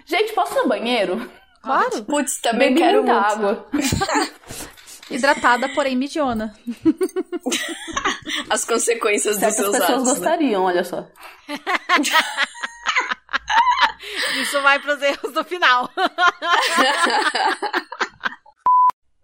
[0.06, 1.32] Gente, posso ir no banheiro?
[1.68, 3.68] Claro, Putz, também Bebi quero muita água.
[5.10, 6.54] hidratada, porém midiona.
[8.50, 10.08] as consequências dos Certas seus pessoas atos.
[10.08, 10.14] né?
[10.14, 11.08] gostariam, olha só.
[14.42, 15.90] Isso vai pros erros do final.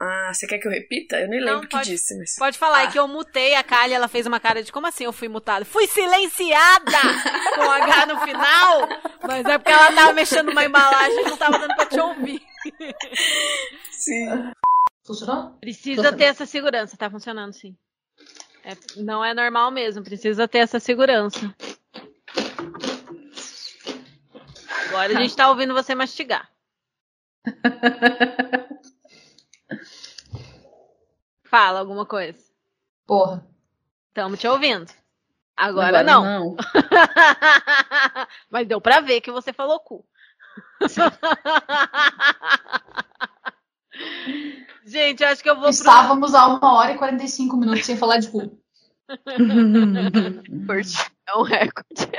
[0.06, 1.18] Ah, você quer que eu repita?
[1.18, 2.36] Eu nem Não, lembro o que pode- disse, mas...
[2.36, 2.84] Pode falar, Ah.
[2.84, 5.30] é que eu mutei a Kali, ela fez uma cara de como assim eu fui
[5.30, 5.64] mutada?
[5.64, 6.92] Fui silenciada
[7.56, 8.90] com H no final,
[9.26, 12.42] mas é porque ela tava mexendo numa embalagem e não tava dando pra te ouvir.
[13.92, 14.52] Sim.
[15.06, 15.52] Funcionou?
[15.62, 17.74] Precisa ter essa segurança, tá funcionando sim.
[18.66, 21.56] É, não é normal mesmo, precisa ter essa segurança.
[24.90, 26.50] Agora a gente tá ouvindo você mastigar.
[31.44, 32.40] Fala alguma coisa.
[33.06, 33.46] Porra.
[34.10, 34.90] Estamos te ouvindo.
[35.56, 36.24] Agora, não.
[36.24, 36.58] não.
[38.50, 40.04] Mas deu pra ver que você falou cu.
[44.86, 45.72] Gente, acho que eu vou pro...
[45.72, 48.60] Estávamos a uma hora e 45 minutos sem falar de cu.
[51.26, 52.10] É um recorde.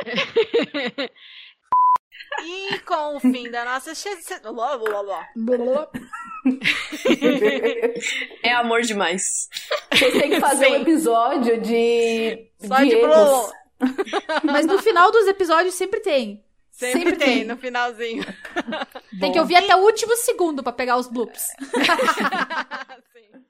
[2.43, 3.95] E com o fim da nossa...
[3.95, 5.29] se- Blá, blá, blá.
[8.43, 9.49] É amor demais.
[9.93, 10.73] Vocês têm que fazer Sim.
[10.73, 12.51] um episódio de.
[12.67, 13.51] Só de de erros.
[13.79, 14.41] blá.
[14.45, 16.43] Mas no final dos episódios sempre tem.
[16.71, 18.25] Sempre, tem, no finalzinho.
[19.21, 21.47] Tem que ouvir até o último segundo pra pegar os bloops.
[23.13, 23.44] Sim.